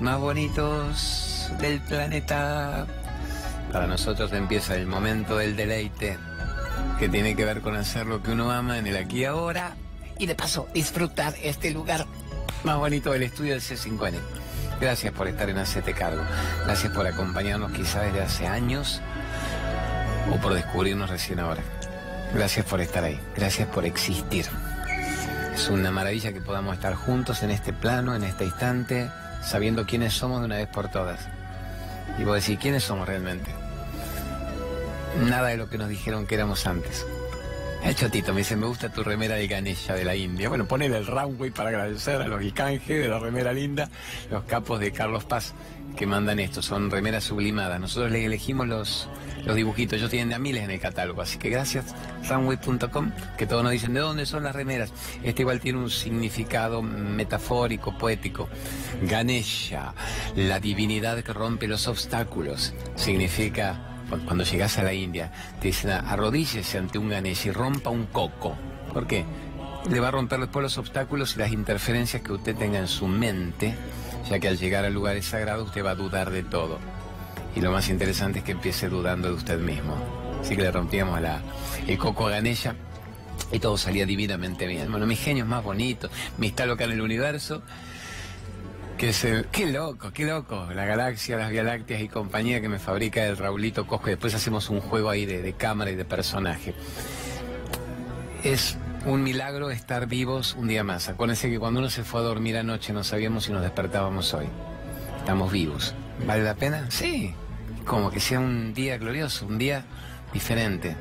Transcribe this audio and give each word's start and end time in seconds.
más 0.00 0.18
bonitos 0.18 1.50
del 1.60 1.80
planeta. 1.80 2.86
Para 3.72 3.86
nosotros 3.86 4.32
empieza 4.32 4.74
el 4.74 4.86
momento 4.86 5.38
del 5.38 5.56
deleite, 5.56 6.18
que 6.98 7.08
tiene 7.08 7.36
que 7.36 7.44
ver 7.44 7.60
con 7.60 7.76
hacer 7.76 8.06
lo 8.06 8.22
que 8.22 8.32
uno 8.32 8.50
ama 8.50 8.78
en 8.78 8.86
el 8.86 8.96
aquí 8.96 9.20
y 9.20 9.24
ahora, 9.24 9.74
y 10.18 10.26
de 10.26 10.34
paso 10.34 10.68
disfrutar 10.74 11.34
este 11.42 11.70
lugar 11.70 12.06
más 12.64 12.76
bonito 12.76 13.12
del 13.12 13.22
estudio 13.22 13.52
del 13.52 13.62
C5N. 13.62 14.18
Gracias 14.80 15.12
por 15.14 15.28
estar 15.28 15.48
en 15.48 15.58
Hacete 15.58 15.94
Cargo. 15.94 16.22
Gracias 16.64 16.92
por 16.92 17.06
acompañarnos 17.06 17.72
quizá 17.72 18.02
desde 18.02 18.22
hace 18.22 18.46
años 18.46 19.00
o 20.30 20.36
por 20.36 20.54
descubrirnos 20.54 21.08
recién 21.08 21.38
ahora. 21.38 21.62
Gracias 22.34 22.66
por 22.66 22.80
estar 22.80 23.04
ahí. 23.04 23.20
Gracias 23.36 23.68
por 23.68 23.84
existir. 23.84 24.46
Es 25.54 25.68
una 25.68 25.90
maravilla 25.90 26.32
que 26.32 26.40
podamos 26.40 26.74
estar 26.74 26.94
juntos 26.94 27.42
en 27.42 27.50
este 27.50 27.72
plano, 27.72 28.14
en 28.14 28.24
este 28.24 28.44
instante, 28.44 29.10
sabiendo 29.42 29.86
quiénes 29.86 30.14
somos 30.14 30.40
de 30.40 30.46
una 30.46 30.56
vez 30.56 30.68
por 30.68 30.90
todas. 30.90 31.20
Y 32.18 32.24
vos 32.24 32.40
decís, 32.40 32.58
¿quiénes 32.60 32.84
somos 32.84 33.06
realmente? 33.06 33.50
Nada 35.20 35.48
de 35.48 35.56
lo 35.56 35.68
que 35.68 35.78
nos 35.78 35.88
dijeron 35.88 36.26
que 36.26 36.34
éramos 36.34 36.66
antes. 36.66 37.06
El 37.84 37.96
chotito 37.96 38.32
me 38.32 38.40
dice, 38.40 38.56
me 38.56 38.66
gusta 38.66 38.92
tu 38.92 39.02
remera 39.02 39.34
de 39.34 39.48
Ganesha 39.48 39.94
de 39.94 40.04
la 40.04 40.14
India. 40.14 40.48
Bueno, 40.48 40.66
ponele 40.66 40.98
el 40.98 41.06
runway 41.06 41.50
para 41.50 41.70
agradecer 41.70 42.22
a 42.22 42.28
los 42.28 42.42
Icanje 42.42 42.98
de 42.98 43.08
la 43.08 43.18
remera 43.18 43.52
linda, 43.52 43.90
los 44.30 44.44
capos 44.44 44.78
de 44.78 44.92
Carlos 44.92 45.24
Paz 45.24 45.52
que 45.96 46.06
mandan 46.06 46.38
esto, 46.38 46.62
son 46.62 46.90
remeras 46.90 47.24
sublimadas. 47.24 47.80
Nosotros 47.80 48.10
les 48.10 48.24
elegimos 48.24 48.66
los, 48.66 49.08
los 49.44 49.56
dibujitos, 49.56 49.98
ellos 49.98 50.10
tienen 50.10 50.30
de 50.30 50.34
a 50.36 50.38
miles 50.38 50.64
en 50.64 50.70
el 50.70 50.80
catálogo, 50.80 51.22
así 51.22 51.38
que 51.38 51.50
gracias 51.50 51.94
runway.com, 52.28 53.12
que 53.36 53.46
todos 53.46 53.62
nos 53.62 53.72
dicen 53.72 53.94
de 53.94 54.00
dónde 54.00 54.26
son 54.26 54.44
las 54.44 54.54
remeras. 54.54 54.92
Este 55.22 55.42
igual 55.42 55.60
tiene 55.60 55.78
un 55.78 55.90
significado 55.90 56.82
metafórico, 56.82 57.96
poético. 57.96 58.48
Ganesha, 59.02 59.94
la 60.36 60.60
divinidad 60.60 61.22
que 61.22 61.32
rompe 61.32 61.66
los 61.66 61.86
obstáculos, 61.88 62.72
significa 62.94 63.91
cuando 64.24 64.44
llegas 64.44 64.78
a 64.78 64.82
la 64.82 64.92
India, 64.92 65.32
te 65.60 65.68
dicen 65.68 65.90
arrodíllese 65.90 66.78
ante 66.78 66.98
un 66.98 67.08
Ganesha 67.08 67.48
y 67.48 67.52
rompa 67.52 67.90
un 67.90 68.06
coco. 68.06 68.56
¿Por 68.92 69.06
qué? 69.06 69.24
Le 69.90 70.00
va 70.00 70.08
a 70.08 70.12
romper 70.12 70.40
después 70.40 70.62
los 70.62 70.78
obstáculos 70.78 71.34
y 71.34 71.40
las 71.40 71.52
interferencias 71.52 72.22
que 72.22 72.32
usted 72.32 72.54
tenga 72.54 72.78
en 72.78 72.88
su 72.88 73.06
mente 73.08 73.74
ya 74.28 74.38
que 74.38 74.48
al 74.48 74.58
llegar 74.58 74.84
a 74.84 74.90
lugares 74.90 75.26
sagrados 75.26 75.68
usted 75.68 75.84
va 75.84 75.90
a 75.90 75.94
dudar 75.94 76.30
de 76.30 76.42
todo. 76.42 76.78
Y 77.54 77.60
lo 77.60 77.70
más 77.70 77.88
interesante 77.88 78.38
es 78.38 78.44
que 78.44 78.52
empiece 78.52 78.88
dudando 78.88 79.28
de 79.28 79.34
usted 79.34 79.58
mismo. 79.58 79.96
Así 80.40 80.56
que 80.56 80.62
le 80.62 80.72
rompíamos 80.72 81.20
el 81.86 81.98
coco 81.98 82.26
a 82.26 82.30
Ganella 82.30 82.74
y 83.50 83.58
todo 83.58 83.76
salía 83.76 84.06
divinamente 84.06 84.66
bien. 84.66 84.90
Bueno, 84.90 85.06
mis 85.06 85.20
genios 85.20 85.46
más 85.46 85.62
bonitos, 85.62 86.10
mi 86.38 86.48
está 86.48 86.66
loca 86.66 86.84
en 86.84 86.92
el 86.92 87.00
universo. 87.00 87.62
Que 89.02 89.44
qué 89.50 89.66
loco, 89.66 90.12
qué 90.12 90.24
loco. 90.24 90.68
La 90.72 90.84
galaxia, 90.84 91.36
las 91.36 91.50
Galácteas 91.50 92.02
y 92.02 92.08
compañía 92.08 92.60
que 92.60 92.68
me 92.68 92.78
fabrica 92.78 93.26
el 93.26 93.36
Raulito 93.36 93.84
Cosco. 93.84 94.06
Después 94.06 94.32
hacemos 94.32 94.70
un 94.70 94.80
juego 94.80 95.10
ahí 95.10 95.26
de, 95.26 95.42
de 95.42 95.54
cámara 95.54 95.90
y 95.90 95.96
de 95.96 96.04
personaje. 96.04 96.72
Es 98.44 98.78
un 99.04 99.24
milagro 99.24 99.72
estar 99.72 100.06
vivos 100.06 100.54
un 100.56 100.68
día 100.68 100.84
más. 100.84 101.08
Acuérdense 101.08 101.50
que 101.50 101.58
cuando 101.58 101.80
uno 101.80 101.90
se 101.90 102.04
fue 102.04 102.20
a 102.20 102.22
dormir 102.22 102.56
anoche 102.56 102.92
no 102.92 103.02
sabíamos 103.02 103.42
si 103.42 103.52
nos 103.52 103.62
despertábamos 103.62 104.34
hoy. 104.34 104.46
Estamos 105.18 105.50
vivos. 105.50 105.96
¿Vale 106.24 106.44
la 106.44 106.54
pena? 106.54 106.88
Sí. 106.88 107.34
Como 107.84 108.12
que 108.12 108.20
sea 108.20 108.38
un 108.38 108.72
día 108.72 108.98
glorioso, 108.98 109.46
un 109.46 109.58
día 109.58 109.84
diferente. 110.32 110.94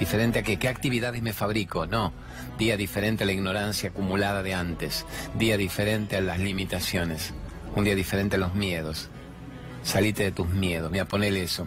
¿Diferente 0.00 0.40
a 0.40 0.42
qué? 0.42 0.58
¿Qué 0.58 0.66
actividades 0.66 1.22
me 1.22 1.32
fabrico? 1.32 1.86
No. 1.86 2.12
Día 2.58 2.76
diferente 2.76 3.22
a 3.22 3.26
la 3.28 3.32
ignorancia 3.32 3.90
acumulada 3.90 4.42
de 4.42 4.54
antes. 4.54 5.06
Día 5.38 5.56
diferente 5.56 6.16
a 6.16 6.20
las 6.20 6.40
limitaciones. 6.40 7.32
Un 7.76 7.84
día 7.84 7.94
diferente 7.94 8.36
a 8.36 8.38
los 8.38 8.54
miedos. 8.54 9.08
Salite 9.82 10.22
de 10.22 10.32
tus 10.32 10.48
miedos. 10.48 10.90
Mira, 10.90 11.06
ponele 11.06 11.42
eso. 11.42 11.66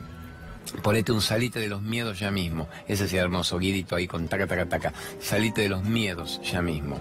Ponete 0.81 1.11
un 1.11 1.21
salite 1.21 1.59
de 1.59 1.67
los 1.67 1.81
miedos 1.81 2.19
ya 2.19 2.31
mismo. 2.31 2.67
Ese 2.87 3.05
es 3.05 3.13
hermoso 3.13 3.59
guidito 3.59 3.95
ahí 3.95 4.07
con 4.07 4.27
taca, 4.27 4.47
taca, 4.47 4.65
taca. 4.67 4.93
Salite 5.19 5.61
de 5.61 5.69
los 5.69 5.83
miedos 5.83 6.41
ya 6.43 6.61
mismo. 6.61 6.99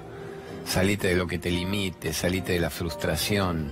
Salite 0.66 1.08
de 1.08 1.14
lo 1.14 1.28
que 1.28 1.38
te 1.38 1.50
limite, 1.50 2.12
salite 2.12 2.52
de 2.52 2.60
la 2.60 2.70
frustración, 2.70 3.70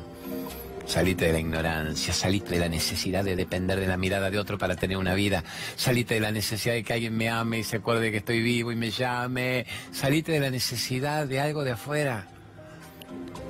salite 0.87 1.27
de 1.27 1.33
la 1.33 1.41
ignorancia, 1.41 2.15
salite 2.15 2.51
de 2.51 2.61
la 2.61 2.69
necesidad 2.69 3.25
de 3.25 3.35
depender 3.35 3.81
de 3.81 3.89
la 3.89 3.97
mirada 3.97 4.31
de 4.31 4.39
otro 4.39 4.59
para 4.59 4.77
tener 4.77 4.97
una 4.97 5.15
vida, 5.15 5.43
salite 5.75 6.15
de 6.15 6.21
la 6.21 6.31
necesidad 6.31 6.75
de 6.75 6.85
que 6.85 6.93
alguien 6.93 7.17
me 7.17 7.29
ame 7.29 7.59
y 7.59 7.65
se 7.65 7.79
acuerde 7.79 8.13
que 8.13 8.19
estoy 8.19 8.43
vivo 8.43 8.71
y 8.71 8.77
me 8.77 8.93
llame, 8.93 9.67
salite 9.91 10.31
de 10.31 10.41
la 10.41 10.51
necesidad 10.51 11.27
de 11.27 11.41
algo 11.41 11.65
de 11.65 11.73
afuera. 11.73 12.29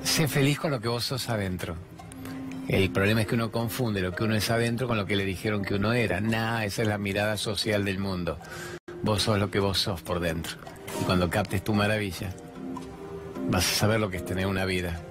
Sé 0.05 0.27
feliz 0.27 0.59
con 0.59 0.69
lo 0.69 0.79
que 0.79 0.87
vos 0.87 1.03
sos 1.03 1.29
adentro. 1.29 1.75
El 2.67 2.91
problema 2.91 3.21
es 3.21 3.27
que 3.27 3.35
uno 3.35 3.51
confunde 3.51 4.01
lo 4.01 4.13
que 4.13 4.23
uno 4.23 4.35
es 4.35 4.49
adentro 4.51 4.87
con 4.87 4.97
lo 4.97 5.05
que 5.05 5.15
le 5.15 5.25
dijeron 5.25 5.63
que 5.63 5.73
uno 5.73 5.93
era. 5.93 6.21
Nah, 6.21 6.63
esa 6.63 6.83
es 6.83 6.87
la 6.87 6.99
mirada 6.99 7.37
social 7.37 7.83
del 7.83 7.97
mundo. 7.97 8.37
Vos 9.01 9.23
sos 9.23 9.39
lo 9.39 9.49
que 9.49 9.59
vos 9.59 9.79
sos 9.79 10.01
por 10.03 10.19
dentro. 10.19 10.57
Y 11.01 11.05
cuando 11.05 11.29
captes 11.29 11.63
tu 11.63 11.73
maravilla, 11.73 12.29
vas 13.49 13.69
a 13.69 13.75
saber 13.75 13.99
lo 13.99 14.09
que 14.09 14.17
es 14.17 14.25
tener 14.25 14.45
una 14.45 14.63
vida. 14.63 15.01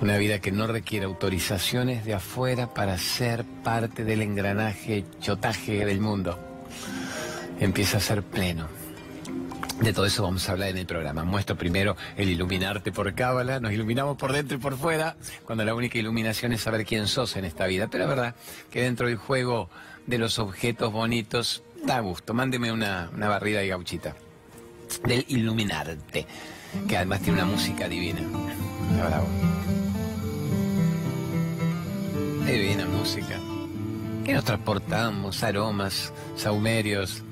Una 0.00 0.16
vida 0.16 0.40
que 0.40 0.52
no 0.52 0.66
requiere 0.66 1.04
autorizaciones 1.04 2.04
de 2.04 2.14
afuera 2.14 2.72
para 2.72 2.98
ser 2.98 3.44
parte 3.62 4.04
del 4.04 4.22
engranaje 4.22 5.04
chotaje 5.20 5.84
del 5.84 6.00
mundo. 6.00 6.38
Empieza 7.60 7.98
a 7.98 8.00
ser 8.00 8.22
pleno. 8.22 8.81
De 9.82 9.92
todo 9.92 10.06
eso 10.06 10.22
vamos 10.22 10.48
a 10.48 10.52
hablar 10.52 10.68
en 10.68 10.78
el 10.78 10.86
programa. 10.86 11.24
Muestro 11.24 11.56
primero 11.56 11.96
el 12.16 12.28
iluminarte 12.28 12.92
por 12.92 13.12
cábala, 13.14 13.58
nos 13.58 13.72
iluminamos 13.72 14.16
por 14.16 14.32
dentro 14.32 14.56
y 14.56 14.60
por 14.60 14.76
fuera, 14.76 15.16
cuando 15.44 15.64
la 15.64 15.74
única 15.74 15.98
iluminación 15.98 16.52
es 16.52 16.60
saber 16.60 16.86
quién 16.86 17.08
sos 17.08 17.34
en 17.34 17.44
esta 17.44 17.66
vida. 17.66 17.88
Pero 17.88 18.04
es 18.04 18.10
verdad 18.10 18.36
que 18.70 18.82
dentro 18.82 19.08
del 19.08 19.16
juego 19.16 19.70
de 20.06 20.18
los 20.18 20.38
objetos 20.38 20.92
bonitos 20.92 21.64
da 21.84 21.98
gusto. 21.98 22.32
Mándeme 22.32 22.70
una, 22.70 23.10
barrida 23.12 23.64
y 23.64 23.68
gauchita. 23.70 24.14
Del 25.04 25.24
iluminarte, 25.26 26.26
que 26.86 26.96
además 26.96 27.20
tiene 27.22 27.42
una 27.42 27.50
música 27.50 27.88
divina. 27.88 28.20
Bravo. 29.04 29.26
Divina 32.46 32.86
música. 32.86 33.40
Que 34.24 34.32
nos 34.32 34.44
transportamos, 34.44 35.42
aromas, 35.42 36.12
saumerios, 36.36 37.24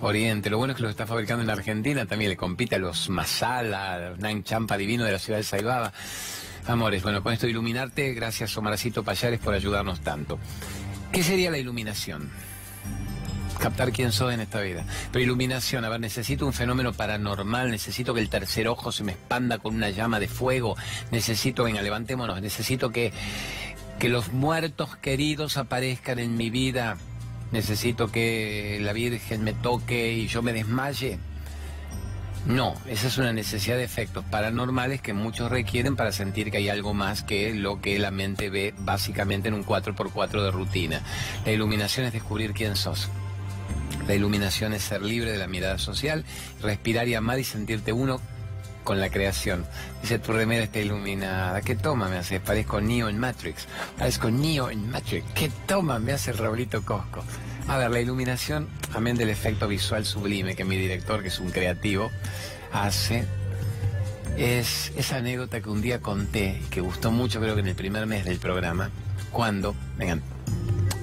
Oriente. 0.00 0.50
Lo 0.50 0.58
bueno 0.58 0.72
es 0.72 0.76
que 0.76 0.82
lo 0.82 0.88
está 0.88 1.06
fabricando 1.06 1.42
en 1.42 1.50
Argentina, 1.50 2.06
también 2.06 2.30
le 2.30 2.36
compite 2.36 2.76
a 2.76 2.78
los 2.78 3.08
Masala, 3.08 4.10
los 4.10 4.18
Nan 4.18 4.42
Champa 4.42 4.76
Divino 4.76 5.04
de 5.04 5.12
la 5.12 5.18
ciudad 5.18 5.38
de 5.38 5.44
Saibaba. 5.44 5.92
Amores, 6.66 7.02
bueno, 7.02 7.22
con 7.22 7.32
esto 7.32 7.46
de 7.46 7.52
iluminarte, 7.52 8.12
gracias 8.14 8.56
Omarcito 8.56 9.02
Payares 9.02 9.40
por 9.40 9.54
ayudarnos 9.54 10.00
tanto. 10.00 10.38
¿Qué 11.12 11.22
sería 11.22 11.50
la 11.50 11.58
iluminación? 11.58 12.30
captar 13.60 13.92
quién 13.92 14.10
soy 14.10 14.34
en 14.34 14.40
esta 14.40 14.60
vida. 14.60 14.86
Pero 15.12 15.22
iluminación, 15.22 15.84
a 15.84 15.90
ver, 15.90 16.00
necesito 16.00 16.46
un 16.46 16.52
fenómeno 16.54 16.92
paranormal, 16.94 17.70
necesito 17.70 18.14
que 18.14 18.20
el 18.20 18.30
tercer 18.30 18.66
ojo 18.66 18.90
se 18.90 19.04
me 19.04 19.12
expanda 19.12 19.58
con 19.58 19.74
una 19.74 19.90
llama 19.90 20.18
de 20.18 20.28
fuego, 20.28 20.76
necesito, 21.10 21.64
venga, 21.64 21.82
levantémonos, 21.82 22.40
necesito 22.40 22.90
que, 22.90 23.12
que 23.98 24.08
los 24.08 24.32
muertos 24.32 24.96
queridos 24.96 25.58
aparezcan 25.58 26.18
en 26.18 26.36
mi 26.38 26.48
vida, 26.48 26.96
necesito 27.52 28.10
que 28.10 28.78
la 28.80 28.92
Virgen 28.92 29.42
me 29.44 29.52
toque 29.52 30.12
y 30.12 30.26
yo 30.26 30.42
me 30.42 30.52
desmaye. 30.52 31.18
No, 32.46 32.74
esa 32.86 33.08
es 33.08 33.18
una 33.18 33.32
necesidad 33.32 33.76
de 33.76 33.84
efectos 33.84 34.24
paranormales 34.24 35.02
que 35.02 35.12
muchos 35.12 35.50
requieren 35.50 35.94
para 35.94 36.10
sentir 36.10 36.50
que 36.50 36.56
hay 36.56 36.70
algo 36.70 36.94
más 36.94 37.22
que 37.22 37.54
lo 37.54 37.82
que 37.82 37.98
la 37.98 38.10
mente 38.10 38.48
ve 38.48 38.72
básicamente 38.78 39.48
en 39.48 39.54
un 39.54 39.64
4x4 39.64 40.42
de 40.42 40.50
rutina. 40.50 41.02
La 41.44 41.52
iluminación 41.52 42.06
es 42.06 42.14
descubrir 42.14 42.52
quién 42.54 42.76
sos. 42.76 43.10
La 44.06 44.14
iluminación 44.14 44.72
es 44.72 44.82
ser 44.82 45.02
libre 45.02 45.30
de 45.30 45.38
la 45.38 45.46
mirada 45.46 45.76
social, 45.76 46.24
respirar 46.62 47.08
y 47.08 47.14
amar 47.14 47.38
y 47.38 47.44
sentirte 47.44 47.92
uno 47.92 48.20
con 48.84 49.00
la 49.00 49.10
creación. 49.10 49.66
Dice, 50.02 50.18
tu 50.18 50.32
remera 50.32 50.64
está 50.64 50.78
iluminada. 50.78 51.60
¿Qué 51.62 51.76
toma 51.76 52.08
me 52.08 52.18
hace? 52.18 52.40
Parezco 52.40 52.80
Neo 52.80 53.08
en 53.08 53.18
Matrix. 53.18 53.66
Parezco 53.98 54.30
Neo 54.30 54.70
en 54.70 54.90
Matrix. 54.90 55.26
¿Qué 55.34 55.50
toma 55.66 55.98
me 55.98 56.12
hace 56.12 56.32
Raulito 56.32 56.82
Cosco? 56.84 57.22
A 57.68 57.78
ver, 57.78 57.90
la 57.90 58.00
iluminación, 58.00 58.68
amén 58.94 59.16
del 59.16 59.30
efecto 59.30 59.68
visual 59.68 60.04
sublime 60.04 60.56
que 60.56 60.64
mi 60.64 60.76
director, 60.76 61.22
que 61.22 61.28
es 61.28 61.38
un 61.38 61.50
creativo, 61.50 62.10
hace, 62.72 63.24
es 64.36 64.92
esa 64.96 65.18
anécdota 65.18 65.60
que 65.60 65.68
un 65.68 65.80
día 65.80 66.00
conté 66.00 66.60
que 66.70 66.80
gustó 66.80 67.12
mucho, 67.12 67.40
creo 67.40 67.54
que 67.54 67.60
en 67.60 67.68
el 67.68 67.76
primer 67.76 68.06
mes 68.06 68.24
del 68.24 68.38
programa, 68.38 68.90
cuando, 69.30 69.76
vengan, 69.96 70.20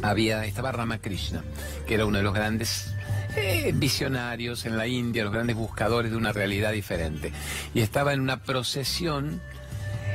había, 0.02 0.44
estaba 0.46 0.72
Ramakrishna, 0.72 1.44
que 1.88 1.94
era 1.94 2.06
uno 2.06 2.18
de 2.18 2.24
los 2.24 2.34
grandes 2.34 2.94
eh, 3.38 3.72
visionarios 3.74 4.66
en 4.66 4.78
la 4.78 4.88
India, 4.88 5.24
los 5.24 5.34
grandes 5.34 5.56
buscadores 5.56 6.12
de 6.12 6.18
una 6.18 6.32
realidad 6.32 6.72
diferente. 6.72 7.32
Y 7.74 7.82
estaba 7.82 8.14
en 8.14 8.22
una 8.22 8.42
procesión 8.44 9.42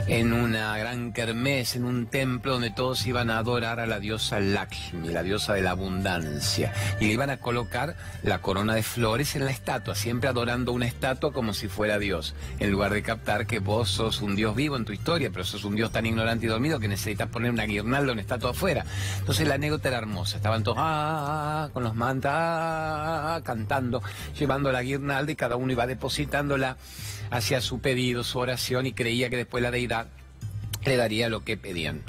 en 0.07 0.33
una 0.33 0.77
gran 0.77 1.13
kermés, 1.13 1.77
en 1.77 1.85
un 1.85 2.07
templo 2.07 2.53
donde 2.53 2.71
todos 2.71 3.07
iban 3.07 3.31
a 3.31 3.39
adorar 3.39 3.81
a 3.81 3.87
la 3.87 4.01
diosa 4.01 4.41
Lakshmi, 4.41 5.09
la 5.09 5.23
diosa 5.23 5.55
de 5.55 5.63
la 5.63 5.71
abundancia. 5.71 6.73
Y 7.01 7.07
le 7.07 7.13
iban 7.13 7.31
a 7.31 7.39
colocar 7.39 7.97
la 8.23 8.41
corona 8.41 8.75
de 8.75 8.83
flores 8.83 9.37
en 9.37 9.45
la 9.45 9.51
estatua, 9.51 9.95
siempre 9.95 10.29
adorando 10.29 10.73
una 10.73 10.87
estatua 10.87 11.33
como 11.33 11.55
si 11.55 11.69
fuera 11.69 11.99
Dios, 11.99 12.35
en 12.59 12.71
lugar 12.71 12.93
de 12.93 13.03
captar 13.03 13.47
que 13.47 13.59
vos 13.59 13.91
sos 13.91 14.21
un 14.23 14.37
Dios 14.37 14.57
vivo 14.57 14.77
en 14.77 14.85
tu 14.85 14.93
historia, 14.93 15.31
pero 15.31 15.45
sos 15.45 15.65
un 15.65 15.77
Dios 15.77 15.93
tan 15.93 16.07
ignorante 16.07 16.47
y 16.47 16.49
dormido 16.49 16.81
que 16.81 16.89
necesitas 16.89 17.29
poner 17.29 17.51
una 17.51 17.65
guirnalda, 17.65 18.13
una 18.13 18.21
estatua 18.21 18.51
afuera. 18.51 18.85
Entonces 19.19 19.47
la 19.47 19.55
anécdota 19.55 19.89
era 19.89 19.99
hermosa, 19.99 20.37
estaban 20.37 20.63
todos 20.63 20.79
ah, 20.81 21.71
con 21.73 21.85
los 21.85 21.95
mantas 21.95 22.33
ah, 22.35 23.41
cantando, 23.45 24.03
llevando 24.39 24.73
la 24.73 24.83
guirnalda 24.83 25.33
y 25.33 25.37
cada 25.37 25.57
uno 25.57 25.73
iba 25.73 25.87
depositándola 25.87 26.77
hacia 27.33 27.61
su 27.61 27.81
pedido, 27.81 28.23
su 28.23 28.39
oración 28.39 28.87
y 28.87 28.93
creía 28.93 29.31
que 29.31 29.39
después 29.39 29.63
la 29.63 29.71
deidad 29.71 30.07
le 30.85 30.97
daría 30.97 31.29
lo 31.29 31.45
que 31.45 31.57
pedían. 31.57 32.03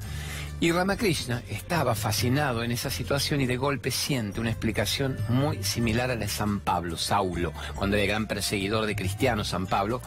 Y 0.59 0.71
Ramakrishna 0.71 1.43
estaba 1.49 1.95
fascinado 1.95 2.63
en 2.63 2.71
esa 2.71 2.89
situación 2.89 3.41
y 3.41 3.45
de 3.45 3.57
golpe 3.57 3.89
siente 3.89 4.39
una 4.39 4.51
explicación 4.51 5.17
muy 5.29 5.63
similar 5.63 6.11
a 6.11 6.15
la 6.15 6.21
de 6.21 6.27
San 6.27 6.59
Pablo, 6.59 6.97
Saulo, 6.97 7.53
cuando 7.75 7.95
era 7.95 8.03
el 8.03 8.09
gran 8.09 8.27
perseguidor 8.27 8.85
de 8.85 8.95
cristianos, 8.95 9.49
San 9.49 9.65
Pablo, 9.67 10.01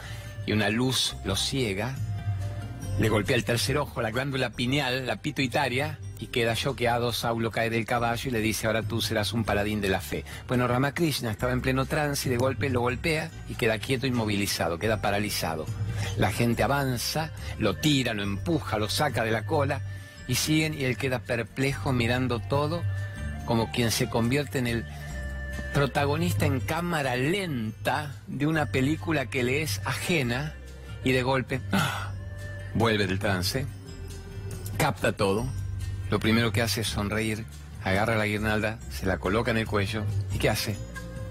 y 0.46 0.52
una 0.52 0.68
luz 0.68 1.16
lo 1.24 1.34
ciega, 1.34 1.94
le 2.98 3.08
golpea 3.08 3.36
el 3.36 3.44
tercer 3.44 3.76
ojo, 3.76 4.00
la 4.00 4.10
glándula 4.10 4.50
pineal, 4.50 5.06
la 5.06 5.16
pituitaria, 5.16 5.98
y 6.18 6.28
queda 6.28 6.54
choqueado, 6.54 7.12
Saulo 7.12 7.50
cae 7.50 7.68
del 7.68 7.84
caballo 7.84 8.30
y 8.30 8.32
le 8.32 8.40
dice, 8.40 8.66
ahora 8.66 8.82
tú 8.82 9.02
serás 9.02 9.32
un 9.32 9.44
paladín 9.44 9.80
de 9.80 9.88
la 9.88 10.00
fe. 10.00 10.24
Bueno, 10.48 10.66
Ramakrishna 10.66 11.30
estaba 11.30 11.52
en 11.52 11.60
pleno 11.60 11.84
trance 11.84 12.28
y 12.28 12.30
de 12.30 12.38
golpe 12.38 12.70
lo 12.70 12.80
golpea 12.80 13.30
y 13.48 13.54
queda 13.54 13.78
quieto, 13.78 14.06
inmovilizado, 14.06 14.78
queda 14.78 15.02
paralizado. 15.02 15.66
La 16.16 16.32
gente 16.32 16.62
avanza, 16.62 17.32
lo 17.58 17.76
tira, 17.76 18.14
lo 18.14 18.22
empuja, 18.22 18.78
lo 18.78 18.88
saca 18.88 19.24
de 19.24 19.30
la 19.30 19.44
cola 19.44 19.82
y 20.26 20.36
siguen 20.36 20.74
y 20.74 20.84
él 20.84 20.96
queda 20.96 21.18
perplejo 21.18 21.92
mirando 21.92 22.40
todo 22.40 22.82
como 23.44 23.70
quien 23.70 23.90
se 23.90 24.08
convierte 24.08 24.58
en 24.58 24.66
el 24.66 24.84
protagonista 25.72 26.46
en 26.46 26.60
cámara 26.60 27.16
lenta 27.16 28.14
de 28.26 28.46
una 28.46 28.66
película 28.66 29.26
que 29.26 29.44
le 29.44 29.62
es 29.62 29.80
ajena 29.84 30.54
y 31.04 31.12
de 31.12 31.22
golpe 31.22 31.60
¡ah! 31.72 32.15
Vuelve 32.76 33.06
del 33.06 33.18
trance, 33.18 33.66
capta 34.76 35.12
todo 35.12 35.46
lo 36.10 36.20
primero 36.20 36.52
que 36.52 36.62
hace 36.62 36.82
es 36.82 36.88
sonreír, 36.88 37.44
agarra 37.82 38.16
la 38.16 38.26
guirnalda, 38.26 38.78
se 38.90 39.06
la 39.06 39.18
coloca 39.18 39.50
en 39.50 39.56
el 39.56 39.66
cuello 39.66 40.04
y 40.32 40.38
¿qué 40.38 40.50
hace? 40.50 40.76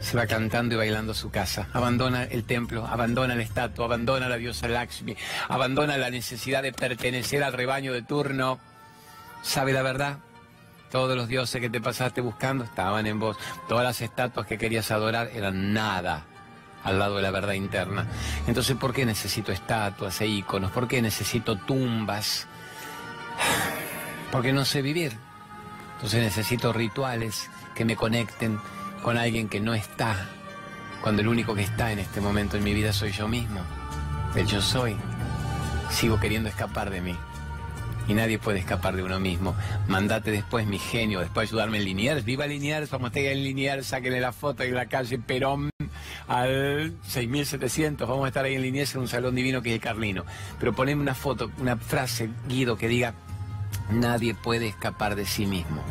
Se 0.01 0.18
va 0.18 0.25
cantando 0.25 0.75
y 0.75 0.77
bailando 0.77 1.12
a 1.12 1.15
su 1.15 1.30
casa, 1.30 1.69
abandona 1.71 2.24
el 2.24 2.44
templo, 2.44 2.86
abandona 2.86 3.36
la 3.36 3.44
estatua, 3.44 3.86
abandona 3.86 4.27
la 4.27 4.38
diosa 4.38 4.68
Lakshmi, 4.68 5.15
abandona 5.47 5.97
la 5.97 6.09
necesidad 6.09 6.63
de 6.63 6.74
pertenecer 6.74 7.44
al 7.44 7.53
rebaño 7.53 7.94
de 7.94 8.01
turno. 8.01 8.59
¿Sabe 9.41 9.71
la 9.71 9.83
verdad? 9.83 10.18
Todos 10.91 11.15
los 11.15 11.27
dioses 11.27 11.62
que 11.62 11.69
te 11.69 11.81
pasaste 11.81 12.21
buscando 12.21 12.63
estaban 12.63 13.07
en 13.07 13.19
vos. 13.19 13.38
Todas 13.68 13.83
las 13.83 14.01
estatuas 14.01 14.48
que 14.48 14.57
querías 14.57 14.91
adorar 14.91 15.30
eran 15.33 15.74
nada 15.74 16.25
al 16.85 16.99
lado 16.99 17.17
de 17.17 17.21
la 17.21 17.31
verdad 17.31 17.53
interna. 17.53 18.07
Entonces, 18.47 18.77
¿por 18.77 18.93
qué 18.93 19.05
necesito 19.05 19.51
estatuas 19.51 20.21
e 20.21 20.27
íconos? 20.27 20.71
¿Por 20.71 20.87
qué 20.87 21.01
necesito 21.01 21.57
tumbas? 21.57 22.47
porque 24.31 24.51
no 24.51 24.65
sé 24.65 24.81
vivir. 24.81 25.13
Entonces 25.95 26.21
necesito 26.21 26.73
rituales 26.73 27.49
que 27.73 27.85
me 27.85 27.95
conecten 27.95 28.59
con 29.01 29.17
alguien 29.17 29.47
que 29.47 29.61
no 29.61 29.73
está, 29.73 30.27
cuando 31.01 31.21
el 31.21 31.29
único 31.29 31.55
que 31.55 31.61
está 31.61 31.91
en 31.91 31.99
este 31.99 32.19
momento 32.19 32.57
en 32.57 32.63
mi 32.63 32.73
vida 32.73 32.91
soy 32.91 33.11
yo 33.11 33.27
mismo, 33.27 33.61
el 34.35 34.45
yo 34.45 34.61
soy. 34.61 34.97
Sigo 35.89 36.19
queriendo 36.19 36.49
escapar 36.49 36.89
de 36.89 36.99
mí. 36.99 37.15
Y 38.07 38.13
nadie 38.13 38.38
puede 38.38 38.59
escapar 38.59 38.95
de 38.95 39.03
uno 39.03 39.19
mismo. 39.19 39.55
Mandate 39.88 40.31
después, 40.31 40.67
mi 40.67 40.79
genio, 40.79 41.21
después 41.21 41.49
ayudarme 41.49 41.77
en 41.77 41.85
Liniers. 41.85 42.25
Viva 42.25 42.45
Liniers, 42.45 42.89
vamos 42.89 43.05
a 43.05 43.07
estar 43.17 43.31
en 43.31 43.43
Liniers, 43.43 43.88
sáquenle 43.88 44.19
la 44.19 44.33
foto 44.33 44.63
en 44.63 44.75
la 44.75 44.88
calle 44.88 45.17
Perón 45.17 45.69
al 46.27 46.94
6700. 47.07 48.07
Vamos 48.07 48.25
a 48.25 48.27
estar 48.27 48.45
ahí 48.45 48.56
en 48.56 48.62
Liniers 48.62 48.95
en 48.95 49.01
un 49.01 49.07
salón 49.07 49.36
divino 49.36 49.62
que 49.62 49.69
es 49.69 49.75
el 49.75 49.81
Carlino. 49.81 50.25
Pero 50.60 50.74
poneme 50.74 51.01
una 51.01 51.16
foto, 51.16 51.51
una 51.60 51.77
frase, 51.77 52.30
Guido, 52.48 52.77
que 52.77 52.88
diga, 52.88 53.13
Nadie 53.89 54.33
puede 54.33 54.68
escapar 54.68 55.16
de 55.16 55.25
sí 55.25 55.45
mismo. 55.45 55.81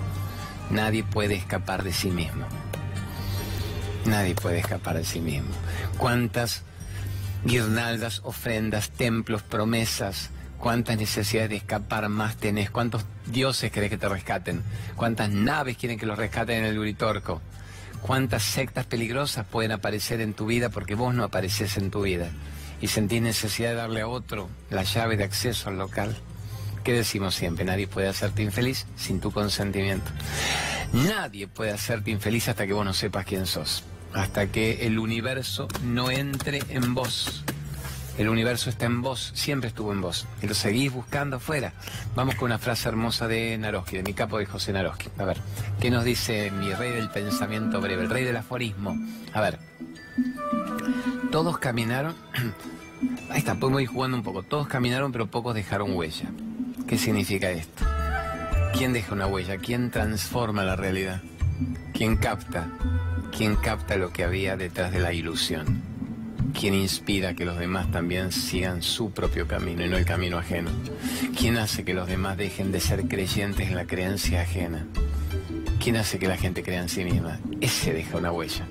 Nadie 0.71 1.05
puede 1.05 1.35
escapar 1.37 1.85
de 1.85 1.93
sí 1.93 2.11
mismo. 2.11 2.47
Nadie 4.07 4.35
puede 4.35 4.59
escapar 4.59 4.97
de 4.97 5.05
sí 5.05 5.21
mismo. 5.21 5.51
¿Cuántas 5.97 6.63
guirnaldas, 7.45 8.21
ofrendas, 8.25 8.91
templos, 8.91 9.43
promesas, 9.43 10.31
cuántas 10.59 10.97
necesidades 10.97 11.51
de 11.51 11.57
escapar 11.57 12.09
más 12.09 12.37
tenés? 12.37 12.71
¿Cuántos 12.71 13.05
dioses 13.27 13.71
querés 13.71 13.91
que 13.91 13.99
te 13.99 14.09
rescaten? 14.09 14.63
¿Cuántas 14.97 15.31
naves 15.31 15.77
quieren 15.77 15.99
que 15.99 16.07
los 16.07 16.19
rescaten 16.19 16.59
en 16.59 16.65
el 16.65 16.79
Uritorco? 16.79 17.41
¿Cuántas 18.07 18.43
sectas 18.43 18.85
peligrosas 18.85 19.47
pueden 19.47 19.73
aparecer 19.73 20.21
en 20.21 20.35
tu 20.35 20.45
vida 20.45 20.69
porque 20.69 20.95
vos 20.95 21.15
no 21.15 21.25
apareces 21.25 21.79
en 21.79 21.91
tu 21.91 22.03
vida? 22.03 22.29
Y 22.83 22.89
sentís 22.89 23.23
necesidad 23.23 23.71
de 23.71 23.77
darle 23.77 24.03
a 24.03 24.09
otro 24.09 24.51
la 24.69 24.83
llave 24.83 25.17
de 25.17 25.25
acceso 25.25 25.71
al 25.71 25.79
local. 25.79 26.15
¿Qué 26.85 26.93
decimos 26.93 27.35
siempre? 27.35 27.65
Nadie 27.65 27.87
puede 27.87 28.09
hacerte 28.09 28.43
infeliz 28.43 28.85
sin 28.95 29.21
tu 29.21 29.33
consentimiento. 29.33 30.11
Nadie 30.93 31.49
puede 31.49 31.71
hacerte 31.71 32.11
infeliz 32.11 32.47
hasta 32.47 32.67
que 32.67 32.75
vos 32.75 32.85
no 32.85 32.93
sepas 32.93 33.25
quién 33.25 33.47
sos. 33.47 33.85
Hasta 34.13 34.49
que 34.49 34.87
el 34.87 34.99
universo 34.99 35.67
no 35.83 36.11
entre 36.11 36.61
en 36.69 36.93
vos. 36.93 37.43
El 38.17 38.29
universo 38.29 38.71
está 38.71 38.87
en 38.87 39.03
vos, 39.03 39.33
siempre 39.35 39.69
estuvo 39.69 39.93
en 39.93 40.01
vos. 40.01 40.27
Y 40.41 40.47
lo 40.47 40.55
seguís 40.55 40.93
buscando 40.93 41.37
afuera. 41.37 41.73
Vamos 42.15 42.37
con 42.37 42.47
una 42.47 42.59
frase 42.59 42.89
hermosa 42.89 43.27
de 43.27 43.59
Naroski, 43.59 43.97
de 43.97 44.03
mi 44.05 44.15
capo 44.15 44.39
de 44.39 44.47
José 44.47 44.73
Naroski. 44.73 45.09
A 45.19 45.25
ver, 45.25 45.39
¿qué 45.81 45.91
nos 45.91 46.05
dice 46.05 46.53
mi 46.53 46.73
rey 46.73 46.93
del 46.93 47.11
pensamiento 47.11 47.81
breve, 47.81 48.03
el 48.03 48.11
rey 48.11 48.25
del 48.25 48.37
aforismo? 48.37 48.97
A 49.33 49.41
ver, 49.41 49.59
todos 51.33 51.59
caminaron. 51.59 52.15
Ahí 53.31 53.39
está, 53.39 53.57
podemos 53.57 53.83
ir 53.83 53.89
jugando 53.89 54.17
un 54.17 54.23
poco. 54.23 54.45
Todos 54.45 54.69
caminaron, 54.69 55.11
pero 55.11 55.27
pocos 55.27 55.55
dejaron 55.55 55.97
huella. 55.97 56.31
¿Qué 56.87 56.97
significa 56.97 57.51
esto? 57.51 57.85
¿Quién 58.77 58.93
deja 58.93 59.13
una 59.13 59.27
huella? 59.27 59.57
¿Quién 59.59 59.91
transforma 59.91 60.63
la 60.63 60.77
realidad? 60.77 61.21
¿Quién 61.93 62.17
capta? 62.17 62.69
¿Quién 63.37 63.57
capta 63.57 63.97
lo 63.97 64.13
que 64.13 64.23
había 64.23 64.57
detrás 64.57 64.93
de 64.93 65.01
la 65.01 65.13
ilusión? 65.13 65.94
¿Quién 66.53 66.75
inspira 66.75 67.35
que 67.35 67.45
los 67.45 67.59
demás 67.59 67.91
también 67.91 68.33
sigan 68.33 68.83
su 68.83 69.11
propio 69.11 69.47
camino 69.47 69.85
y 69.85 69.89
no 69.89 69.97
el 69.97 70.05
camino 70.05 70.39
ajeno? 70.39 70.71
¿Quién 71.39 71.57
hace 71.57 71.85
que 71.85 71.95
los 71.95 72.07
demás 72.07 72.37
dejen 72.37 72.73
de 72.73 72.81
ser 72.81 73.09
creyentes 73.09 73.69
en 73.69 73.77
la 73.77 73.87
creencia 73.87 74.43
ajena? 74.43 74.87
¿Quién 75.83 75.97
hace 75.97 76.19
que 76.19 76.29
la 76.29 76.37
gente 76.37 76.63
crea 76.63 76.83
en 76.83 76.89
sí 76.89 77.05
misma? 77.05 77.41
Ese 77.61 77.93
deja 77.93 78.19
una 78.19 78.33
huella. 78.33 78.67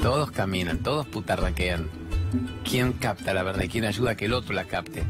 Todos 0.00 0.30
caminan, 0.30 0.78
todos 0.78 1.06
putarraquean. 1.06 1.88
¿Quién 2.64 2.92
capta 2.92 3.34
la 3.34 3.42
verdad 3.42 3.64
y 3.64 3.68
quién 3.68 3.84
ayuda 3.84 4.12
a 4.12 4.16
que 4.16 4.26
el 4.26 4.32
otro 4.32 4.54
la 4.54 4.64
capte? 4.64 5.02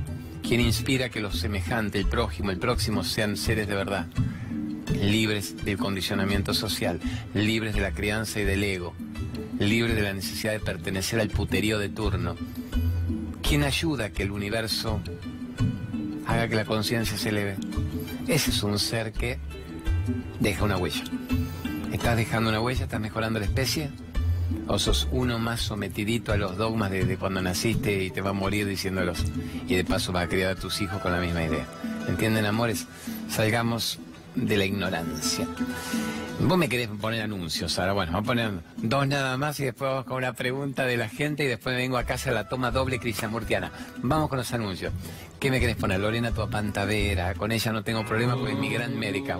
quien 0.48 0.62
inspira 0.62 1.10
que 1.10 1.20
los 1.20 1.38
semejantes, 1.38 2.00
el 2.00 2.08
prójimo, 2.08 2.50
el 2.50 2.58
próximo 2.58 3.04
sean 3.04 3.36
seres 3.36 3.68
de 3.68 3.74
verdad, 3.74 4.06
libres 4.98 5.62
del 5.62 5.76
condicionamiento 5.76 6.54
social, 6.54 7.00
libres 7.34 7.74
de 7.74 7.82
la 7.82 7.92
crianza 7.92 8.40
y 8.40 8.44
del 8.44 8.64
ego, 8.64 8.94
libres 9.58 9.96
de 9.96 10.02
la 10.02 10.12
necesidad 10.12 10.52
de 10.52 10.60
pertenecer 10.60 11.20
al 11.20 11.28
puterío 11.28 11.78
de 11.78 11.88
turno. 11.88 12.36
¿Quién 13.42 13.64
ayuda 13.64 14.06
a 14.06 14.10
que 14.10 14.22
el 14.22 14.30
universo 14.30 15.00
haga 16.26 16.48
que 16.48 16.56
la 16.56 16.64
conciencia 16.64 17.16
se 17.16 17.30
eleve? 17.30 17.56
Ese 18.26 18.50
es 18.50 18.62
un 18.62 18.78
ser 18.78 19.12
que 19.12 19.38
deja 20.40 20.64
una 20.64 20.76
huella. 20.76 21.04
¿Estás 21.92 22.16
dejando 22.16 22.50
una 22.50 22.60
huella? 22.60 22.84
¿Estás 22.84 23.00
mejorando 23.00 23.38
la 23.40 23.46
especie? 23.46 23.90
o 24.66 24.78
sos 24.78 25.08
uno 25.10 25.38
más 25.38 25.60
sometidito 25.60 26.32
a 26.32 26.36
los 26.36 26.56
dogmas 26.56 26.90
de, 26.90 27.16
cuando 27.16 27.42
naciste 27.42 28.04
y 28.04 28.10
te 28.10 28.20
va 28.20 28.30
a 28.30 28.34
morir 28.34 28.66
diciéndolos 28.66 29.24
y 29.66 29.74
de 29.74 29.84
paso 29.84 30.12
vas 30.12 30.24
a 30.24 30.28
criar 30.28 30.52
a 30.52 30.54
tus 30.54 30.80
hijos 30.80 31.00
con 31.00 31.12
la 31.12 31.20
misma 31.20 31.44
idea. 31.44 31.66
¿Entienden, 32.08 32.46
amores? 32.46 32.86
Salgamos 33.28 33.98
de 34.34 34.56
la 34.56 34.64
ignorancia. 34.64 35.46
Vos 36.40 36.56
me 36.56 36.68
querés 36.68 36.88
poner 36.88 37.22
anuncios 37.22 37.78
ahora, 37.80 37.92
bueno, 37.92 38.12
vamos 38.12 38.26
a 38.26 38.30
poner 38.30 38.50
dos 38.76 39.08
nada 39.08 39.36
más 39.36 39.58
y 39.58 39.64
después 39.64 39.90
vamos 39.90 40.04
con 40.04 40.18
una 40.18 40.34
pregunta 40.34 40.86
de 40.86 40.96
la 40.96 41.08
gente 41.08 41.42
y 41.42 41.48
después 41.48 41.74
vengo 41.74 41.98
a 41.98 42.04
casa 42.04 42.30
a 42.30 42.32
la 42.32 42.48
toma 42.48 42.70
doble 42.70 43.00
Murtiana. 43.28 43.72
Vamos 43.98 44.28
con 44.28 44.38
los 44.38 44.52
anuncios. 44.52 44.92
¿Qué 45.40 45.50
me 45.50 45.58
querés 45.58 45.76
poner? 45.76 45.98
Lorena 45.98 46.30
tu 46.30 46.40
apantadera, 46.40 47.34
con 47.34 47.50
ella 47.50 47.72
no 47.72 47.82
tengo 47.82 48.06
problema 48.06 48.36
porque 48.36 48.52
es 48.52 48.58
mi 48.58 48.70
gran 48.70 48.96
médica. 48.96 49.36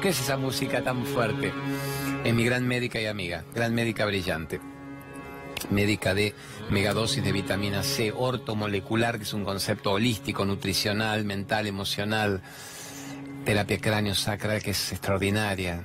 ¿Qué 0.00 0.08
es 0.08 0.18
esa 0.18 0.38
música 0.38 0.82
tan 0.82 1.04
fuerte? 1.04 1.52
Es 2.24 2.34
mi 2.34 2.44
gran 2.44 2.66
médica 2.66 2.98
y 2.98 3.06
amiga, 3.06 3.44
gran 3.54 3.74
médica 3.74 4.06
brillante. 4.06 4.60
Médica 5.70 6.14
de 6.14 6.34
megadosis 6.70 7.22
de 7.22 7.32
vitamina 7.32 7.82
C, 7.82 8.12
ortomolecular, 8.16 9.18
que 9.18 9.24
es 9.24 9.32
un 9.34 9.44
concepto 9.44 9.92
holístico, 9.92 10.46
nutricional, 10.46 11.24
mental, 11.24 11.66
emocional. 11.66 12.42
Terapia 13.44 13.78
cráneo 13.78 14.14
sacral, 14.14 14.62
que 14.62 14.70
es 14.70 14.92
extraordinaria. 14.92 15.82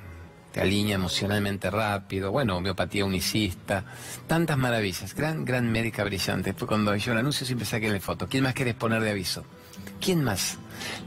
te 0.52 0.60
alinea 0.60 0.94
emocionalmente 0.94 1.70
rápido, 1.70 2.30
bueno, 2.30 2.56
homeopatía 2.56 3.04
unicista, 3.04 3.84
tantas 4.26 4.56
maravillas, 4.56 5.12
gran, 5.14 5.44
gran 5.44 5.70
médica 5.70 6.04
brillante. 6.04 6.54
Cuando 6.54 6.94
yo 6.94 7.12
el 7.12 7.18
anuncio 7.18 7.44
siempre 7.44 7.66
saqué 7.66 7.90
la 7.90 8.00
foto. 8.00 8.28
¿Quién 8.28 8.44
más 8.44 8.54
querés 8.54 8.74
poner 8.74 9.02
de 9.02 9.10
aviso? 9.10 9.44
¿Quién 10.00 10.22
más? 10.22 10.58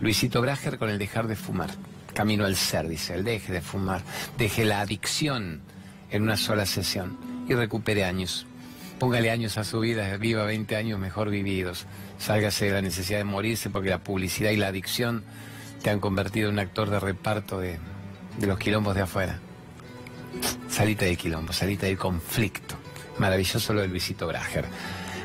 Luisito 0.01 0.41
Brager 0.41 0.77
con 0.77 0.89
el 0.89 0.99
dejar 0.99 1.27
de 1.27 1.37
fumar. 1.37 1.69
Camino 2.13 2.45
al 2.45 2.57
ser, 2.57 2.89
dice, 2.89 3.13
el 3.13 3.23
deje 3.23 3.53
de 3.53 3.61
fumar, 3.61 4.01
deje 4.37 4.65
la 4.65 4.81
adicción 4.81 5.61
en 6.11 6.23
una 6.23 6.35
sola 6.35 6.65
sesión 6.65 7.17
y 7.47 7.53
recupere 7.53 8.03
años. 8.03 8.45
Póngale 8.99 9.31
años 9.31 9.57
a 9.57 9.63
su 9.63 9.79
vida, 9.79 10.17
viva 10.17 10.43
20 10.43 10.75
años 10.75 10.99
mejor 10.99 11.29
vividos. 11.29 11.85
Sálgase 12.19 12.65
de 12.65 12.71
la 12.73 12.81
necesidad 12.81 13.19
de 13.19 13.23
morirse 13.23 13.69
porque 13.69 13.89
la 13.89 14.03
publicidad 14.03 14.51
y 14.51 14.57
la 14.57 14.67
adicción 14.67 15.23
te 15.81 15.89
han 15.89 15.99
convertido 15.99 16.49
en 16.49 16.55
un 16.55 16.59
actor 16.59 16.89
de 16.89 16.99
reparto 16.99 17.59
de, 17.59 17.79
de 18.37 18.47
los 18.47 18.57
quilombos 18.59 18.95
de 18.95 19.01
afuera. 19.01 19.39
Salita 20.69 21.05
del 21.05 21.17
quilombo, 21.17 21.53
salita 21.53 21.85
del 21.85 21.97
conflicto. 21.97 22.75
Maravilloso 23.17 23.73
lo 23.73 23.81
de 23.81 23.87
Luisito 23.87 24.27
Brager. 24.27 24.65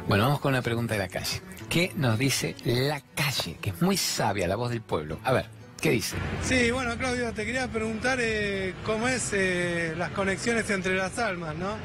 Bueno, 0.09 0.25
vamos 0.25 0.41
con 0.41 0.53
una 0.53 0.63
pregunta 0.63 0.95
de 0.95 1.01
la 1.01 1.09
calle. 1.09 1.41
¿Qué 1.69 1.93
nos 1.97 2.19
dice 2.19 2.55
la 2.65 3.01
calle? 3.15 3.57
Que 3.61 3.71
es 3.71 3.83
muy 3.83 3.97
sabia, 3.97 4.47
la 4.49 4.57
voz 4.57 4.71
del 4.71 4.81
pueblo. 4.81 5.19
A 5.25 5.33
ver, 5.33 5.47
¿qué 5.81 5.91
dice? 5.91 6.17
Sí, 6.43 6.71
bueno, 6.71 6.97
Claudio, 6.97 7.33
te 7.33 7.45
quería 7.45 7.69
preguntar 7.69 8.19
eh, 8.21 8.75
cómo 8.85 9.09
es 9.09 9.31
eh, 9.33 9.95
las 9.97 10.11
conexiones 10.11 10.69
entre 10.71 10.97
las 10.97 11.19
almas, 11.19 11.55
¿no? 11.57 11.77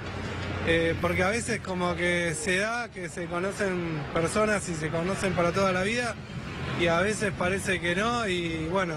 Eh, 0.68 0.96
porque 1.02 1.24
a 1.24 1.30
veces 1.30 1.60
como 1.62 1.96
que 1.96 2.36
se 2.36 2.58
da 2.58 2.90
que 2.90 3.10
se 3.10 3.26
conocen 3.26 4.00
personas 4.14 4.68
y 4.70 4.76
se 4.76 4.90
conocen 4.90 5.34
para 5.34 5.52
toda 5.52 5.72
la 5.72 5.82
vida 5.82 6.16
y 6.82 6.88
a 6.88 7.00
veces 7.00 7.32
parece 7.38 7.80
que 7.80 7.96
no 7.96 8.28
y 8.28 8.68
bueno, 8.72 8.96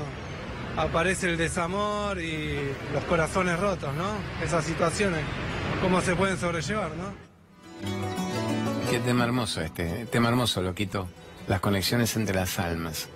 aparece 0.76 1.28
el 1.28 1.36
desamor 1.36 2.18
y 2.18 2.56
los 2.94 3.04
corazones 3.04 3.60
rotos, 3.60 3.94
¿no? 3.94 4.14
Esas 4.42 4.64
situaciones, 4.64 5.20
cómo 5.82 6.00
se 6.00 6.16
pueden 6.16 6.38
sobrellevar, 6.38 6.92
¿no? 6.96 7.12
Qué 8.90 9.00
tema 9.00 9.24
hermoso 9.24 9.60
este, 9.60 10.06
tema 10.06 10.30
hermoso, 10.30 10.62
Loquito. 10.62 11.08
Las 11.46 11.60
conexiones 11.60 12.16
entre 12.16 12.34
las 12.34 12.58
almas. 12.58 13.08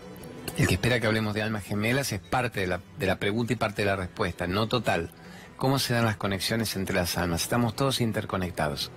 El 0.58 0.66
que 0.66 0.74
espera 0.74 1.00
que 1.00 1.06
hablemos 1.06 1.32
de 1.32 1.40
almas 1.40 1.64
gemelas 1.64 2.12
es 2.12 2.20
parte 2.20 2.60
de 2.60 2.66
la, 2.66 2.80
de 2.98 3.06
la 3.06 3.18
pregunta 3.18 3.54
y 3.54 3.56
parte 3.56 3.82
de 3.82 3.86
la 3.86 3.96
respuesta, 3.96 4.46
no 4.46 4.68
total. 4.68 5.10
¿Cómo 5.56 5.78
se 5.78 5.94
dan 5.94 6.04
las 6.04 6.16
conexiones 6.18 6.76
entre 6.76 6.94
las 6.94 7.16
almas? 7.16 7.42
Estamos 7.42 7.74
todos 7.74 8.02
interconectados. 8.02 8.90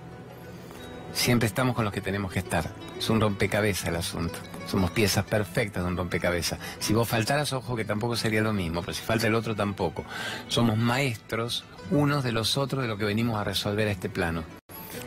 Siempre 1.14 1.46
estamos 1.46 1.74
con 1.74 1.86
los 1.86 1.94
que 1.94 2.02
tenemos 2.02 2.30
que 2.30 2.40
estar. 2.40 2.68
Es 2.98 3.08
un 3.08 3.22
rompecabezas 3.22 3.88
el 3.88 3.96
asunto. 3.96 4.38
Somos 4.66 4.90
piezas 4.90 5.24
perfectas 5.24 5.82
de 5.82 5.88
un 5.88 5.96
rompecabezas. 5.96 6.58
Si 6.78 6.94
vos 6.94 7.08
faltaras, 7.08 7.52
ojo 7.52 7.76
que 7.76 7.84
tampoco 7.84 8.16
sería 8.16 8.42
lo 8.42 8.52
mismo, 8.52 8.80
pero 8.80 8.94
si 8.94 9.02
falta 9.02 9.26
el 9.26 9.34
otro 9.34 9.54
tampoco. 9.54 10.04
Somos 10.48 10.78
maestros 10.78 11.64
unos 11.90 12.24
de 12.24 12.32
los 12.32 12.56
otros 12.56 12.82
de 12.82 12.88
lo 12.88 12.96
que 12.96 13.04
venimos 13.04 13.38
a 13.38 13.44
resolver 13.44 13.88
a 13.88 13.90
este 13.90 14.08
plano. 14.08 14.44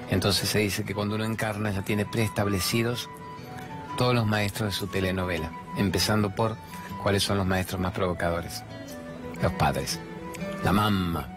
Entonces 0.09 0.49
se 0.49 0.59
dice 0.59 0.83
que 0.83 0.93
cuando 0.93 1.15
uno 1.15 1.25
encarna 1.25 1.71
ya 1.71 1.81
tiene 1.81 2.05
preestablecidos 2.05 3.09
todos 3.97 4.13
los 4.13 4.27
maestros 4.27 4.69
de 4.69 4.75
su 4.75 4.87
telenovela, 4.87 5.51
empezando 5.77 6.35
por 6.35 6.57
cuáles 7.01 7.23
son 7.23 7.37
los 7.37 7.47
maestros 7.47 7.79
más 7.81 7.93
provocadores. 7.93 8.63
Los 9.41 9.51
padres, 9.53 9.99
la 10.63 10.71
mamá, 10.71 11.35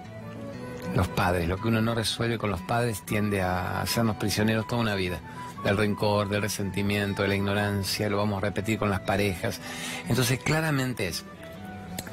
los 0.95 1.09
padres. 1.09 1.49
Lo 1.49 1.57
que 1.59 1.69
uno 1.69 1.81
no 1.81 1.95
resuelve 1.95 2.39
con 2.39 2.51
los 2.51 2.61
padres 2.61 3.05
tiende 3.05 3.43
a 3.43 3.81
hacernos 3.81 4.17
prisioneros 4.17 4.67
toda 4.67 4.83
una 4.83 4.95
vida. 4.95 5.21
Del 5.65 5.77
rencor, 5.77 6.29
del 6.29 6.43
resentimiento, 6.43 7.23
de 7.23 7.29
la 7.29 7.35
ignorancia, 7.35 8.09
lo 8.09 8.17
vamos 8.17 8.39
a 8.39 8.47
repetir 8.47 8.79
con 8.79 8.91
las 8.91 9.01
parejas. 9.01 9.61
Entonces 10.09 10.39
claramente 10.39 11.09
es, 11.09 11.25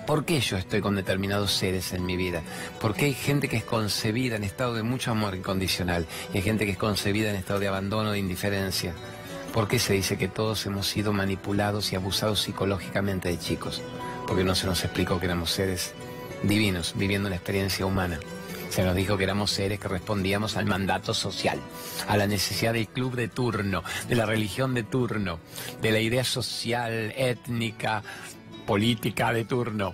¿por 0.07 0.25
qué 0.25 0.39
yo 0.39 0.57
estoy 0.57 0.81
con 0.81 0.95
determinados 0.95 1.51
seres 1.51 1.93
en 1.93 2.05
mi 2.05 2.17
vida? 2.17 2.41
Porque 2.81 3.05
hay 3.05 3.13
gente 3.13 3.47
que 3.47 3.57
es 3.57 3.63
concebida 3.63 4.35
en 4.35 4.43
estado 4.43 4.73
de 4.73 4.83
mucho 4.83 5.11
amor 5.11 5.35
incondicional 5.35 6.07
y 6.33 6.37
hay 6.37 6.43
gente 6.43 6.65
que 6.65 6.71
es 6.71 6.77
concebida 6.77 7.29
en 7.29 7.35
estado 7.35 7.59
de 7.59 7.67
abandono, 7.67 8.11
de 8.11 8.19
indiferencia. 8.19 8.93
¿Por 9.53 9.67
qué 9.67 9.79
se 9.79 9.93
dice 9.93 10.17
que 10.17 10.27
todos 10.27 10.65
hemos 10.65 10.87
sido 10.87 11.13
manipulados 11.13 11.93
y 11.93 11.95
abusados 11.95 12.41
psicológicamente 12.41 13.29
de 13.29 13.39
chicos? 13.39 13.81
Porque 14.27 14.43
no 14.43 14.53
se 14.53 14.67
nos 14.67 14.83
explicó 14.83 15.19
que 15.19 15.27
éramos 15.27 15.51
seres 15.51 15.93
divinos, 16.43 16.93
viviendo 16.97 17.27
una 17.27 17.37
experiencia 17.37 17.85
humana. 17.85 18.19
Se 18.75 18.83
nos 18.83 18.93
dijo 18.93 19.15
que 19.15 19.23
éramos 19.23 19.51
seres 19.51 19.79
que 19.79 19.87
respondíamos 19.87 20.57
al 20.57 20.65
mandato 20.65 21.13
social, 21.13 21.61
a 22.09 22.17
la 22.17 22.27
necesidad 22.27 22.73
del 22.73 22.89
club 22.89 23.15
de 23.15 23.29
turno, 23.29 23.85
de 24.09 24.15
la 24.15 24.25
religión 24.25 24.73
de 24.73 24.83
turno, 24.83 25.39
de 25.81 25.91
la 25.91 26.01
idea 26.01 26.25
social, 26.25 27.13
étnica, 27.15 28.03
política 28.67 29.31
de 29.31 29.45
turno. 29.45 29.93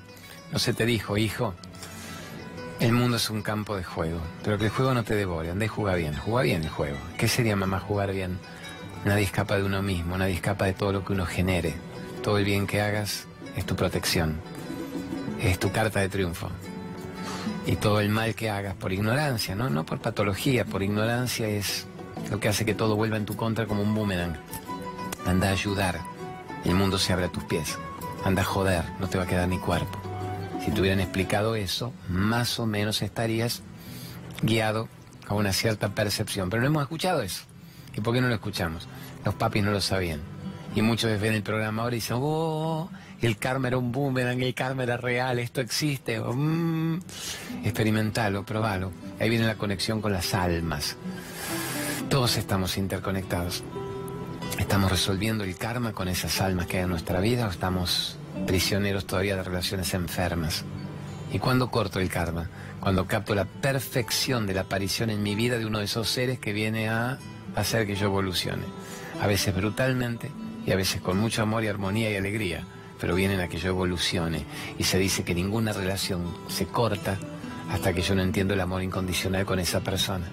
No 0.51 0.57
se 0.57 0.73
te 0.73 0.87
dijo, 0.87 1.15
hijo, 1.15 1.53
el 2.79 2.91
mundo 2.91 3.17
es 3.17 3.29
un 3.29 3.43
campo 3.43 3.77
de 3.77 3.83
juego, 3.83 4.19
pero 4.43 4.57
que 4.57 4.65
el 4.65 4.71
juego 4.71 4.95
no 4.95 5.03
te 5.03 5.13
devore, 5.13 5.51
anda 5.51 5.65
y 5.65 5.67
juega 5.67 5.95
bien, 5.95 6.15
juega 6.15 6.41
bien 6.41 6.63
el 6.63 6.69
juego. 6.69 6.97
¿Qué 7.19 7.27
sería 7.27 7.55
mamá 7.55 7.79
jugar 7.79 8.11
bien? 8.11 8.39
Nadie 9.05 9.25
escapa 9.25 9.57
de 9.57 9.63
uno 9.63 9.83
mismo, 9.83 10.17
nadie 10.17 10.33
escapa 10.33 10.65
de 10.65 10.73
todo 10.73 10.91
lo 10.91 11.05
que 11.05 11.13
uno 11.13 11.27
genere. 11.27 11.75
Todo 12.23 12.39
el 12.39 12.45
bien 12.45 12.65
que 12.65 12.81
hagas 12.81 13.27
es 13.55 13.63
tu 13.63 13.75
protección, 13.75 14.41
es 15.39 15.59
tu 15.59 15.71
carta 15.71 15.99
de 15.99 16.09
triunfo 16.09 16.49
y 17.65 17.75
todo 17.75 17.99
el 17.99 18.09
mal 18.09 18.35
que 18.35 18.49
hagas 18.49 18.75
por 18.75 18.91
ignorancia, 18.91 19.55
¿no? 19.55 19.69
No 19.69 19.85
por 19.85 19.99
patología, 19.99 20.65
por 20.65 20.83
ignorancia 20.83 21.47
es 21.47 21.87
lo 22.29 22.39
que 22.39 22.49
hace 22.49 22.65
que 22.65 22.73
todo 22.73 22.95
vuelva 22.95 23.17
en 23.17 23.25
tu 23.25 23.35
contra 23.35 23.65
como 23.65 23.83
un 23.83 23.93
boomerang. 23.93 24.35
Anda 25.25 25.49
a 25.49 25.51
ayudar, 25.51 25.99
el 26.65 26.75
mundo 26.75 26.97
se 26.97 27.13
abre 27.13 27.25
a 27.25 27.31
tus 27.31 27.43
pies. 27.43 27.77
Anda 28.23 28.41
a 28.41 28.45
joder, 28.45 28.83
no 28.99 29.07
te 29.07 29.17
va 29.17 29.25
a 29.25 29.27
quedar 29.27 29.47
ni 29.47 29.57
cuerpo. 29.57 29.99
Si 30.63 30.71
te 30.71 30.81
hubieran 30.81 30.99
explicado 30.99 31.55
eso, 31.55 31.93
más 32.07 32.59
o 32.59 32.65
menos 32.65 33.01
estarías 33.01 33.63
guiado 34.43 34.87
a 35.27 35.33
una 35.33 35.53
cierta 35.53 35.89
percepción. 35.89 36.49
Pero 36.49 36.61
no 36.61 36.67
hemos 36.67 36.83
escuchado 36.83 37.21
eso. 37.21 37.43
¿Y 37.95 38.01
por 38.01 38.13
qué 38.13 38.21
no 38.21 38.27
lo 38.27 38.35
escuchamos? 38.35 38.87
Los 39.25 39.35
papis 39.35 39.63
no 39.63 39.71
lo 39.71 39.81
sabían. 39.81 40.21
Y 40.75 40.81
muchos 40.81 41.19
ven 41.19 41.33
el 41.33 41.43
programa 41.43 41.83
ahora 41.83 41.95
y 41.95 41.99
dicen, 41.99 42.17
oh, 42.19 42.89
el 43.21 43.37
karma 43.37 43.67
era 43.67 43.77
un 43.77 43.91
boomerang, 43.91 44.41
el 44.41 44.53
karma 44.55 44.83
era 44.83 44.97
real, 44.97 45.37
esto 45.39 45.61
existe. 45.61 46.19
Mm, 46.19 46.99
experimentalo, 47.63 48.43
probalo. 48.43 48.91
Ahí 49.19 49.29
viene 49.29 49.45
la 49.45 49.55
conexión 49.55 50.01
con 50.01 50.11
las 50.11 50.33
almas. 50.33 50.97
Todos 52.09 52.37
estamos 52.37 52.77
interconectados. 52.77 53.63
¿Estamos 54.57 54.91
resolviendo 54.91 55.43
el 55.43 55.55
karma 55.55 55.93
con 55.93 56.07
esas 56.07 56.41
almas 56.41 56.65
que 56.65 56.77
hay 56.77 56.83
en 56.83 56.89
nuestra 56.89 57.19
vida 57.19 57.47
o 57.47 57.51
estamos 57.51 58.17
prisioneros 58.47 59.05
todavía 59.05 59.35
de 59.35 59.43
relaciones 59.43 59.93
enfermas? 59.93 60.65
¿Y 61.31 61.39
cuándo 61.39 61.69
corto 61.69 61.99
el 61.99 62.09
karma? 62.09 62.49
Cuando 62.79 63.07
capto 63.07 63.35
la 63.35 63.45
perfección 63.45 64.47
de 64.47 64.55
la 64.55 64.61
aparición 64.61 65.11
en 65.11 65.21
mi 65.21 65.35
vida 65.35 65.59
de 65.59 65.65
uno 65.67 65.79
de 65.79 65.85
esos 65.85 66.09
seres 66.09 66.39
que 66.39 66.53
viene 66.53 66.89
a 66.89 67.19
hacer 67.55 67.85
que 67.85 67.95
yo 67.95 68.07
evolucione. 68.07 68.63
A 69.21 69.27
veces 69.27 69.55
brutalmente 69.55 70.31
y 70.65 70.71
a 70.71 70.75
veces 70.75 71.01
con 71.01 71.17
mucho 71.17 71.43
amor 71.43 71.63
y 71.63 71.67
armonía 71.67 72.09
y 72.09 72.15
alegría 72.15 72.65
pero 73.01 73.15
vienen 73.15 73.41
a 73.41 73.47
que 73.47 73.57
yo 73.57 73.69
evolucione. 73.69 74.45
Y 74.77 74.83
se 74.83 74.99
dice 74.99 75.23
que 75.23 75.33
ninguna 75.33 75.73
relación 75.73 76.23
se 76.47 76.67
corta 76.67 77.17
hasta 77.71 77.93
que 77.93 78.03
yo 78.03 78.13
no 78.13 78.21
entiendo 78.21 78.53
el 78.53 78.61
amor 78.61 78.83
incondicional 78.83 79.43
con 79.43 79.57
esa 79.57 79.81
persona. 79.81 80.27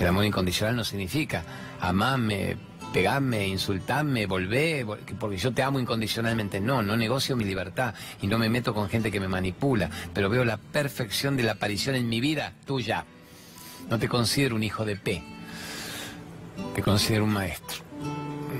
El 0.00 0.06
amor 0.06 0.24
incondicional 0.24 0.74
no 0.74 0.84
significa 0.84 1.44
amarme, 1.80 2.56
pegarme, 2.94 3.46
insultarme, 3.46 4.24
volver, 4.24 4.86
porque 5.20 5.36
yo 5.36 5.52
te 5.52 5.62
amo 5.62 5.78
incondicionalmente. 5.78 6.60
No, 6.60 6.82
no 6.82 6.96
negocio 6.96 7.36
mi 7.36 7.44
libertad 7.44 7.94
y 8.22 8.26
no 8.26 8.38
me 8.38 8.48
meto 8.48 8.72
con 8.72 8.88
gente 8.88 9.12
que 9.12 9.20
me 9.20 9.28
manipula, 9.28 9.90
pero 10.14 10.30
veo 10.30 10.46
la 10.46 10.56
perfección 10.56 11.36
de 11.36 11.42
la 11.42 11.52
aparición 11.52 11.94
en 11.94 12.08
mi 12.08 12.22
vida 12.22 12.54
tuya. 12.64 13.04
No 13.90 13.98
te 13.98 14.08
considero 14.08 14.56
un 14.56 14.62
hijo 14.62 14.86
de 14.86 14.96
P, 14.96 15.22
te 16.74 16.82
considero 16.82 17.24
un 17.24 17.34
maestro 17.34 17.82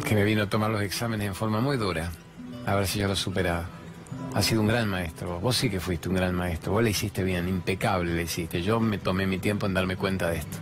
que 0.06 0.14
me 0.14 0.24
vino 0.24 0.42
a 0.42 0.50
tomar 0.50 0.70
los 0.70 0.82
exámenes 0.82 1.28
en 1.28 1.34
forma 1.34 1.60
muy 1.60 1.78
dura 1.78 2.10
a 2.66 2.74
ver 2.74 2.86
si 2.86 2.98
yo 2.98 3.08
lo 3.08 3.16
superaba. 3.16 3.64
Ha 4.34 4.42
sido 4.42 4.60
un 4.60 4.68
gran 4.68 4.88
maestro. 4.88 5.40
Vos 5.40 5.56
sí 5.56 5.68
que 5.68 5.80
fuiste 5.80 6.08
un 6.08 6.14
gran 6.14 6.34
maestro. 6.34 6.72
Vos 6.72 6.82
le 6.82 6.90
hiciste 6.90 7.22
bien, 7.22 7.48
impecable 7.48 8.14
le 8.14 8.22
hiciste. 8.22 8.62
Yo 8.62 8.80
me 8.80 8.98
tomé 8.98 9.26
mi 9.26 9.38
tiempo 9.38 9.66
en 9.66 9.74
darme 9.74 9.96
cuenta 9.96 10.30
de 10.30 10.38
esto. 10.38 10.58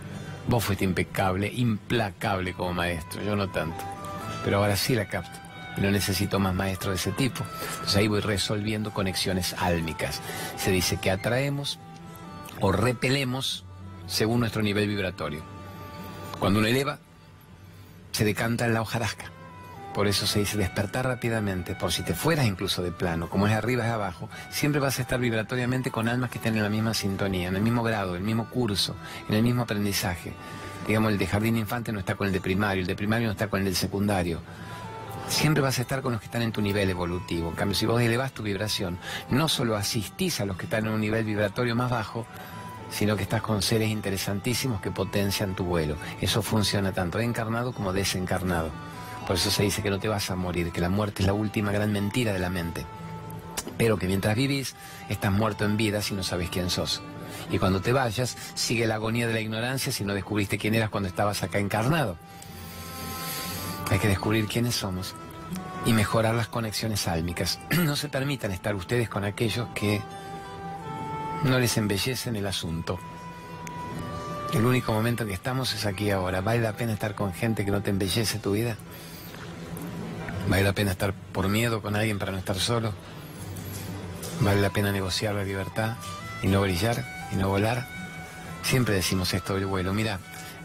Vos 0.47 0.63
fuiste 0.63 0.83
impecable, 0.83 1.51
implacable 1.53 2.53
como 2.53 2.73
maestro. 2.73 3.23
Yo 3.23 3.35
no 3.35 3.49
tanto. 3.49 3.83
Pero 4.43 4.57
ahora 4.57 4.75
sí 4.75 4.95
la 4.95 5.07
capto. 5.07 5.39
Y 5.77 5.81
no 5.81 5.91
necesito 5.91 6.39
más 6.39 6.53
maestros 6.53 6.93
de 6.93 6.95
ese 6.97 7.11
tipo. 7.11 7.45
Entonces 7.71 7.95
ahí 7.95 8.07
voy 8.07 8.19
resolviendo 8.19 8.91
conexiones 8.91 9.55
álmicas. 9.57 10.21
Se 10.57 10.71
dice 10.71 10.97
que 10.97 11.11
atraemos 11.11 11.79
o 12.59 12.71
repelemos 12.71 13.63
según 14.07 14.41
nuestro 14.41 14.61
nivel 14.61 14.89
vibratorio. 14.89 15.43
Cuando 16.39 16.59
uno 16.59 16.67
eleva, 16.67 16.99
se 18.11 18.25
decanta 18.25 18.65
en 18.65 18.73
la 18.73 18.81
hojarasca. 18.81 19.30
Por 19.93 20.07
eso 20.07 20.25
se 20.25 20.39
dice 20.39 20.57
despertar 20.57 21.05
rápidamente, 21.05 21.75
por 21.75 21.91
si 21.91 22.01
te 22.01 22.13
fueras 22.13 22.45
incluso 22.45 22.81
de 22.81 22.93
plano, 22.93 23.29
como 23.29 23.45
es 23.47 23.53
arriba 23.53 23.85
es 23.85 23.91
abajo, 23.91 24.29
siempre 24.49 24.79
vas 24.79 24.99
a 24.99 25.01
estar 25.01 25.19
vibratoriamente 25.19 25.91
con 25.91 26.07
almas 26.07 26.29
que 26.29 26.37
estén 26.37 26.55
en 26.55 26.63
la 26.63 26.69
misma 26.69 26.93
sintonía, 26.93 27.49
en 27.49 27.57
el 27.57 27.61
mismo 27.61 27.83
grado, 27.83 28.11
en 28.11 28.21
el 28.21 28.23
mismo 28.23 28.49
curso, 28.49 28.95
en 29.27 29.35
el 29.35 29.43
mismo 29.43 29.63
aprendizaje. 29.63 30.33
Digamos, 30.87 31.11
el 31.11 31.17
de 31.17 31.27
jardín 31.27 31.57
infante 31.57 31.91
no 31.91 31.99
está 31.99 32.15
con 32.15 32.27
el 32.27 32.33
de 32.33 32.39
primario, 32.39 32.81
el 32.81 32.87
de 32.87 32.95
primario 32.95 33.27
no 33.27 33.33
está 33.33 33.49
con 33.49 33.59
el 33.59 33.65
del 33.65 33.75
secundario. 33.75 34.41
siempre 35.27 35.61
vas 35.61 35.77
a 35.79 35.81
estar 35.81 36.01
con 36.01 36.13
los 36.13 36.21
que 36.21 36.25
están 36.25 36.41
en 36.41 36.53
tu 36.53 36.61
nivel 36.61 36.89
evolutivo. 36.89 37.49
En 37.49 37.55
cambio, 37.55 37.75
si 37.75 37.85
vos 37.85 38.01
elevas 38.01 38.31
tu 38.31 38.43
vibración, 38.43 38.97
no 39.29 39.49
solo 39.49 39.75
asistís 39.75 40.39
a 40.39 40.45
los 40.45 40.55
que 40.55 40.65
están 40.65 40.85
en 40.85 40.93
un 40.93 41.01
nivel 41.01 41.25
vibratorio 41.25 41.75
más 41.75 41.91
bajo, 41.91 42.25
sino 42.89 43.15
que 43.15 43.23
estás 43.23 43.41
con 43.41 43.61
seres 43.61 43.89
interesantísimos 43.89 44.81
que 44.81 44.91
potencian 44.91 45.55
tu 45.55 45.65
vuelo. 45.65 45.95
Eso 46.21 46.41
funciona 46.41 46.91
tanto 46.93 47.19
encarnado 47.19 47.73
como 47.73 47.93
desencarnado. 47.93 48.71
Por 49.27 49.35
eso 49.35 49.51
se 49.51 49.63
dice 49.63 49.81
que 49.81 49.89
no 49.89 49.99
te 49.99 50.07
vas 50.07 50.29
a 50.29 50.35
morir, 50.35 50.71
que 50.71 50.81
la 50.81 50.89
muerte 50.89 51.23
es 51.23 51.27
la 51.27 51.33
última 51.33 51.71
gran 51.71 51.91
mentira 51.91 52.33
de 52.33 52.39
la 52.39 52.49
mente. 52.49 52.85
Pero 53.77 53.97
que 53.97 54.07
mientras 54.07 54.35
vivís, 54.35 54.75
estás 55.09 55.31
muerto 55.31 55.65
en 55.65 55.77
vida 55.77 56.01
si 56.01 56.13
no 56.13 56.23
sabes 56.23 56.49
quién 56.49 56.69
sos. 56.69 57.01
Y 57.51 57.59
cuando 57.59 57.81
te 57.81 57.93
vayas, 57.93 58.37
sigue 58.55 58.87
la 58.87 58.95
agonía 58.95 59.27
de 59.27 59.33
la 59.33 59.41
ignorancia 59.41 59.91
si 59.91 60.03
no 60.03 60.13
descubriste 60.13 60.57
quién 60.57 60.75
eras 60.75 60.89
cuando 60.89 61.09
estabas 61.09 61.43
acá 61.43 61.59
encarnado. 61.59 62.17
Hay 63.89 63.99
que 63.99 64.07
descubrir 64.07 64.47
quiénes 64.47 64.75
somos 64.75 65.15
y 65.85 65.93
mejorar 65.93 66.35
las 66.35 66.47
conexiones 66.47 67.07
álmicas. 67.07 67.59
No 67.77 67.95
se 67.95 68.09
permitan 68.09 68.51
estar 68.51 68.75
ustedes 68.75 69.09
con 69.09 69.23
aquellos 69.23 69.67
que 69.73 70.01
no 71.43 71.59
les 71.59 71.77
embellecen 71.77 72.35
el 72.35 72.47
asunto. 72.47 72.99
El 74.53 74.65
único 74.65 74.91
momento 74.93 75.23
en 75.23 75.29
que 75.29 75.35
estamos 75.35 75.73
es 75.73 75.85
aquí 75.85 76.11
ahora. 76.11 76.41
¿Vale 76.41 76.61
la 76.61 76.73
pena 76.73 76.93
estar 76.93 77.15
con 77.15 77.33
gente 77.33 77.65
que 77.65 77.71
no 77.71 77.81
te 77.81 77.89
embellece 77.89 78.37
tu 78.37 78.51
vida? 78.51 78.75
¿Vale 80.47 80.63
la 80.63 80.73
pena 80.73 80.91
estar 80.91 81.13
por 81.13 81.47
miedo 81.49 81.81
con 81.81 81.95
alguien 81.95 82.19
para 82.19 82.31
no 82.31 82.37
estar 82.37 82.57
solo? 82.57 82.93
¿Vale 84.41 84.61
la 84.61 84.71
pena 84.71 84.91
negociar 84.91 85.35
la 85.35 85.43
libertad 85.43 85.95
y 86.41 86.47
no 86.47 86.61
brillar 86.61 87.05
y 87.31 87.35
no 87.35 87.49
volar? 87.49 87.87
Siempre 88.63 88.95
decimos 88.95 89.33
esto 89.33 89.55
del 89.55 89.65
vuelo. 89.65 89.93
Mira, 89.93 90.19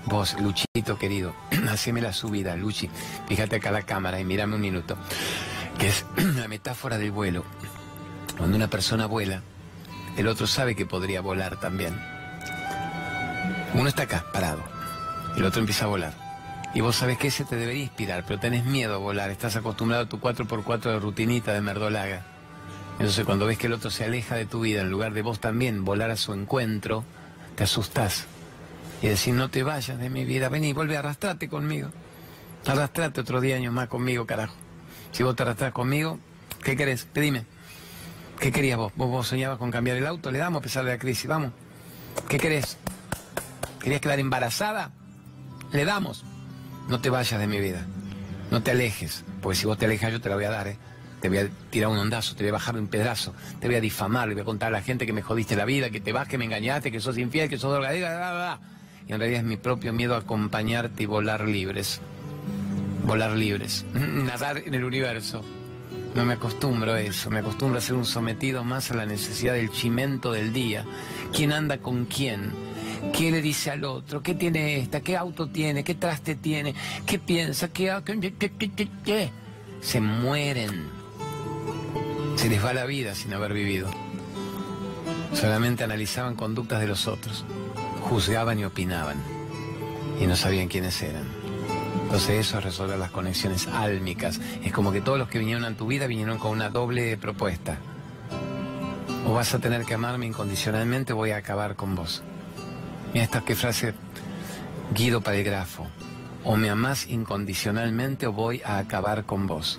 vos, 0.06 0.36
Luchito 0.40 0.98
querido, 0.98 1.34
haceme 1.70 2.00
la 2.00 2.12
subida, 2.12 2.56
Luchi. 2.56 2.90
Fíjate 3.28 3.56
acá 3.56 3.70
la 3.70 3.82
cámara 3.82 4.18
y 4.18 4.24
mírame 4.24 4.54
un 4.54 4.60
minuto. 4.60 4.96
Que 5.78 5.88
es 5.88 6.04
la 6.36 6.48
metáfora 6.48 6.98
del 6.98 7.10
vuelo. 7.10 7.44
Cuando 8.36 8.56
una 8.56 8.68
persona 8.68 9.06
vuela, 9.06 9.42
el 10.16 10.28
otro 10.28 10.46
sabe 10.46 10.74
que 10.74 10.86
podría 10.86 11.20
volar 11.20 11.60
también. 11.60 11.98
Uno 13.74 13.88
está 13.88 14.02
acá, 14.02 14.24
parado. 14.32 14.62
El 15.36 15.44
otro 15.44 15.60
empieza 15.60 15.84
a 15.84 15.88
volar. 15.88 16.25
Y 16.76 16.82
vos 16.82 16.94
sabés 16.94 17.16
que 17.16 17.28
ese 17.28 17.46
te 17.46 17.56
debería 17.56 17.84
inspirar, 17.84 18.24
pero 18.26 18.38
tenés 18.38 18.66
miedo 18.66 18.96
a 18.96 18.98
volar. 18.98 19.30
Estás 19.30 19.56
acostumbrado 19.56 20.04
a 20.04 20.08
tu 20.10 20.20
4x4 20.20 20.90
de 20.90 20.98
rutinita 20.98 21.54
de 21.54 21.62
merdolaga. 21.62 22.26
Entonces 22.98 23.24
cuando 23.24 23.46
ves 23.46 23.56
que 23.56 23.66
el 23.66 23.72
otro 23.72 23.88
se 23.90 24.04
aleja 24.04 24.34
de 24.34 24.44
tu 24.44 24.60
vida, 24.60 24.82
en 24.82 24.90
lugar 24.90 25.14
de 25.14 25.22
vos 25.22 25.40
también 25.40 25.86
volar 25.86 26.10
a 26.10 26.16
su 26.16 26.34
encuentro, 26.34 27.02
te 27.54 27.64
asustás. 27.64 28.26
Y 29.00 29.06
decís, 29.06 29.32
no 29.32 29.48
te 29.48 29.62
vayas 29.62 29.98
de 29.98 30.10
mi 30.10 30.26
vida, 30.26 30.50
vení, 30.50 30.74
vuelve 30.74 30.96
a 30.96 30.98
arrastrarte 30.98 31.48
conmigo. 31.48 31.88
Arrastrate 32.66 33.22
otro 33.22 33.40
día 33.40 33.56
años 33.56 33.72
más 33.72 33.88
conmigo, 33.88 34.26
carajo. 34.26 34.56
Si 35.12 35.22
vos 35.22 35.34
te 35.34 35.44
arrastrás 35.44 35.72
conmigo, 35.72 36.18
¿qué 36.62 36.76
querés? 36.76 37.06
Pedime. 37.10 37.46
¿Qué 38.38 38.52
querías 38.52 38.76
vos? 38.76 38.92
¿Vos, 38.96 39.26
soñabas 39.26 39.56
con 39.56 39.70
cambiar 39.70 39.96
el 39.96 40.06
auto? 40.06 40.30
Le 40.30 40.40
damos 40.40 40.60
a 40.60 40.62
pesar 40.62 40.84
de 40.84 40.90
la 40.90 40.98
crisis, 40.98 41.26
vamos. 41.26 41.52
¿Qué 42.28 42.36
querés? 42.36 42.76
¿Querías 43.80 44.02
quedar 44.02 44.20
embarazada? 44.20 44.90
Le 45.72 45.86
damos. 45.86 46.22
No 46.88 47.00
te 47.00 47.10
vayas 47.10 47.40
de 47.40 47.46
mi 47.46 47.60
vida. 47.60 47.84
No 48.50 48.62
te 48.62 48.70
alejes. 48.70 49.24
Porque 49.40 49.56
si 49.56 49.66
vos 49.66 49.78
te 49.78 49.86
alejas 49.86 50.12
yo 50.12 50.20
te 50.20 50.28
la 50.28 50.36
voy 50.36 50.44
a 50.44 50.50
dar, 50.50 50.68
¿eh? 50.68 50.78
Te 51.20 51.28
voy 51.28 51.38
a 51.38 51.48
tirar 51.70 51.90
un 51.90 51.98
ondazo, 51.98 52.36
te 52.36 52.44
voy 52.44 52.50
a 52.50 52.52
bajar 52.52 52.76
un 52.76 52.88
pedazo, 52.88 53.34
te 53.58 53.66
voy 53.66 53.76
a 53.76 53.80
difamar, 53.80 54.28
le 54.28 54.34
voy 54.34 54.42
a 54.42 54.44
contar 54.44 54.68
a 54.68 54.70
la 54.72 54.82
gente 54.82 55.06
que 55.06 55.12
me 55.12 55.22
jodiste 55.22 55.56
la 55.56 55.64
vida, 55.64 55.90
que 55.90 56.00
te 56.00 56.12
vas, 56.12 56.28
que 56.28 56.36
me 56.36 56.44
engañaste, 56.44 56.92
que 56.92 57.00
sos 57.00 57.16
infiel, 57.16 57.48
que 57.48 57.58
sos 57.58 57.72
drogadicta, 57.72 58.60
Y 59.08 59.12
en 59.12 59.18
realidad 59.18 59.40
es 59.40 59.46
mi 59.46 59.56
propio 59.56 59.92
miedo 59.92 60.14
a 60.14 60.18
acompañarte 60.18 61.02
y 61.02 61.06
volar 61.06 61.48
libres. 61.48 62.00
Volar 63.04 63.32
libres. 63.32 63.84
Nadar 63.94 64.58
en 64.58 64.74
el 64.74 64.84
universo. 64.84 65.42
No 66.14 66.24
me 66.24 66.34
acostumbro 66.34 66.92
a 66.92 67.00
eso, 67.00 67.30
me 67.30 67.40
acostumbro 67.40 67.78
a 67.78 67.80
ser 67.82 67.94
un 67.94 68.06
sometido 68.06 68.62
más 68.64 68.90
a 68.90 68.94
la 68.94 69.06
necesidad 69.06 69.54
del 69.54 69.70
chimento 69.70 70.32
del 70.32 70.52
día. 70.52 70.84
¿Quién 71.32 71.52
anda 71.52 71.78
con 71.78 72.06
quién? 72.06 72.52
¿Qué 73.12 73.30
le 73.30 73.40
dice 73.42 73.70
al 73.70 73.84
otro? 73.84 74.22
¿Qué 74.22 74.34
tiene 74.34 74.78
esta? 74.78 75.00
¿Qué 75.00 75.16
auto 75.16 75.48
tiene? 75.48 75.84
¿Qué 75.84 75.94
traste 75.94 76.34
tiene? 76.34 76.74
¿Qué 77.04 77.18
piensa? 77.18 77.68
¿Qué, 77.68 77.92
qué, 78.04 78.88
qué, 79.04 79.30
Se 79.80 80.00
mueren. 80.00 80.88
Se 82.36 82.48
les 82.48 82.64
va 82.64 82.74
la 82.74 82.84
vida 82.84 83.14
sin 83.14 83.32
haber 83.32 83.52
vivido. 83.52 83.88
Solamente 85.32 85.84
analizaban 85.84 86.34
conductas 86.34 86.80
de 86.80 86.86
los 86.86 87.06
otros, 87.06 87.44
juzgaban 88.02 88.58
y 88.58 88.64
opinaban, 88.64 89.16
y 90.20 90.26
no 90.26 90.36
sabían 90.36 90.68
quiénes 90.68 91.02
eran. 91.02 91.24
Entonces 92.04 92.46
eso 92.46 92.58
es 92.58 92.64
resolver 92.64 92.98
las 92.98 93.10
conexiones 93.10 93.66
álmicas. 93.66 94.40
Es 94.62 94.72
como 94.72 94.92
que 94.92 95.00
todos 95.00 95.18
los 95.18 95.28
que 95.28 95.38
vinieron 95.38 95.64
a 95.64 95.76
tu 95.76 95.86
vida 95.88 96.06
vinieron 96.06 96.38
con 96.38 96.52
una 96.52 96.70
doble 96.70 97.16
propuesta. 97.16 97.78
O 99.26 99.34
vas 99.34 99.52
a 99.54 99.58
tener 99.58 99.84
que 99.84 99.94
amarme 99.94 100.26
incondicionalmente 100.26 101.12
o 101.12 101.16
voy 101.16 101.32
a 101.32 101.38
acabar 101.38 101.74
con 101.74 101.96
vos. 101.96 102.22
Mira 103.16 103.24
esta 103.24 103.40
que 103.40 103.54
frase 103.54 103.94
Guido 104.94 105.22
Palegrafo. 105.22 105.86
O 106.44 106.54
me 106.54 106.68
amás 106.68 107.06
incondicionalmente 107.08 108.26
o 108.26 108.32
voy 108.32 108.60
a 108.62 108.76
acabar 108.76 109.24
con 109.24 109.46
vos. 109.46 109.78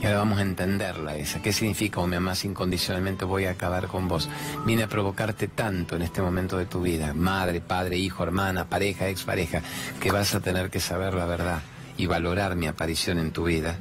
Y 0.00 0.06
ahora 0.06 0.18
vamos 0.18 0.38
a 0.38 0.42
entenderla 0.42 1.16
esa. 1.16 1.42
¿Qué 1.42 1.52
significa 1.52 1.98
o 1.98 2.06
me 2.06 2.14
amas 2.14 2.44
incondicionalmente 2.44 3.24
voy 3.24 3.46
a 3.46 3.50
acabar 3.50 3.88
con 3.88 4.06
vos? 4.06 4.28
Vine 4.64 4.84
a 4.84 4.88
provocarte 4.88 5.48
tanto 5.48 5.96
en 5.96 6.02
este 6.02 6.22
momento 6.22 6.56
de 6.56 6.66
tu 6.66 6.82
vida, 6.82 7.14
madre, 7.14 7.60
padre, 7.60 7.96
hijo, 7.96 8.22
hermana, 8.22 8.68
pareja, 8.68 9.08
expareja, 9.08 9.62
que 10.00 10.12
vas 10.12 10.32
a 10.36 10.40
tener 10.40 10.70
que 10.70 10.78
saber 10.78 11.14
la 11.14 11.26
verdad 11.26 11.62
y 11.96 12.06
valorar 12.06 12.54
mi 12.54 12.68
aparición 12.68 13.18
en 13.18 13.32
tu 13.32 13.42
vida 13.42 13.76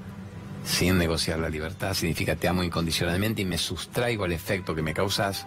sin 0.65 0.97
negociar 0.97 1.37
la 1.37 1.49
libertad. 1.49 1.93
Significa 1.93 2.35
te 2.35 2.47
amo 2.47 2.63
incondicionalmente 2.63 3.43
y 3.43 3.45
me 3.45 3.59
sustraigo 3.59 4.23
al 4.23 4.31
efecto 4.31 4.73
que 4.73 4.81
me 4.81 4.95
causas 4.95 5.45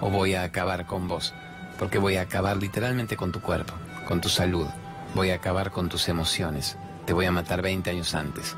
o 0.00 0.10
voy 0.10 0.34
a 0.34 0.42
acabar 0.42 0.86
con 0.86 1.06
vos. 1.06 1.32
Porque 1.80 1.96
voy 1.96 2.16
a 2.16 2.22
acabar 2.22 2.58
literalmente 2.58 3.16
con 3.16 3.32
tu 3.32 3.40
cuerpo, 3.40 3.72
con 4.06 4.20
tu 4.20 4.28
salud. 4.28 4.66
Voy 5.14 5.30
a 5.30 5.36
acabar 5.36 5.70
con 5.70 5.88
tus 5.88 6.10
emociones. 6.10 6.76
Te 7.06 7.14
voy 7.14 7.24
a 7.24 7.32
matar 7.32 7.62
20 7.62 7.88
años 7.88 8.14
antes. 8.14 8.54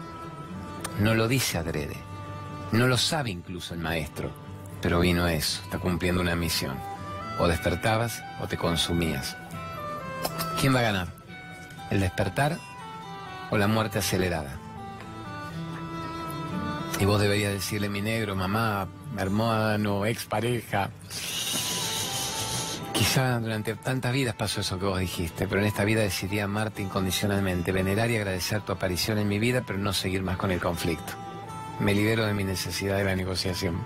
No 0.99 1.15
lo 1.15 1.29
dice 1.29 1.57
adrede. 1.57 1.97
No 2.73 2.89
lo 2.89 2.99
sabe 2.99 3.31
incluso 3.31 3.75
el 3.75 3.81
maestro. 3.81 4.33
Pero 4.81 4.99
vino 4.99 5.29
eso, 5.29 5.63
está 5.63 5.79
cumpliendo 5.79 6.21
una 6.21 6.35
misión. 6.35 6.77
O 7.39 7.47
despertabas 7.47 8.25
o 8.41 8.49
te 8.49 8.57
consumías. 8.57 9.37
¿Quién 10.61 10.75
va 10.75 10.81
a 10.81 10.83
ganar? 10.83 11.09
¿El 11.91 12.01
despertar 12.01 12.59
o 13.53 13.57
la 13.57 13.69
muerte 13.69 14.01
acelerada? 14.01 14.59
Y 16.99 17.05
vos 17.05 17.21
deberías 17.21 17.53
decirle, 17.53 17.89
mi 17.89 18.03
negro, 18.03 18.35
mamá, 18.35 18.89
hermano, 19.17 20.07
expareja. 20.07 20.91
Quizá 22.93 23.41
durante 23.41 23.75
tantas 23.75 24.13
vidas 24.13 24.35
pasó 24.35 24.61
eso 24.61 24.79
que 24.79 24.85
vos 24.85 24.99
dijiste, 24.99 25.49
pero 25.49 25.61
en 25.61 25.67
esta 25.67 25.85
vida 25.85 26.03
decidí 26.03 26.41
amarte 26.41 26.83
incondicionalmente, 26.83 27.73
venerar 27.73 28.11
y 28.11 28.17
agradecer 28.17 28.61
tu 28.61 28.73
aparición 28.73 29.19
en 29.19 29.29
mi 29.29 29.39
vida, 29.39 29.63
pero 29.67 29.79
no 29.79 29.93
seguir 29.93 30.23
más 30.23 30.37
con 30.37 30.51
el 30.51 30.61
conflicto. 30.61 31.15
Me 31.81 31.95
libero 31.95 32.27
de 32.27 32.35
mi 32.35 32.45
necesidad 32.45 32.99
de 32.99 33.05
la 33.05 33.17
negociación. 33.17 33.77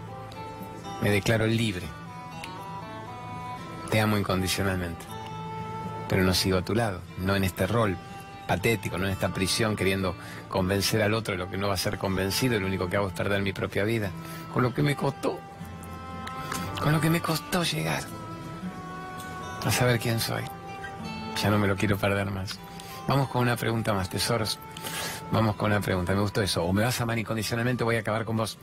Me 1.03 1.11
declaro 1.11 1.47
libre. 1.47 1.87
Te 3.91 4.01
amo 4.01 4.19
incondicionalmente, 4.19 5.05
pero 6.09 6.25
no 6.25 6.35
sigo 6.35 6.59
a 6.59 6.65
tu 6.65 6.75
lado, 6.75 7.01
no 7.19 7.37
en 7.37 7.45
este 7.45 7.69
rol 7.69 7.97
patético, 8.49 8.99
no 8.99 9.07
en 9.07 9.13
esta 9.13 9.29
prisión 9.29 9.77
queriendo 9.77 10.17
convencer 10.49 11.03
al 11.03 11.15
otro 11.15 11.33
de 11.33 11.39
lo 11.39 11.49
que 11.49 11.59
no 11.59 11.69
va 11.69 11.75
a 11.75 11.79
ser 11.79 11.97
convencido, 11.97 12.59
lo 12.59 12.67
único 12.67 12.89
que 12.89 12.97
hago 12.97 13.09
es 13.09 13.13
perder 13.13 13.43
mi 13.43 13.53
propia 13.53 13.85
vida, 13.85 14.11
con 14.53 14.65
lo 14.65 14.75
que 14.75 14.83
me 14.83 14.97
costó, 14.97 15.39
con 16.83 16.93
lo 16.93 17.01
que 17.01 17.11
me 17.11 17.21
costó 17.21 17.63
llegar 17.63 18.16
a 19.67 19.71
saber 19.73 19.99
quién 19.99 20.21
soy. 20.21 20.43
Ya 21.43 21.51
no 21.51 21.59
me 21.59 21.67
lo 21.67 21.77
quiero 21.77 21.99
perder 21.99 22.31
más. 22.31 22.59
Vamos 23.09 23.29
con 23.29 23.43
una 23.43 23.57
pregunta 23.57 23.93
más, 23.93 24.09
tesoros. 24.09 24.61
Vamos 25.33 25.57
con 25.57 25.73
una 25.73 25.81
pregunta, 25.81 26.15
me 26.15 26.21
gustó 26.21 26.41
eso. 26.41 26.63
O 26.65 26.73
me 26.73 26.85
vas 26.85 27.01
a 27.01 27.03
amar 27.03 27.19
incondicionalmente 27.19 27.83
o 27.83 27.87
voy 27.87 27.97
a 27.97 28.01
acabar 28.01 28.25
con 28.25 28.37
vos. 28.37 28.59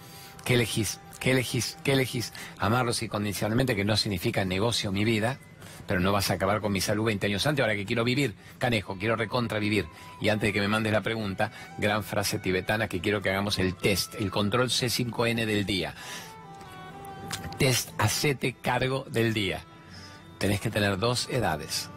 ¿Qué 0.45 0.53
elegís? 0.53 1.01
¿Qué 1.19 1.31
elegís? 1.31 1.77
¿Qué 1.83 1.93
elegís? 1.93 2.31
Amarlos 2.57 3.03
incondicionalmente, 3.03 3.75
que 3.75 3.83
no 3.83 3.97
significa 3.97 4.45
negocio 4.45 4.93
mi 4.93 5.03
vida, 5.03 5.39
pero 5.87 5.99
no 5.99 6.13
vas 6.13 6.31
a 6.31 6.35
acabar 6.35 6.61
con 6.61 6.71
mi 6.71 6.79
salud 6.79 7.05
20 7.05 7.27
años 7.27 7.45
antes, 7.47 7.63
ahora 7.63 7.75
que 7.75 7.85
quiero 7.85 8.05
vivir, 8.05 8.35
canejo, 8.57 8.97
quiero 8.97 9.17
recontra 9.17 9.59
vivir. 9.59 9.85
Y 10.21 10.29
antes 10.29 10.49
de 10.49 10.53
que 10.53 10.61
me 10.61 10.69
mandes 10.69 10.93
la 10.93 11.01
pregunta, 11.01 11.51
gran 11.77 12.03
frase 12.03 12.39
tibetana 12.39 12.87
que 12.87 13.01
quiero 13.01 13.21
que 13.21 13.29
hagamos 13.29 13.59
el 13.59 13.75
test, 13.75 14.15
el 14.15 14.31
control 14.31 14.69
C5N 14.69 15.45
del 15.45 15.65
día. 15.65 15.95
Test, 17.57 17.89
hacete 17.97 18.53
cargo 18.53 19.05
del 19.09 19.33
día 19.33 19.63
tenés 20.43 20.59
que 20.59 20.69
tener 20.69 20.99
dos 20.99 21.29
edades. 21.29 21.89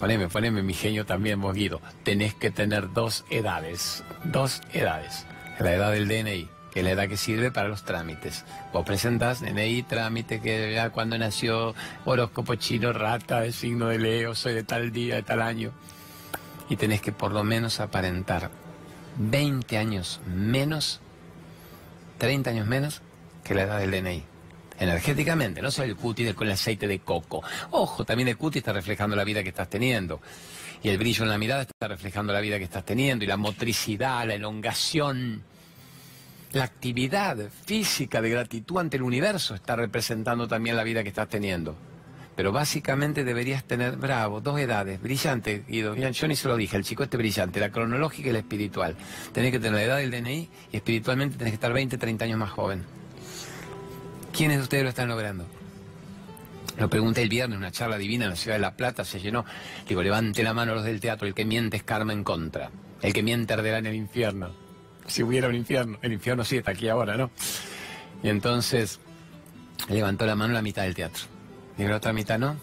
Poneme, 0.00 0.26
poneme 0.26 0.60
mi 0.60 0.74
genio 0.74 1.06
también, 1.06 1.40
vos 1.40 1.54
Guido. 1.54 1.80
Tenés 2.02 2.34
que 2.34 2.50
tener 2.50 2.92
dos 2.92 3.24
edades. 3.30 4.02
Dos 4.24 4.60
edades. 4.72 5.24
La 5.60 5.74
edad 5.74 5.92
del 5.92 6.08
DNI, 6.08 6.48
que 6.72 6.80
es 6.80 6.84
la 6.84 6.90
edad 6.90 7.08
que 7.08 7.16
sirve 7.16 7.52
para 7.52 7.68
los 7.68 7.84
trámites. 7.84 8.44
Vos 8.72 8.84
presentás 8.84 9.40
DNI, 9.40 9.84
trámite, 9.84 10.40
que 10.40 10.74
ya 10.74 10.90
cuando 10.90 11.16
nació, 11.16 11.76
horóscopo 12.06 12.56
chino, 12.56 12.92
rata, 12.92 13.42
de 13.42 13.52
signo 13.52 13.86
de 13.86 14.00
Leo, 14.00 14.34
soy 14.34 14.54
de 14.54 14.64
tal 14.64 14.90
día, 14.90 15.14
de 15.14 15.22
tal 15.22 15.40
año. 15.40 15.70
Y 16.68 16.74
tenés 16.74 17.00
que 17.00 17.12
por 17.12 17.30
lo 17.30 17.44
menos 17.44 17.78
aparentar 17.78 18.50
20 19.16 19.78
años 19.78 20.20
menos, 20.26 21.00
30 22.18 22.50
años 22.50 22.66
menos 22.66 23.00
que 23.44 23.54
la 23.54 23.62
edad 23.62 23.78
del 23.78 23.92
DNI. 23.92 24.29
Energéticamente, 24.80 25.60
no 25.60 25.70
solo 25.70 25.88
el 25.88 25.96
cutis 25.96 26.32
con 26.32 26.46
el 26.46 26.54
aceite 26.54 26.88
de 26.88 27.00
coco. 27.00 27.42
Ojo, 27.70 28.04
también 28.06 28.28
el 28.28 28.38
cutis 28.38 28.60
está 28.60 28.72
reflejando 28.72 29.14
la 29.14 29.24
vida 29.24 29.42
que 29.42 29.50
estás 29.50 29.68
teniendo. 29.68 30.20
Y 30.82 30.88
el 30.88 30.96
brillo 30.96 31.22
en 31.24 31.28
la 31.28 31.36
mirada 31.36 31.62
está 31.62 31.86
reflejando 31.86 32.32
la 32.32 32.40
vida 32.40 32.56
que 32.56 32.64
estás 32.64 32.86
teniendo. 32.86 33.22
Y 33.22 33.28
la 33.28 33.36
motricidad, 33.36 34.26
la 34.26 34.34
elongación, 34.34 35.42
la 36.52 36.64
actividad 36.64 37.36
física 37.66 38.22
de 38.22 38.30
gratitud 38.30 38.78
ante 38.78 38.96
el 38.96 39.02
universo 39.02 39.54
está 39.54 39.76
representando 39.76 40.48
también 40.48 40.76
la 40.76 40.82
vida 40.82 41.02
que 41.02 41.10
estás 41.10 41.28
teniendo. 41.28 41.76
Pero 42.34 42.50
básicamente 42.50 43.22
deberías 43.22 43.64
tener, 43.64 43.96
bravo, 43.96 44.40
dos 44.40 44.58
edades, 44.58 45.02
brillante, 45.02 45.62
Guido. 45.68 45.94
Yo 45.94 46.26
ni 46.26 46.36
se 46.36 46.48
lo 46.48 46.56
dije, 46.56 46.78
el 46.78 46.84
chico 46.84 47.02
este 47.02 47.18
brillante, 47.18 47.60
la 47.60 47.70
cronológica 47.70 48.30
y 48.30 48.32
la 48.32 48.38
espiritual. 48.38 48.96
Tenés 49.34 49.52
que 49.52 49.58
tener 49.58 49.74
la 49.74 49.82
edad 49.82 49.96
del 49.98 50.10
DNI 50.10 50.48
y 50.72 50.76
espiritualmente 50.76 51.36
tenés 51.36 51.50
que 51.52 51.56
estar 51.56 51.72
20, 51.74 51.98
30 51.98 52.24
años 52.24 52.38
más 52.38 52.50
joven. 52.50 52.99
¿Quiénes 54.32 54.58
de 54.58 54.62
ustedes 54.62 54.82
lo 54.84 54.88
están 54.88 55.08
logrando? 55.08 55.46
Lo 56.78 56.88
pregunté 56.88 57.22
el 57.22 57.28
viernes, 57.28 57.58
una 57.58 57.70
charla 57.70 57.98
divina 57.98 58.24
en 58.24 58.30
la 58.30 58.36
ciudad 58.36 58.56
de 58.56 58.60
La 58.60 58.76
Plata, 58.76 59.04
se 59.04 59.20
llenó. 59.20 59.44
Digo, 59.88 60.02
levante 60.02 60.42
la 60.42 60.54
mano 60.54 60.74
los 60.74 60.84
del 60.84 61.00
teatro, 61.00 61.26
el 61.26 61.34
que 61.34 61.44
miente 61.44 61.76
es 61.76 61.82
karma 61.82 62.12
en 62.12 62.24
contra. 62.24 62.70
El 63.02 63.12
que 63.12 63.22
miente 63.22 63.52
arderá 63.52 63.78
en 63.78 63.86
el 63.86 63.94
infierno. 63.94 64.50
Si 65.06 65.22
hubiera 65.22 65.48
un 65.48 65.54
infierno, 65.54 65.98
el 66.02 66.12
infierno 66.12 66.44
sí 66.44 66.58
está 66.58 66.70
aquí 66.70 66.88
ahora, 66.88 67.16
¿no? 67.16 67.30
Y 68.22 68.28
entonces 68.28 69.00
levantó 69.88 70.26
la 70.26 70.36
mano 70.36 70.54
la 70.54 70.62
mitad 70.62 70.82
del 70.82 70.94
teatro. 70.94 71.24
Digo, 71.76 71.90
la 71.90 71.96
otra 71.96 72.12
mitad 72.12 72.38
no. 72.38 72.56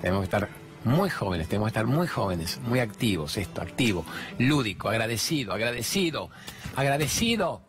Tenemos 0.00 0.20
que 0.20 0.24
estar 0.24 0.48
muy 0.84 1.10
jóvenes, 1.10 1.48
tenemos 1.48 1.66
que 1.66 1.70
estar 1.70 1.86
muy 1.86 2.06
jóvenes, 2.06 2.60
muy 2.60 2.78
activos, 2.78 3.36
esto, 3.38 3.60
activo, 3.60 4.04
lúdico, 4.38 4.88
agradecido, 4.88 5.52
agradecido, 5.52 6.30
agradecido, 6.76 7.62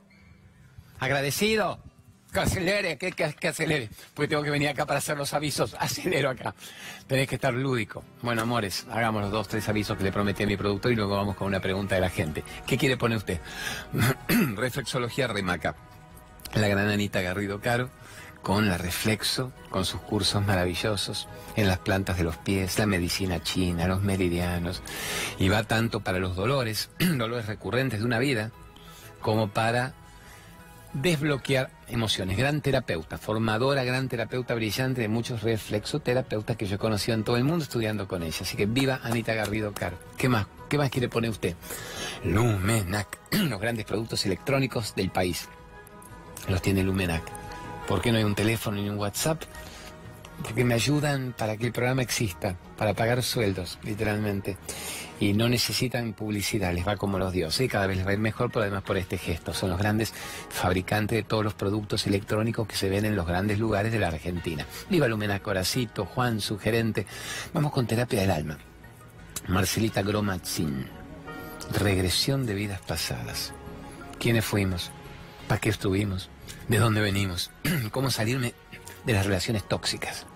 agradecido. 1.00 1.80
Que 2.38 2.44
acelere, 2.44 2.98
que, 3.00 3.48
acelere. 3.48 3.90
Porque 4.14 4.28
tengo 4.28 4.44
que 4.44 4.52
venir 4.52 4.70
acá 4.70 4.86
para 4.86 5.00
hacer 5.00 5.18
los 5.18 5.34
avisos. 5.34 5.74
Acelero 5.80 6.30
acá. 6.30 6.54
Tenés 7.08 7.28
que 7.28 7.34
estar 7.34 7.52
lúdico. 7.52 8.04
Bueno, 8.22 8.44
amores, 8.44 8.86
hagamos 8.92 9.24
los 9.24 9.32
dos, 9.32 9.48
tres 9.48 9.68
avisos 9.68 9.98
que 9.98 10.04
le 10.04 10.12
prometí 10.12 10.44
a 10.44 10.46
mi 10.46 10.56
productor 10.56 10.92
y 10.92 10.96
luego 10.96 11.16
vamos 11.16 11.36
con 11.36 11.48
una 11.48 11.60
pregunta 11.60 11.96
de 11.96 12.02
la 12.02 12.12
gente. 12.12 12.44
¿Qué 12.68 12.78
quiere 12.78 12.96
poner 12.96 13.18
usted? 13.18 13.42
Reflexología 14.56 15.26
Remaca. 15.26 15.76
La 16.54 16.68
gran 16.68 16.88
Anita 16.90 17.22
Garrido 17.22 17.60
Caro 17.60 17.90
con 18.44 18.70
la 18.70 18.78
reflexo, 18.78 19.52
con 19.72 19.84
sus 19.84 20.00
cursos 20.02 20.46
maravillosos 20.46 21.28
en 21.56 21.68
las 21.68 21.80
plantas 21.80 22.18
de 22.18 22.24
los 22.24 22.38
pies, 22.38 22.78
la 22.78 22.86
medicina 22.86 23.42
china, 23.42 23.88
los 23.88 24.04
meridianos, 24.04 24.84
y 25.40 25.50
va 25.50 25.64
tanto 25.64 26.02
para 26.02 26.20
los 26.20 26.36
dolores, 26.36 26.92
dolores 27.00 27.48
recurrentes 27.48 28.00
de 28.00 28.06
una 28.06 28.20
vida, 28.20 28.52
como 29.22 29.50
para 29.50 29.96
desbloquear 31.02 31.70
emociones. 31.88 32.38
Gran 32.38 32.62
terapeuta, 32.62 33.18
formadora, 33.18 33.84
gran 33.84 34.08
terapeuta 34.08 34.54
brillante 34.56 35.02
de 35.02 35.08
muchos 35.08 35.44
reflexoterapeutas 35.44 36.58
que 36.58 36.66
yo 36.66 36.76
he 36.76 36.80
conocido 36.80 37.16
en 37.16 37.24
todo 37.24 37.38
el 37.38 37.44
mundo 37.44 37.64
estudiando 37.64 38.08
con 38.08 38.24
ella. 38.24 38.38
Así 38.42 38.58
que 38.58 38.66
viva 38.66 39.00
Anita 39.04 39.34
Garrido 39.34 39.74
Caro. 39.74 39.98
¿Qué 40.18 40.30
más? 40.30 40.48
¿Qué 40.70 40.78
más 40.78 40.90
quiere 40.90 41.10
poner 41.10 41.30
usted? 41.30 41.56
Lumenac, 42.24 43.08
los 43.32 43.60
grandes 43.60 43.86
productos 43.86 44.26
electrónicos 44.26 44.96
del 44.96 45.10
país. 45.10 45.48
Los 46.48 46.62
tiene 46.62 46.84
Lumenac. 46.84 47.24
¿Por 47.88 48.02
qué 48.02 48.12
no 48.12 48.18
hay 48.18 48.24
un 48.24 48.36
teléfono 48.36 48.82
ni 48.82 48.90
un 48.90 48.98
WhatsApp? 48.98 49.42
Porque 50.44 50.64
me 50.64 50.76
ayudan 50.76 51.34
para 51.38 51.58
que 51.58 51.66
el 51.66 51.72
programa 51.72 52.02
exista, 52.02 52.56
para 52.78 52.94
pagar 52.94 53.24
sueldos, 53.24 53.80
literalmente 53.84 54.58
y 55.20 55.34
no 55.34 55.50
necesitan 55.50 56.14
publicidad, 56.14 56.74
les 56.74 56.88
va 56.88 56.96
como 56.96 57.18
los 57.18 57.34
dioses 57.34 57.62
y 57.62 57.68
cada 57.68 57.88
vez 57.88 57.98
les 57.98 58.06
va 58.06 58.12
a 58.12 58.14
ir 58.14 58.20
mejor, 58.20 58.52
pero 58.52 58.62
además 58.62 58.84
por 58.84 58.98
este 58.98 59.18
gesto. 59.18 59.54
Son 59.54 59.70
los 59.70 59.80
grandes 59.80 60.14
fabricantes 60.50 61.18
de 61.18 61.24
todos 61.24 61.44
los 61.44 61.54
productos 61.54 62.06
electrónicos 62.08 62.68
que 62.68 62.76
se 62.76 62.90
ven 62.90 63.06
en 63.06 63.16
los 63.16 63.26
grandes 63.26 63.60
lugares 63.60 63.92
de 63.92 64.00
la 64.00 64.10
Argentina. 64.10 64.66
Viva 64.90 65.08
Lumena 65.08 65.40
Coracito, 65.40 66.06
Juan, 66.06 66.40
su 66.40 66.58
gerente. 66.60 67.08
Vamos 67.54 67.72
con 67.72 67.88
terapia 67.88 68.22
del 68.22 68.32
alma. 68.32 68.58
Marcelita 69.48 70.04
Gromatzin. 70.04 70.86
Regresión 71.80 72.46
de 72.46 72.54
vidas 72.54 72.82
pasadas. 72.82 73.54
¿Quiénes 74.20 74.46
fuimos? 74.46 74.92
¿Para 75.48 75.60
qué 75.60 75.70
estuvimos? 75.70 76.30
¿De 76.68 76.78
dónde 76.78 77.02
venimos? 77.02 77.52
¿Cómo 77.92 78.12
salirme 78.12 78.54
de 79.08 79.14
las 79.14 79.26
relaciones 79.26 79.68
tóxicas? 79.68 80.28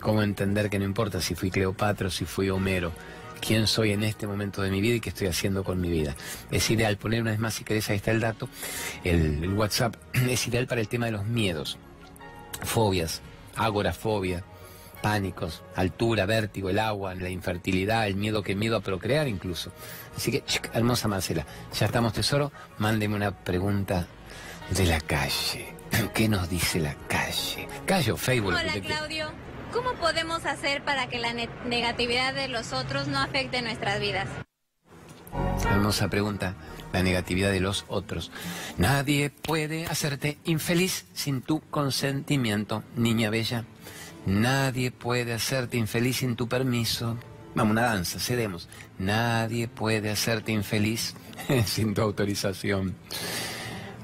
¿Cómo 0.00 0.22
entender 0.22 0.70
que 0.70 0.78
no 0.78 0.84
importa 0.84 1.20
si 1.20 1.34
fui 1.34 1.50
Cleopatra 1.50 2.06
o 2.06 2.10
si 2.10 2.26
fui 2.26 2.48
Homero? 2.50 2.92
quién 3.40 3.66
soy 3.66 3.92
en 3.92 4.02
este 4.02 4.26
momento 4.26 4.62
de 4.62 4.70
mi 4.70 4.80
vida 4.80 4.96
y 4.96 5.00
qué 5.00 5.10
estoy 5.10 5.26
haciendo 5.26 5.62
con 5.62 5.80
mi 5.80 5.90
vida. 5.90 6.16
Es 6.50 6.70
ideal, 6.70 6.96
poner 6.96 7.20
una 7.22 7.32
vez 7.32 7.40
más 7.40 7.54
si 7.54 7.64
querés, 7.64 7.88
ahí 7.90 7.96
está 7.96 8.10
el 8.10 8.20
dato, 8.20 8.48
el, 9.04 9.52
WhatsApp, 9.52 9.94
es 10.14 10.46
ideal 10.48 10.66
para 10.66 10.80
el 10.80 10.88
tema 10.88 11.06
de 11.06 11.12
los 11.12 11.26
miedos, 11.26 11.78
fobias, 12.62 13.20
agorafobia, 13.54 14.42
pánicos, 15.02 15.62
altura, 15.74 16.26
vértigo, 16.26 16.70
el 16.70 16.78
agua, 16.78 17.14
la 17.14 17.30
infertilidad, 17.30 18.06
el 18.06 18.16
miedo 18.16 18.42
que 18.42 18.54
miedo 18.54 18.76
a 18.76 18.80
procrear 18.80 19.28
incluso. 19.28 19.70
Así 20.16 20.32
que, 20.32 20.42
hermosa 20.72 21.06
Marcela, 21.06 21.46
ya 21.78 21.86
estamos 21.86 22.14
tesoro, 22.14 22.52
mándeme 22.78 23.14
una 23.14 23.32
pregunta 23.32 24.06
de 24.70 24.86
la 24.86 25.00
calle. 25.00 25.75
¿Qué 26.14 26.28
nos 26.28 26.48
dice 26.50 26.78
la 26.78 26.94
calle? 27.08 27.68
Callo, 27.86 28.16
Facebook. 28.16 28.54
Hola, 28.54 28.80
Claudio. 28.80 29.30
¿Cómo 29.72 29.94
podemos 29.94 30.44
hacer 30.44 30.82
para 30.84 31.08
que 31.08 31.18
la 31.18 31.32
negatividad 31.32 32.34
de 32.34 32.48
los 32.48 32.72
otros 32.72 33.08
no 33.08 33.18
afecte 33.18 33.62
nuestras 33.62 34.00
vidas? 34.00 34.28
Hermosa 35.68 36.08
pregunta. 36.08 36.54
La 36.92 37.02
negatividad 37.02 37.50
de 37.50 37.60
los 37.60 37.84
otros. 37.88 38.30
Nadie 38.78 39.30
puede 39.30 39.86
hacerte 39.86 40.38
infeliz 40.44 41.06
sin 41.14 41.42
tu 41.42 41.60
consentimiento, 41.60 42.82
niña 42.94 43.30
bella. 43.30 43.64
Nadie 44.26 44.90
puede 44.90 45.32
hacerte 45.34 45.76
infeliz 45.76 46.18
sin 46.18 46.36
tu 46.36 46.48
permiso. 46.48 47.16
Vamos, 47.54 47.72
una 47.72 47.82
danza, 47.82 48.18
cedemos. 48.18 48.68
Nadie 48.98 49.68
puede 49.68 50.10
hacerte 50.10 50.52
infeliz 50.52 51.14
sin 51.66 51.94
tu 51.94 52.02
autorización. 52.02 52.94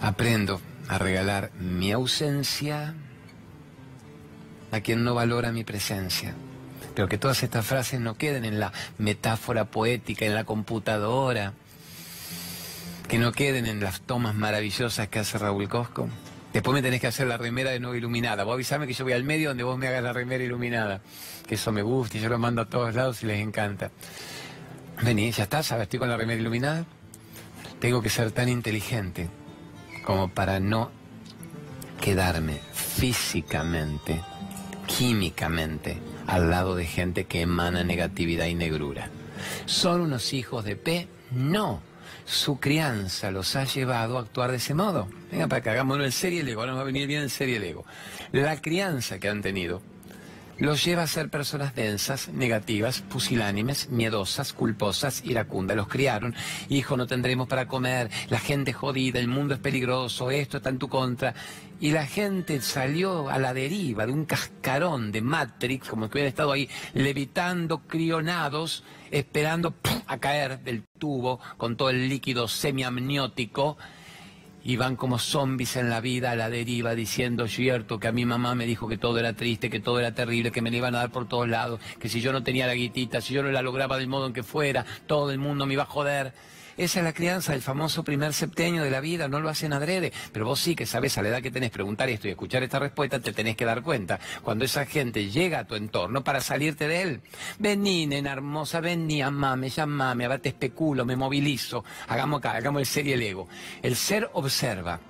Aprendo 0.00 0.60
a 0.88 0.98
regalar 0.98 1.50
mi 1.58 1.92
ausencia 1.92 2.94
a 4.70 4.80
quien 4.80 5.04
no 5.04 5.14
valora 5.14 5.52
mi 5.52 5.64
presencia. 5.64 6.34
Pero 6.94 7.08
que 7.08 7.18
todas 7.18 7.42
estas 7.42 7.64
frases 7.64 8.00
no 8.00 8.16
queden 8.16 8.44
en 8.44 8.58
la 8.58 8.72
metáfora 8.98 9.66
poética, 9.66 10.26
en 10.26 10.34
la 10.34 10.44
computadora, 10.44 11.52
que 13.08 13.18
no 13.18 13.32
queden 13.32 13.66
en 13.66 13.80
las 13.80 14.00
tomas 14.00 14.34
maravillosas 14.34 15.08
que 15.08 15.18
hace 15.18 15.38
Raúl 15.38 15.68
Cosco. 15.68 16.08
Después 16.52 16.74
me 16.74 16.82
tenés 16.82 17.00
que 17.00 17.06
hacer 17.06 17.26
la 17.26 17.38
remera 17.38 17.70
de 17.70 17.80
nuevo 17.80 17.96
iluminada. 17.96 18.44
Vos 18.44 18.54
avisame 18.54 18.86
que 18.86 18.92
yo 18.92 19.04
voy 19.04 19.14
al 19.14 19.24
medio 19.24 19.50
donde 19.50 19.64
vos 19.64 19.78
me 19.78 19.88
hagas 19.88 20.02
la 20.02 20.12
remera 20.12 20.44
iluminada. 20.44 21.00
Que 21.46 21.54
eso 21.54 21.72
me 21.72 21.82
gusta 21.82 22.18
y 22.18 22.20
yo 22.20 22.28
lo 22.28 22.38
mando 22.38 22.62
a 22.62 22.66
todos 22.66 22.94
lados 22.94 23.22
y 23.22 23.26
les 23.26 23.40
encanta. 23.40 23.90
Vení, 25.02 25.30
ya 25.32 25.44
está, 25.44 25.62
¿sabes? 25.62 25.84
Estoy 25.84 25.98
con 25.98 26.10
la 26.10 26.16
remera 26.16 26.40
iluminada. 26.40 26.84
Tengo 27.80 28.02
que 28.02 28.10
ser 28.10 28.30
tan 28.32 28.48
inteligente 28.48 29.28
como 30.04 30.28
para 30.28 30.60
no 30.60 30.90
quedarme 32.00 32.60
físicamente 32.72 34.20
químicamente 34.86 35.98
al 36.26 36.50
lado 36.50 36.74
de 36.74 36.84
gente 36.86 37.24
que 37.24 37.42
emana 37.42 37.84
negatividad 37.84 38.46
y 38.46 38.54
negrura. 38.54 39.10
¿Son 39.66 40.00
unos 40.00 40.32
hijos 40.32 40.64
de 40.64 40.76
P? 40.76 41.08
No. 41.30 41.80
Su 42.24 42.60
crianza 42.60 43.30
los 43.30 43.56
ha 43.56 43.64
llevado 43.64 44.16
a 44.16 44.20
actuar 44.20 44.50
de 44.50 44.58
ese 44.58 44.74
modo. 44.74 45.08
Venga, 45.30 45.48
para 45.48 45.60
que 45.62 45.70
hagámoslo 45.70 46.04
en 46.04 46.12
serie 46.12 46.40
el 46.40 46.48
ego. 46.48 46.60
Ahora 46.60 46.72
nos 46.72 46.78
va 46.78 46.82
a 46.82 46.86
venir 46.86 47.06
bien 47.06 47.22
en 47.22 47.30
serie 47.30 47.56
el 47.56 47.64
ego. 47.64 47.84
La 48.30 48.60
crianza 48.60 49.18
que 49.18 49.28
han 49.28 49.42
tenido 49.42 49.82
los 50.58 50.84
lleva 50.84 51.02
a 51.02 51.06
ser 51.06 51.28
personas 51.28 51.74
densas, 51.74 52.28
negativas, 52.28 53.00
pusilánimes, 53.00 53.88
miedosas, 53.90 54.52
culposas, 54.52 55.24
iracundas. 55.24 55.76
Los 55.76 55.88
criaron, 55.88 56.34
hijo, 56.68 56.96
no 56.96 57.06
tendremos 57.06 57.48
para 57.48 57.66
comer, 57.66 58.10
la 58.28 58.38
gente 58.38 58.72
jodida, 58.72 59.18
el 59.18 59.28
mundo 59.28 59.54
es 59.54 59.60
peligroso, 59.60 60.30
esto 60.30 60.58
está 60.58 60.70
en 60.70 60.78
tu 60.78 60.88
contra. 60.88 61.34
Y 61.80 61.90
la 61.90 62.06
gente 62.06 62.60
salió 62.60 63.28
a 63.28 63.38
la 63.38 63.52
deriva 63.52 64.06
de 64.06 64.12
un 64.12 64.24
cascarón 64.24 65.10
de 65.10 65.20
Matrix, 65.20 65.88
como 65.88 66.08
que 66.08 66.18
hubieran 66.18 66.28
estado 66.28 66.52
ahí 66.52 66.68
levitando, 66.94 67.80
crionados, 67.88 68.84
esperando 69.10 69.74
a 70.06 70.18
caer 70.18 70.60
del 70.60 70.84
tubo 70.98 71.40
con 71.56 71.76
todo 71.76 71.90
el 71.90 72.08
líquido 72.08 72.46
semiamniótico 72.46 73.78
y 74.64 74.76
van 74.76 74.96
como 74.96 75.18
zombies 75.18 75.76
en 75.76 75.90
la 75.90 76.00
vida 76.00 76.30
a 76.30 76.36
la 76.36 76.48
deriva 76.50 76.94
diciendo 76.94 77.48
cierto 77.48 77.98
que 77.98 78.08
a 78.08 78.12
mi 78.12 78.24
mamá 78.24 78.54
me 78.54 78.66
dijo 78.66 78.88
que 78.88 78.98
todo 78.98 79.18
era 79.18 79.32
triste, 79.32 79.70
que 79.70 79.80
todo 79.80 79.98
era 79.98 80.14
terrible, 80.14 80.52
que 80.52 80.62
me 80.62 80.70
la 80.70 80.76
iban 80.76 80.94
a 80.94 80.98
dar 80.98 81.10
por 81.10 81.28
todos 81.28 81.48
lados, 81.48 81.80
que 81.98 82.08
si 82.08 82.20
yo 82.20 82.32
no 82.32 82.42
tenía 82.42 82.66
la 82.66 82.74
guitita, 82.74 83.20
si 83.20 83.34
yo 83.34 83.42
no 83.42 83.50
la 83.50 83.62
lograba 83.62 83.98
del 83.98 84.08
modo 84.08 84.26
en 84.26 84.32
que 84.32 84.42
fuera, 84.42 84.84
todo 85.06 85.30
el 85.30 85.38
mundo 85.38 85.66
me 85.66 85.74
iba 85.74 85.82
a 85.82 85.86
joder. 85.86 86.32
Esa 86.76 87.00
es 87.00 87.04
la 87.04 87.12
crianza, 87.12 87.54
el 87.54 87.62
famoso 87.62 88.02
primer 88.02 88.32
septenio 88.32 88.82
de 88.82 88.90
la 88.90 89.00
vida, 89.00 89.28
no 89.28 89.40
lo 89.40 89.48
hacen 89.48 89.72
adrede. 89.72 90.12
Pero 90.32 90.46
vos 90.46 90.60
sí 90.60 90.74
que 90.74 90.86
sabes 90.86 91.18
a 91.18 91.22
la 91.22 91.28
edad 91.28 91.42
que 91.42 91.50
tenés 91.50 91.70
preguntar 91.70 92.08
esto 92.08 92.28
y 92.28 92.30
escuchar 92.30 92.62
esta 92.62 92.78
respuesta, 92.78 93.20
te 93.20 93.32
tenés 93.32 93.56
que 93.56 93.64
dar 93.64 93.82
cuenta. 93.82 94.18
Cuando 94.42 94.64
esa 94.64 94.86
gente 94.86 95.30
llega 95.30 95.60
a 95.60 95.66
tu 95.66 95.74
entorno 95.74 96.24
para 96.24 96.40
salirte 96.40 96.88
de 96.88 97.02
él. 97.02 97.20
Vení, 97.58 98.06
nena 98.06 98.32
hermosa, 98.32 98.80
vení, 98.80 99.22
amame, 99.22 99.68
llamame, 99.68 100.24
a 100.24 100.28
ver, 100.28 100.40
te 100.40 100.50
especulo, 100.50 101.04
me 101.04 101.16
movilizo. 101.16 101.84
Hagamos 102.08 102.38
acá, 102.38 102.52
hagamos 102.52 102.80
el 102.80 102.86
ser 102.86 103.06
y 103.06 103.12
el 103.12 103.22
ego. 103.22 103.48
El 103.82 103.96
ser 103.96 104.30
observa. 104.32 105.00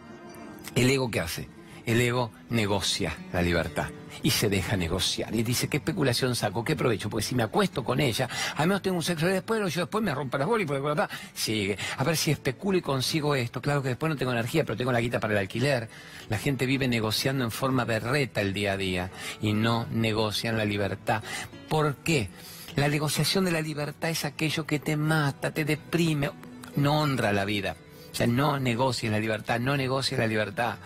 ¿El 0.74 0.90
ego 0.90 1.10
qué 1.10 1.20
hace? 1.20 1.61
El 1.84 2.00
ego 2.00 2.30
negocia 2.50 3.16
la 3.32 3.42
libertad 3.42 3.88
y 4.22 4.30
se 4.30 4.48
deja 4.48 4.76
negociar. 4.76 5.34
Y 5.34 5.42
dice, 5.42 5.68
¿qué 5.68 5.78
especulación 5.78 6.34
saco? 6.36 6.64
¿Qué 6.64 6.76
provecho? 6.76 7.10
Porque 7.10 7.24
si 7.24 7.34
me 7.34 7.42
acuesto 7.42 7.82
con 7.82 8.00
ella, 8.00 8.28
al 8.56 8.68
menos 8.68 8.82
tengo 8.82 8.96
un 8.96 9.02
sexo 9.02 9.26
de 9.26 9.34
después, 9.34 9.74
yo 9.74 9.82
después 9.82 10.04
me 10.04 10.14
rompo 10.14 10.38
las 10.38 10.46
bolas 10.46 10.68
y 10.68 11.38
sigue. 11.38 11.78
A 11.96 12.04
ver 12.04 12.16
si 12.16 12.30
especulo 12.30 12.78
y 12.78 12.82
consigo 12.82 13.34
esto. 13.34 13.60
Claro 13.60 13.82
que 13.82 13.90
después 13.90 14.10
no 14.10 14.16
tengo 14.16 14.32
energía, 14.32 14.64
pero 14.64 14.76
tengo 14.76 14.92
la 14.92 15.00
guita 15.00 15.18
para 15.20 15.32
el 15.32 15.38
alquiler. 15.38 15.88
La 16.28 16.38
gente 16.38 16.66
vive 16.66 16.86
negociando 16.88 17.44
en 17.44 17.50
forma 17.50 17.84
berreta 17.84 18.40
el 18.40 18.52
día 18.52 18.72
a 18.72 18.76
día 18.76 19.10
y 19.40 19.52
no 19.52 19.86
negocian 19.90 20.56
la 20.56 20.64
libertad. 20.64 21.22
¿Por 21.68 21.96
qué? 21.96 22.28
La 22.76 22.88
negociación 22.88 23.44
de 23.44 23.50
la 23.50 23.60
libertad 23.60 24.10
es 24.10 24.24
aquello 24.24 24.66
que 24.66 24.78
te 24.78 24.96
mata, 24.96 25.52
te 25.52 25.64
deprime, 25.64 26.30
no 26.76 27.00
honra 27.00 27.32
la 27.32 27.44
vida. 27.44 27.76
O 28.12 28.14
sea, 28.14 28.26
no 28.26 28.58
negocies 28.58 29.10
la 29.10 29.18
libertad, 29.18 29.58
no 29.60 29.76
negocies 29.76 30.18
la 30.18 30.26
libertad. 30.26 30.76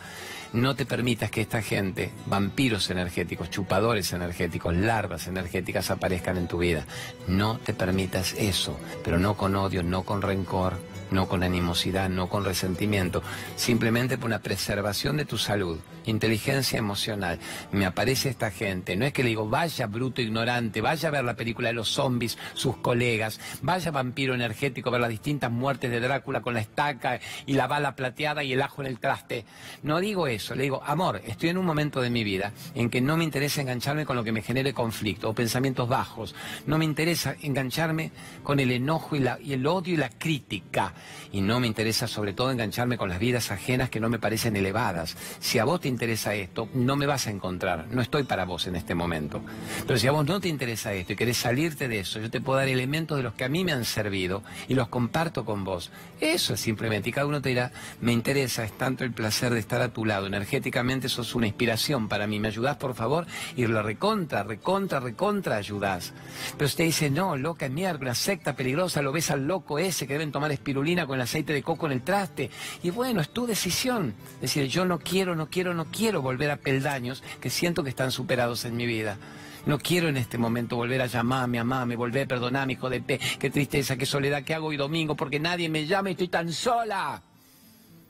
No 0.57 0.75
te 0.75 0.87
permitas 0.87 1.31
que 1.31 1.43
esta 1.43 1.61
gente, 1.61 2.13
vampiros 2.25 2.89
energéticos, 2.89 3.51
chupadores 3.51 4.15
energéticos, 4.15 4.75
larvas 4.75 5.27
energéticas 5.27 5.91
aparezcan 5.91 6.39
en 6.39 6.49
tu 6.49 6.57
vida. 6.57 6.87
No 7.29 7.59
te 7.59 7.75
permitas 7.75 8.33
eso, 8.39 8.81
pero 9.05 9.19
no 9.19 9.37
con 9.37 9.55
odio, 9.55 9.83
no 9.83 10.05
con 10.05 10.23
rencor, 10.23 10.79
no 11.11 11.29
con 11.29 11.43
animosidad, 11.43 12.09
no 12.09 12.31
con 12.31 12.43
resentimiento, 12.43 13.23
simplemente 13.55 14.17
por 14.17 14.29
una 14.29 14.39
preservación 14.39 15.19
de 15.19 15.27
tu 15.27 15.37
salud, 15.37 15.79
inteligencia 16.07 16.79
emocional. 16.79 17.39
Me 17.73 17.87
aparece 17.87 18.29
esta 18.29 18.51
gente, 18.51 18.97
no 18.97 19.05
es 19.05 19.13
que 19.13 19.23
le 19.23 19.31
digo, 19.31 19.49
vaya 19.49 19.87
bruto 19.87 20.23
ignorante, 20.23 20.81
vaya 20.81 21.09
a 21.09 21.13
ver 21.13 21.25
la 21.25 21.37
película 21.37 21.69
de 21.69 21.75
los 21.75 21.89
zombies, 21.89 22.39
sus 22.55 22.77
colegas, 22.79 23.41
vaya 23.63 23.91
vampiro 23.91 24.35
energético, 24.35 24.91
ver 24.91 25.01
las 25.01 25.11
distintas 25.11 25.51
muertes 25.51 25.91
de 25.91 26.01
Drácula 26.01 26.41
con 26.41 26.55
la 26.55 26.61
estaca 26.61 27.21
y 27.47 27.55
la 27.55 27.67
bala 27.67 27.97
plateada 27.97 28.45
y 28.45 28.53
el 28.53 28.63
ajo 28.63 28.83
en 28.83 28.89
el 28.89 28.99
traste. 28.99 29.45
No 29.83 30.01
digo 30.01 30.27
eso, 30.27 30.55
le 30.55 30.65
digo, 30.65 30.83
amor, 30.85 31.21
estoy 31.27 31.51
en 31.51 31.59
un 31.59 31.67
momento 31.67 32.01
de 32.01 32.11
mi 32.11 32.25
vida 32.25 32.53
en 32.75 32.91
que 32.91 33.01
no 33.01 33.17
me 33.17 33.25
interesa 33.25 33.61
engancharme 33.61 34.07
con 34.07 34.17
lo 34.17 34.25
que 34.25 34.33
me 34.33 34.43
genere 34.43 34.73
conflicto 34.73 35.31
o 35.31 35.35
pensamientos 35.35 35.89
bajos, 35.89 36.35
no 36.67 36.79
me 36.79 36.85
interesa 36.85 37.37
engancharme 37.43 38.13
con 38.43 38.61
el 38.61 38.71
enojo 38.71 39.17
y, 39.17 39.21
la, 39.21 39.39
y 39.41 39.53
el 39.53 39.67
odio 39.67 39.95
y 39.95 39.97
la 39.97 40.11
crítica 40.11 40.95
y 41.37 41.43
no 41.43 41.61
me 41.61 41.67
interesa 41.67 42.07
sobre 42.07 42.33
todo 42.33 42.51
engancharme 42.51 42.97
con 42.97 43.11
las 43.11 43.19
vidas 43.19 43.51
ajenas 43.51 43.91
que 43.91 44.01
no 44.01 44.09
me 44.09 44.19
parecen 44.19 44.57
elevadas. 44.57 45.19
Si 45.39 45.59
a 45.59 45.67
vos 45.67 45.83
te 45.83 45.89
interesa 45.89 46.35
esto, 46.35 46.71
no 46.73 46.97
me 46.97 47.05
vas 47.05 47.27
a 47.27 47.31
encontrar, 47.31 47.89
no 47.91 48.01
estoy 48.01 48.23
para 48.23 48.47
vos 48.47 48.67
en 48.67 48.75
este 48.75 48.95
momento. 48.95 49.43
Pero 49.87 49.99
si 49.99 50.07
a 50.07 50.13
vos 50.13 50.25
no 50.25 50.41
te 50.41 50.49
interesa 50.49 50.95
esto 50.95 51.13
y 51.13 51.17
querés 51.17 51.37
salirte 51.37 51.89
de 51.89 51.99
eso, 51.99 52.21
yo 52.21 52.31
te 52.31 52.41
puedo 52.41 52.59
dar 52.59 52.69
elementos 52.69 53.19
de 53.19 53.23
los 53.23 53.35
que 53.35 53.45
a 53.45 53.51
mí 53.51 53.65
me 53.65 53.73
han 53.73 53.85
servido 53.85 54.43
y 54.67 54.73
los 54.73 54.89
comparto 54.89 55.45
con 55.45 55.63
vos. 55.63 55.91
Eso 56.23 56.55
es 56.55 56.61
simplemente, 56.61 57.11
y 57.11 57.13
cada 57.13 57.27
uno 57.27 57.43
te 57.43 57.51
dirá, 57.51 57.71
me 58.01 58.15
interesa, 58.15 58.65
es 58.65 58.73
tanto 58.73 59.05
el 59.05 59.13
placer 59.13 59.53
de 59.53 59.61
estar 59.61 59.83
a 59.83 59.91
tu 59.91 60.07
lado, 60.07 60.27
energéticamente 60.27 61.11
sos 61.11 61.35
una 61.35 61.49
inspiración 61.49 62.09
para 62.09 62.27
mí, 62.27 62.41
¿me 62.41 62.49
ayudás 62.49 62.79
por 62.79 62.95
favor? 62.95 63.27
Y 63.57 63.67
la 63.67 63.83
recontra, 63.83 64.43
recontra, 64.43 65.01
recontra 65.01 65.57
ayudás. 65.57 66.15
Pero 66.57 66.65
usted 66.65 66.85
dice, 66.85 67.11
no, 67.11 67.37
loca, 67.37 67.69
mierda, 67.69 68.01
una 68.01 68.15
secta 68.15 68.57
peligrosa, 68.57 69.03
lo 69.03 69.13
ves 69.13 69.31
al 69.31 69.47
loco 69.47 69.79
ese 69.79 70.07
que 70.07 70.15
deben 70.15 70.33
tomar 70.33 70.51
espirulina 70.51 71.07
con 71.07 71.17
el 71.21 71.26
aceite 71.27 71.53
de 71.53 71.63
coco 71.63 71.87
en 71.87 71.93
el 71.93 72.03
traste. 72.03 72.51
Y 72.83 72.91
bueno, 72.91 73.21
es 73.21 73.29
tu 73.29 73.47
decisión. 73.47 74.15
Decir, 74.41 74.67
yo 74.67 74.85
no 74.85 74.99
quiero, 74.99 75.37
no 75.37 75.49
quiero, 75.49 75.75
no 75.75 75.85
quiero 75.87 76.23
volver 76.23 76.51
a 76.51 76.57
peldaños 76.57 77.23
que 77.41 77.51
siento 77.51 77.85
que 77.85 77.91
están 77.91 78.11
superados 78.11 78.65
en 78.65 78.77
mi 78.77 78.87
vida. 78.87 79.19
No 79.67 79.79
quiero 79.79 80.09
en 80.09 80.17
este 80.17 80.39
momento 80.39 80.77
volver 80.77 81.03
a 81.03 81.07
llamarme, 81.07 81.59
amarme, 81.59 81.97
volver 81.97 82.25
a 82.25 82.29
perdonarme, 82.29 82.75
hijo 82.75 82.89
de 82.89 83.01
pe. 83.01 83.21
Qué 83.39 83.51
tristeza, 83.51 83.97
qué 83.97 84.07
soledad 84.07 84.45
que 84.45 84.55
hago 84.55 84.69
hoy 84.69 84.77
domingo 84.77 85.17
porque 85.17 85.41
nadie 85.41 85.69
me 85.69 85.87
llama 85.87 86.11
y 86.11 86.13
estoy 86.13 86.29
tan 86.29 86.53
sola. 86.53 87.21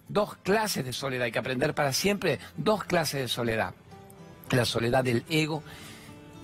Dos 0.08 0.36
clases 0.36 0.84
de 0.84 0.92
soledad, 0.92 1.24
hay 1.24 1.32
que 1.32 1.38
aprender 1.38 1.74
para 1.74 1.92
siempre 1.92 2.38
dos 2.56 2.84
clases 2.84 3.22
de 3.22 3.28
soledad. 3.28 3.74
La 4.50 4.64
soledad 4.64 5.02
del 5.02 5.24
ego 5.28 5.62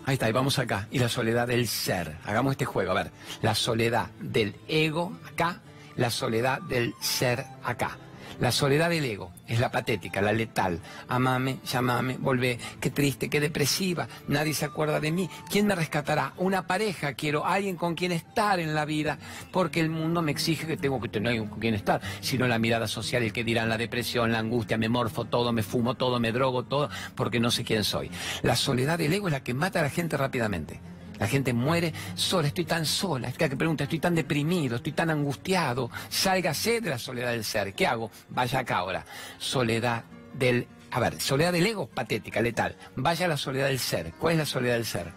Ahí 0.04 0.14
está, 0.14 0.28
y 0.28 0.32
vamos 0.32 0.58
acá. 0.58 0.88
Y 0.90 0.98
la 0.98 1.08
soledad 1.08 1.46
del 1.46 1.68
ser. 1.68 2.16
Hagamos 2.24 2.52
este 2.52 2.64
juego. 2.64 2.90
A 2.90 2.94
ver, 2.94 3.12
la 3.40 3.54
soledad 3.54 4.08
del 4.20 4.56
ego 4.66 5.16
acá 5.30 5.61
la 5.96 6.11
soledad 6.11 6.61
del 6.62 6.94
ser 7.00 7.44
acá. 7.64 7.98
La 8.40 8.50
soledad 8.50 8.90
del 8.90 9.05
ego 9.05 9.31
es 9.46 9.61
la 9.61 9.70
patética, 9.70 10.20
la 10.20 10.33
letal. 10.33 10.81
Amame, 11.09 11.59
llamame, 11.64 12.16
volvé. 12.18 12.59
Qué 12.81 12.90
triste, 12.90 13.28
qué 13.28 13.40
depresiva. 13.40 14.09
Nadie 14.28 14.55
se 14.55 14.64
acuerda 14.64 15.00
de 15.00 15.12
mí. 15.12 15.31
¿Quién 15.50 15.66
me 15.66 15.74
rescatará? 15.74 16.33
Una 16.38 16.66
pareja. 16.66 17.14
Quiero 17.14 17.46
alguien 17.46 17.76
con 17.76 17.94
quien 17.94 18.11
estar 18.11 18.59
en 18.59 18.74
la 18.74 18.85
vida. 18.85 19.18
Porque 19.52 19.81
el 19.81 19.90
mundo 19.90 20.22
me 20.22 20.33
exige 20.33 20.66
que 20.66 20.76
tengo 20.76 21.00
que 21.00 21.09
tener 21.09 21.38
con 21.38 21.61
quien 21.61 21.74
estar. 21.74 22.00
Sino 22.20 22.48
la 22.48 22.59
mirada 22.59 22.88
social, 22.88 23.22
el 23.22 23.33
que 23.33 23.44
dirán 23.44 23.68
la 23.68 23.78
depresión, 23.78 24.33
la 24.33 24.38
angustia, 24.38 24.78
me 24.78 24.88
morfo 24.88 25.24
todo, 25.24 25.52
me 25.52 25.62
fumo 25.62 25.94
todo, 25.94 26.18
me 26.18 26.33
drogo 26.33 26.64
todo, 26.64 26.88
porque 27.14 27.38
no 27.38 27.50
sé 27.50 27.64
quién 27.64 27.85
soy. 27.85 28.11
La 28.42 28.57
soledad 28.57 28.98
del 28.98 29.12
ego 29.12 29.28
es 29.28 29.33
la 29.33 29.44
que 29.44 29.55
mata 29.55 29.81
a 29.81 29.83
la 29.83 29.90
gente 29.90 30.16
rápidamente. 30.16 30.81
La 31.18 31.27
gente 31.27 31.53
muere 31.53 31.92
sola, 32.14 32.48
estoy 32.48 32.64
tan 32.64 32.87
sola. 32.87 33.29
Es 33.29 33.38
que 33.38 33.48
pregunta, 33.57 33.85
estoy 33.85 33.98
tan 33.98 34.14
deprimido, 34.14 34.77
estoy 34.77 34.92
tan 34.92 35.11
angustiado. 35.11 35.90
Sálgase 36.09 36.81
de 36.81 36.90
la 36.90 36.98
soledad 36.98 37.31
del 37.31 37.44
ser. 37.44 37.75
¿Qué 37.75 37.87
hago? 37.87 38.11
Vaya 38.29 38.61
acá 38.61 38.79
ahora. 38.79 39.05
Soledad 39.38 40.05
del... 40.35 40.66
A 40.90 41.01
ver, 41.01 41.20
soledad 41.20 41.53
del 41.53 41.66
ego, 41.66 41.87
patética, 41.87 42.42
letal. 42.42 42.77
Vaya 42.96 43.27
a 43.27 43.29
la 43.29 43.37
soledad 43.37 43.68
del 43.68 43.79
ser. 43.79 44.12
¿Cuál 44.18 44.35
es 44.35 44.38
la 44.40 44.46
soledad 44.46 44.75
del 44.75 44.85
ser? 44.85 45.12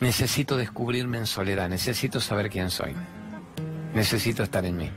Necesito 0.00 0.56
descubrirme 0.56 1.18
en 1.18 1.26
soledad, 1.26 1.68
necesito 1.68 2.20
saber 2.20 2.48
quién 2.48 2.70
soy. 2.70 2.94
Necesito 3.94 4.44
estar 4.44 4.64
en 4.64 4.76
mí. 4.76 4.90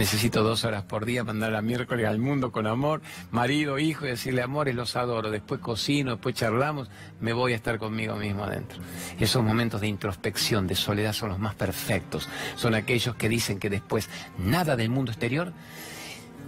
Necesito 0.00 0.42
dos 0.42 0.64
horas 0.64 0.82
por 0.82 1.04
día 1.04 1.24
mandar 1.24 1.54
a 1.54 1.60
miércoles 1.60 2.06
al 2.06 2.18
mundo 2.18 2.52
con 2.52 2.66
amor, 2.66 3.02
marido, 3.30 3.78
hijo, 3.78 4.06
y 4.06 4.08
decirle 4.08 4.40
amores, 4.40 4.74
los 4.74 4.96
adoro. 4.96 5.30
Después 5.30 5.60
cocino, 5.60 6.12
después 6.12 6.34
charlamos, 6.34 6.88
me 7.20 7.34
voy 7.34 7.52
a 7.52 7.56
estar 7.56 7.78
conmigo 7.78 8.16
mismo 8.16 8.44
adentro. 8.44 8.80
Esos 9.18 9.44
momentos 9.44 9.78
de 9.82 9.88
introspección, 9.88 10.66
de 10.66 10.74
soledad, 10.74 11.12
son 11.12 11.28
los 11.28 11.38
más 11.38 11.54
perfectos. 11.54 12.30
Son 12.56 12.74
aquellos 12.74 13.14
que 13.16 13.28
dicen 13.28 13.58
que 13.58 13.68
después 13.68 14.08
nada 14.38 14.74
del 14.74 14.88
mundo 14.88 15.12
exterior 15.12 15.52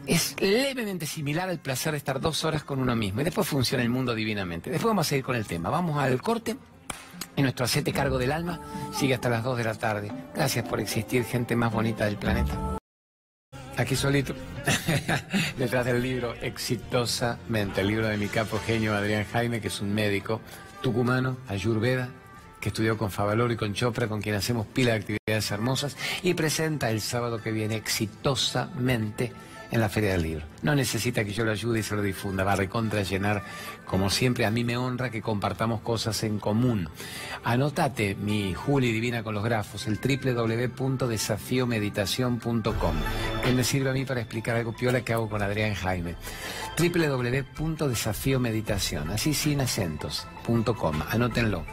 es 0.06 0.34
levemente 0.40 1.04
similar 1.04 1.50
al 1.50 1.58
placer 1.58 1.92
de 1.92 1.98
estar 1.98 2.20
dos 2.20 2.46
horas 2.46 2.64
con 2.64 2.78
uno 2.78 2.96
mismo. 2.96 3.20
Y 3.20 3.24
después 3.24 3.46
funciona 3.46 3.84
el 3.84 3.90
mundo 3.90 4.14
divinamente. 4.14 4.70
Después 4.70 4.88
vamos 4.88 5.06
a 5.06 5.10
seguir 5.10 5.26
con 5.26 5.36
el 5.36 5.44
tema. 5.44 5.68
Vamos 5.68 5.98
al 5.98 6.22
corte. 6.22 6.56
Y 7.36 7.42
nuestro 7.42 7.66
acete 7.66 7.92
cargo 7.92 8.16
del 8.16 8.32
alma 8.32 8.60
sigue 8.94 9.12
hasta 9.12 9.28
las 9.28 9.44
dos 9.44 9.58
de 9.58 9.64
la 9.64 9.74
tarde. 9.74 10.10
Gracias 10.34 10.66
por 10.66 10.80
existir, 10.80 11.24
gente 11.24 11.54
más 11.54 11.70
bonita 11.70 12.06
del 12.06 12.16
planeta. 12.16 12.71
Aquí 13.76 13.96
solito, 13.96 14.34
detrás 15.56 15.86
del 15.86 16.02
libro 16.02 16.34
Exitosamente, 16.42 17.80
el 17.80 17.88
libro 17.88 18.06
de 18.06 18.18
mi 18.18 18.28
capo 18.28 18.60
genio 18.64 18.94
Adrián 18.94 19.24
Jaime, 19.32 19.62
que 19.62 19.68
es 19.68 19.80
un 19.80 19.94
médico 19.94 20.42
tucumano, 20.82 21.38
ayurveda, 21.48 22.10
que 22.60 22.68
estudió 22.68 22.98
con 22.98 23.10
Favaloro 23.10 23.52
y 23.52 23.56
con 23.56 23.72
Chopra, 23.72 24.08
con 24.08 24.20
quien 24.20 24.34
hacemos 24.34 24.66
pila 24.66 24.92
de 24.92 24.98
actividades 24.98 25.50
hermosas, 25.50 25.96
y 26.22 26.34
presenta 26.34 26.90
el 26.90 27.00
sábado 27.00 27.42
que 27.42 27.50
viene 27.50 27.76
exitosamente 27.76 29.32
en 29.72 29.80
la 29.80 29.88
Feria 29.88 30.12
del 30.12 30.22
Libro. 30.22 30.44
No 30.60 30.76
necesita 30.76 31.24
que 31.24 31.32
yo 31.32 31.44
lo 31.44 31.50
ayude 31.50 31.80
y 31.80 31.82
se 31.82 31.96
lo 31.96 32.02
difunda, 32.02 32.44
va 32.44 32.52
a 32.52 32.56
recontra 32.56 33.02
llenar, 33.02 33.42
como 33.86 34.10
siempre, 34.10 34.44
a 34.44 34.50
mí 34.50 34.64
me 34.64 34.76
honra 34.76 35.08
que 35.10 35.22
compartamos 35.22 35.80
cosas 35.80 36.24
en 36.24 36.38
común. 36.38 36.90
Anótate 37.42 38.14
mi 38.14 38.52
Juli 38.54 38.92
Divina 38.92 39.22
con 39.24 39.34
los 39.34 39.42
grafos, 39.42 39.86
el 39.86 39.98
www.desafiomeditación.com, 39.98 42.96
que 43.42 43.52
me 43.52 43.64
sirve 43.64 43.88
a 43.90 43.94
mí 43.94 44.04
para 44.04 44.20
explicar 44.20 44.56
algo 44.56 44.76
piola 44.76 45.00
que 45.00 45.14
hago 45.14 45.30
con 45.30 45.40
Adrián 45.42 45.72
Jaime. 45.74 46.16
www.desafiomeditación, 46.78 49.10
así 49.10 49.32
sin 49.32 49.62
acentos.com, 49.62 51.02
anótenlo. 51.08 51.64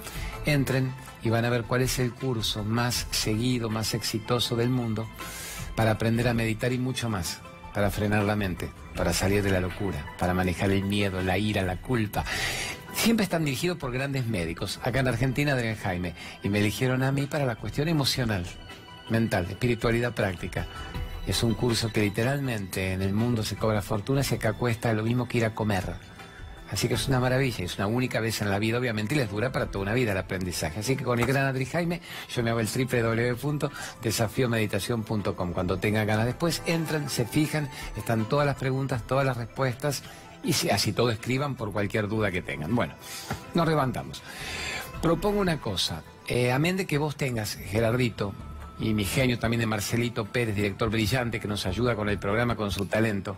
Entren 0.45 0.93
y 1.21 1.29
van 1.29 1.43
a 1.43 1.49
ver 1.49 1.63
cuál 1.63 1.81
es 1.81 1.99
el 1.99 2.13
curso 2.13 2.63
más 2.63 3.07
seguido, 3.11 3.69
más 3.69 3.93
exitoso 3.93 4.55
del 4.55 4.69
mundo 4.69 5.05
para 5.75 5.91
aprender 5.91 6.29
a 6.29 6.33
meditar 6.33 6.71
y 6.71 6.79
mucho 6.79 7.09
más 7.09 7.41
para 7.79 7.91
frenar 7.91 8.25
la 8.25 8.35
mente, 8.35 8.69
para 8.93 9.13
salir 9.13 9.41
de 9.41 9.51
la 9.51 9.61
locura, 9.61 10.05
para 10.19 10.33
manejar 10.33 10.69
el 10.69 10.83
miedo, 10.83 11.21
la 11.21 11.37
ira, 11.37 11.61
la 11.61 11.77
culpa. 11.77 12.25
Siempre 12.91 13.23
están 13.23 13.45
dirigidos 13.45 13.77
por 13.77 13.93
grandes 13.93 14.25
médicos. 14.25 14.81
Acá 14.83 14.99
en 14.99 15.07
Argentina, 15.07 15.53
Adrián 15.53 15.77
Jaime. 15.77 16.13
Y 16.43 16.49
me 16.49 16.59
eligieron 16.59 17.03
a 17.03 17.13
mí 17.13 17.25
para 17.25 17.45
la 17.45 17.55
cuestión 17.55 17.87
emocional, 17.87 18.43
mental, 19.09 19.45
espiritualidad 19.49 20.11
práctica. 20.11 20.67
Es 21.25 21.41
un 21.41 21.53
curso 21.53 21.89
que 21.89 22.01
literalmente 22.01 22.91
en 22.91 23.01
el 23.01 23.13
mundo 23.13 23.45
se 23.45 23.55
cobra 23.55 23.81
fortuna 23.81 24.23
y 24.29 24.35
acá 24.35 24.51
cuesta 24.51 24.91
lo 24.91 25.03
mismo 25.03 25.29
que 25.29 25.37
ir 25.37 25.45
a 25.45 25.55
comer. 25.55 25.85
Así 26.71 26.87
que 26.87 26.93
es 26.93 27.07
una 27.07 27.19
maravilla, 27.19 27.65
es 27.65 27.77
una 27.77 27.87
única 27.87 28.19
vez 28.19 28.39
en 28.41 28.51
la 28.51 28.59
vida, 28.59 28.77
obviamente, 28.77 29.15
y 29.15 29.17
les 29.17 29.31
dura 29.31 29.51
para 29.51 29.71
toda 29.71 29.81
una 29.83 29.93
vida 29.93 30.11
el 30.11 30.17
aprendizaje. 30.17 30.79
Así 30.79 30.95
que 30.95 31.03
con 31.03 31.19
el 31.19 31.25
gran 31.25 31.47
Adri 31.47 31.65
Jaime, 31.65 32.01
yo 32.33 32.43
me 32.43 32.51
hago 32.51 32.59
el 32.59 32.67
www.desafiomeditación.com. 32.67 35.53
Cuando 35.53 35.77
tengan 35.77 36.05
ganas 36.05 36.27
después, 36.27 36.61
entran, 36.65 37.09
se 37.09 37.25
fijan, 37.25 37.69
están 37.97 38.25
todas 38.25 38.45
las 38.45 38.55
preguntas, 38.55 39.01
todas 39.07 39.25
las 39.25 39.37
respuestas, 39.37 40.03
y 40.43 40.51
así 40.69 40.93
todo 40.93 41.09
escriban 41.09 41.55
por 41.55 41.71
cualquier 41.71 42.07
duda 42.07 42.31
que 42.31 42.41
tengan. 42.41 42.75
Bueno, 42.75 42.93
nos 43.53 43.67
levantamos. 43.67 44.21
Propongo 45.01 45.39
una 45.39 45.59
cosa, 45.59 46.03
eh, 46.27 46.51
amén 46.51 46.77
de 46.77 46.85
que 46.85 46.97
vos 46.97 47.15
tengas, 47.15 47.55
Gerardito, 47.55 48.33
y 48.79 48.93
mi 48.93 49.05
genio 49.05 49.39
también 49.39 49.59
de 49.59 49.65
Marcelito 49.65 50.25
Pérez, 50.25 50.55
director 50.55 50.89
brillante 50.89 51.39
que 51.39 51.47
nos 51.47 51.65
ayuda 51.65 51.95
con 51.95 52.09
el 52.09 52.19
programa, 52.19 52.55
con 52.55 52.71
su 52.71 52.85
talento. 52.85 53.35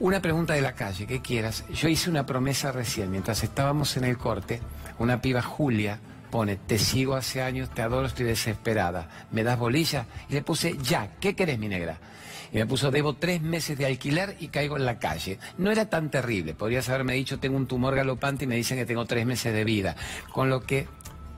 Una 0.00 0.20
pregunta 0.20 0.54
de 0.54 0.60
la 0.60 0.74
calle, 0.74 1.06
¿qué 1.06 1.22
quieras? 1.22 1.64
Yo 1.72 1.88
hice 1.88 2.10
una 2.10 2.26
promesa 2.26 2.72
recién, 2.72 3.12
mientras 3.12 3.44
estábamos 3.44 3.96
en 3.96 4.04
el 4.04 4.18
corte, 4.18 4.60
una 4.98 5.22
piba 5.22 5.40
Julia 5.40 6.00
pone, 6.32 6.56
te 6.56 6.78
sigo 6.78 7.14
hace 7.14 7.42
años, 7.42 7.70
te 7.70 7.80
adoro, 7.80 8.08
estoy 8.08 8.26
desesperada, 8.26 9.08
¿me 9.30 9.44
das 9.44 9.56
bolilla? 9.56 10.06
Y 10.28 10.34
le 10.34 10.42
puse, 10.42 10.76
ya, 10.78 11.10
¿qué 11.20 11.36
querés 11.36 11.60
mi 11.60 11.68
negra? 11.68 11.98
Y 12.52 12.56
me 12.56 12.66
puso, 12.66 12.90
debo 12.90 13.14
tres 13.14 13.40
meses 13.40 13.78
de 13.78 13.86
alquiler 13.86 14.36
y 14.40 14.48
caigo 14.48 14.76
en 14.76 14.84
la 14.84 14.98
calle. 14.98 15.38
No 15.58 15.70
era 15.70 15.88
tan 15.88 16.10
terrible, 16.10 16.54
podrías 16.54 16.88
haberme 16.88 17.14
dicho, 17.14 17.38
tengo 17.38 17.56
un 17.56 17.68
tumor 17.68 17.94
galopante 17.94 18.44
y 18.44 18.48
me 18.48 18.56
dicen 18.56 18.76
que 18.76 18.86
tengo 18.86 19.04
tres 19.06 19.24
meses 19.26 19.54
de 19.54 19.62
vida. 19.62 19.94
Con 20.32 20.50
lo 20.50 20.62
que 20.62 20.88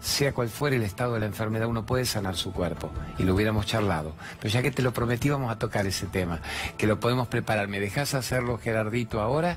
sea 0.01 0.33
cual 0.33 0.49
fuera 0.49 0.77
el 0.77 0.83
estado 0.83 1.15
de 1.15 1.21
la 1.21 1.27
enfermedad, 1.27 1.67
uno 1.67 1.85
puede 1.85 2.05
sanar 2.05 2.37
su 2.37 2.53
cuerpo. 2.53 2.91
Y 3.19 3.25
lo 3.25 3.35
hubiéramos 3.35 3.67
charlado. 3.67 4.15
Pero 4.41 4.53
ya 4.53 4.63
que 4.63 4.71
te 4.71 4.83
lo 4.83 4.93
prometí, 4.93 5.29
vamos 5.31 5.51
a 5.51 5.59
tocar 5.59 5.87
ese 5.87 6.07
tema. 6.07 6.41
Que 6.77 6.87
lo 6.87 7.01
podemos 7.01 7.29
preparar. 7.29 7.69
¿Me 7.69 7.81
dejas 7.81 8.15
hacerlo, 8.15 8.59
Gerardito, 8.59 9.21
ahora? 9.21 9.57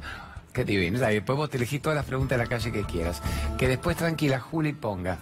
Qué 0.54 0.65
divino. 0.65 0.99
Después 0.99 1.38
vos 1.38 1.49
te 1.49 1.58
elegís 1.58 1.82
todas 1.82 1.95
las 1.95 2.06
preguntas 2.06 2.38
de 2.38 2.43
la 2.43 2.49
calle 2.49 2.71
que 2.71 2.84
quieras. 2.84 3.21
Que 3.58 3.67
después, 3.67 3.97
tranquila, 3.97 4.39
Juli 4.39 4.73
ponga. 4.73 5.19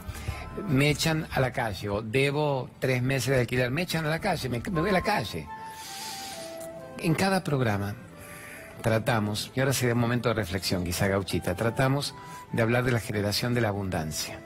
Me 0.69 0.89
echan 0.89 1.27
a 1.31 1.39
la 1.39 1.51
calle, 1.51 1.87
o 1.89 2.01
debo 2.01 2.69
tres 2.79 3.03
meses 3.03 3.29
de 3.29 3.41
alquiler, 3.41 3.69
me 3.69 3.83
echan 3.83 4.05
a 4.07 4.09
la 4.09 4.17
calle, 4.17 4.49
me, 4.49 4.59
me 4.59 4.81
voy 4.81 4.89
a 4.89 4.93
la 4.93 5.03
calle. 5.03 5.47
En 6.97 7.13
cada 7.13 7.43
programa 7.43 7.93
tratamos, 8.81 9.51
y 9.53 9.59
ahora 9.59 9.73
sería 9.73 9.93
un 9.93 9.99
momento 10.01 10.29
de 10.29 10.35
reflexión, 10.35 10.83
quizá 10.83 11.07
gauchita, 11.07 11.53
tratamos 11.53 12.15
de 12.53 12.63
hablar 12.63 12.83
de 12.85 12.91
la 12.91 12.99
generación 12.99 13.53
de 13.53 13.61
la 13.61 13.67
abundancia. 13.67 14.39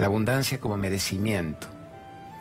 La 0.00 0.06
abundancia 0.06 0.58
como 0.58 0.78
merecimiento, 0.78 1.66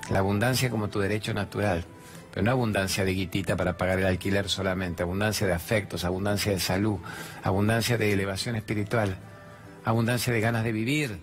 la 0.10 0.20
abundancia 0.20 0.70
como 0.70 0.88
tu 0.88 1.02
derecho 1.02 1.34
natural, 1.34 1.84
pero 2.32 2.46
no 2.46 2.52
abundancia 2.52 3.04
de 3.04 3.12
guitita 3.12 3.58
para 3.58 3.76
pagar 3.76 4.00
el 4.00 4.06
alquiler 4.06 4.48
solamente, 4.48 5.04
abundancia 5.04 5.46
de 5.46 5.52
afectos, 5.52 6.06
abundancia 6.06 6.54
de 6.54 6.62
salud, 6.62 7.00
abundancia 7.44 7.98
de 7.98 8.14
elevación 8.14 8.56
espiritual, 8.56 9.18
abundancia 9.84 10.32
de 10.32 10.40
ganas 10.40 10.64
de 10.64 10.72
vivir, 10.72 11.20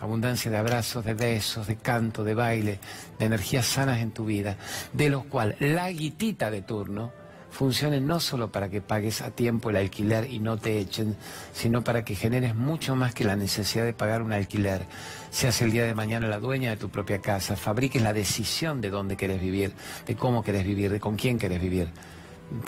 abundancia 0.00 0.50
de 0.50 0.56
abrazos, 0.56 1.04
de 1.04 1.14
besos, 1.14 1.68
de 1.68 1.76
canto, 1.76 2.24
de 2.24 2.34
baile, 2.34 2.80
de 3.20 3.26
energías 3.26 3.66
sanas 3.66 4.00
en 4.00 4.10
tu 4.10 4.24
vida, 4.24 4.56
de 4.92 5.08
los 5.08 5.24
cuales 5.26 5.60
la 5.60 5.88
guitita 5.92 6.50
de 6.50 6.62
turno 6.62 7.12
funcione 7.50 8.00
no 8.00 8.20
solo 8.20 8.50
para 8.50 8.68
que 8.68 8.80
pagues 8.80 9.20
a 9.20 9.30
tiempo 9.30 9.70
el 9.70 9.76
alquiler 9.76 10.30
y 10.30 10.38
no 10.38 10.56
te 10.56 10.78
echen, 10.78 11.16
sino 11.52 11.82
para 11.82 12.04
que 12.04 12.14
generes 12.14 12.54
mucho 12.54 12.96
más 12.96 13.14
que 13.14 13.24
la 13.24 13.36
necesidad 13.36 13.84
de 13.84 13.92
pagar 13.92 14.22
un 14.22 14.32
alquiler. 14.32 14.86
Seas 15.30 15.62
el 15.62 15.70
día 15.70 15.84
de 15.84 15.94
mañana 15.94 16.26
la 16.26 16.40
dueña 16.40 16.70
de 16.70 16.76
tu 16.76 16.88
propia 16.88 17.20
casa, 17.20 17.54
fabriques 17.54 18.02
la 18.02 18.12
decisión 18.12 18.80
de 18.80 18.90
dónde 18.90 19.16
quieres 19.16 19.40
vivir, 19.40 19.72
de 20.04 20.16
cómo 20.16 20.42
quieres 20.42 20.64
vivir, 20.64 20.90
de 20.90 20.98
con 20.98 21.14
quién 21.14 21.38
quieres 21.38 21.62
vivir, 21.62 21.88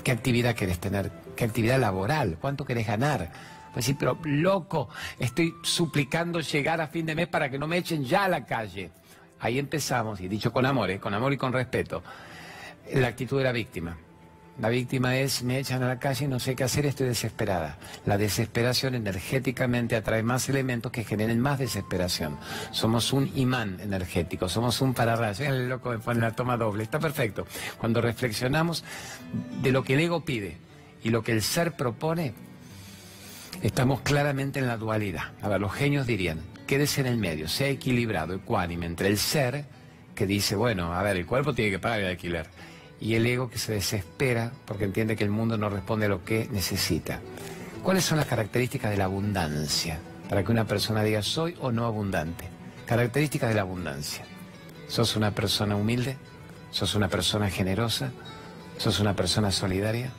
qué 0.05 0.13
actividad 0.13 0.55
quieres 0.55 0.79
tener, 0.79 1.11
qué 1.35 1.45
actividad 1.45 1.81
laboral, 1.81 2.39
cuánto 2.41 2.65
quieres 2.65 2.87
ganar. 2.87 3.33
Pues 3.73 3.85
sí, 3.85 3.95
pero 3.95 4.17
loco, 4.23 4.89
estoy 5.19 5.55
suplicando 5.65 6.39
llegar 6.39 6.81
a 6.81 6.87
fin 6.87 7.05
de 7.05 7.17
mes 7.17 7.27
para 7.27 7.51
que 7.51 7.59
no 7.59 7.67
me 7.67 7.79
echen 7.79 8.05
ya 8.05 8.25
a 8.25 8.29
la 8.29 8.47
calle. 8.47 8.93
Ahí 9.41 9.59
empezamos, 9.59 10.21
y 10.21 10.29
dicho 10.29 10.53
con 10.53 10.65
amor, 10.65 10.89
¿eh? 10.91 11.01
con 11.01 11.13
amor 11.15 11.33
y 11.33 11.37
con 11.37 11.53
respeto, 11.53 12.03
la 12.95 13.09
actitud 13.09 13.39
de 13.39 13.45
la 13.45 13.53
víctima. 13.53 13.97
La 14.59 14.69
víctima 14.69 15.17
es, 15.17 15.43
me 15.43 15.59
echan 15.59 15.83
a 15.83 15.89
la 15.89 15.99
calle 15.99 16.27
y 16.27 16.29
no 16.29 16.39
sé 16.39 16.55
qué 16.55 16.65
hacer, 16.65 16.85
estoy 16.85 17.09
desesperada. 17.09 17.79
La 18.05 18.19
desesperación 18.19 18.95
energéticamente 18.95 19.97
atrae 19.97 20.23
más 20.23 20.49
elementos 20.51 20.93
que 20.93 21.05
generen 21.05 21.41
más 21.41 21.59
desesperación. 21.59 22.39
Somos 22.71 23.15
un 23.15 23.33
imán 23.35 23.81
energético, 23.81 24.51
somos 24.51 24.83
un 24.83 24.93
pararrayo. 24.93 25.47
El 25.47 25.71
loco 25.71 25.99
pone 26.01 26.21
la 26.21 26.33
toma 26.33 26.59
doble, 26.59 26.83
está 26.83 27.01
perfecto. 27.01 27.47
Cuando 27.79 28.03
reflexionamos 28.03 28.85
de 29.63 29.73
lo 29.73 29.83
que 29.85 29.95
el 29.95 30.01
ego 30.01 30.23
pide 30.23 30.59
y 31.03 31.09
lo 31.09 31.23
que 31.23 31.33
el 31.33 31.41
ser 31.41 31.73
propone, 31.73 32.35
estamos 33.63 34.03
claramente 34.03 34.59
en 34.61 34.67
la 34.67 34.77
dualidad. 34.77 35.33
Ahora, 35.41 35.59
los 35.59 35.73
genios 35.73 36.07
dirían, 36.07 36.41
quédese 36.67 37.01
en 37.01 37.07
el 37.07 37.17
medio, 37.17 37.49
sea 37.49 37.69
equilibrado, 37.69 38.35
ecuánime 38.35 38.85
entre 38.85 39.09
el 39.09 39.17
ser 39.17 39.65
que 40.15 40.27
dice, 40.27 40.57
bueno, 40.57 40.93
a 40.93 41.03
ver, 41.03 41.17
el 41.17 41.25
cuerpo 41.25 41.55
tiene 41.55 41.71
que 41.71 41.79
pagar 41.79 42.01
el 42.01 42.07
alquiler 42.09 42.47
y 43.03 43.17
el 43.17 43.27
ego 43.27 43.51
que 43.51 43.59
se 43.59 43.73
desespera 43.73 44.53
porque 44.65 44.85
entiende 44.85 45.17
que 45.17 45.25
el 45.25 45.31
mundo 45.31 45.59
no 45.59 45.69
responde 45.69 46.07
a 46.07 46.09
lo 46.09 46.25
que 46.25 46.49
necesita. 46.53 47.21
¿Cuáles 47.83 48.05
son 48.05 48.17
las 48.17 48.29
características 48.29 48.93
de 48.93 48.97
la 48.97 49.07
abundancia? 49.07 49.99
Para 50.29 50.45
que 50.45 50.53
una 50.53 50.69
persona 50.69 51.03
diga 51.03 51.21
soy 51.21 51.57
o 51.61 51.73
no 51.73 51.85
abundante. 51.85 52.45
Características 52.87 53.49
de 53.49 53.57
la 53.57 53.63
abundancia. 53.63 54.25
¿Sos 54.87 55.17
una 55.17 55.35
persona 55.35 55.75
humilde? 55.75 56.17
¿Sos 56.71 56.95
una 56.95 57.09
persona 57.09 57.51
generosa? 57.51 58.13
¿Sos 58.79 59.01
una 59.01 59.17
persona 59.17 59.51
solidaria? 59.51 60.13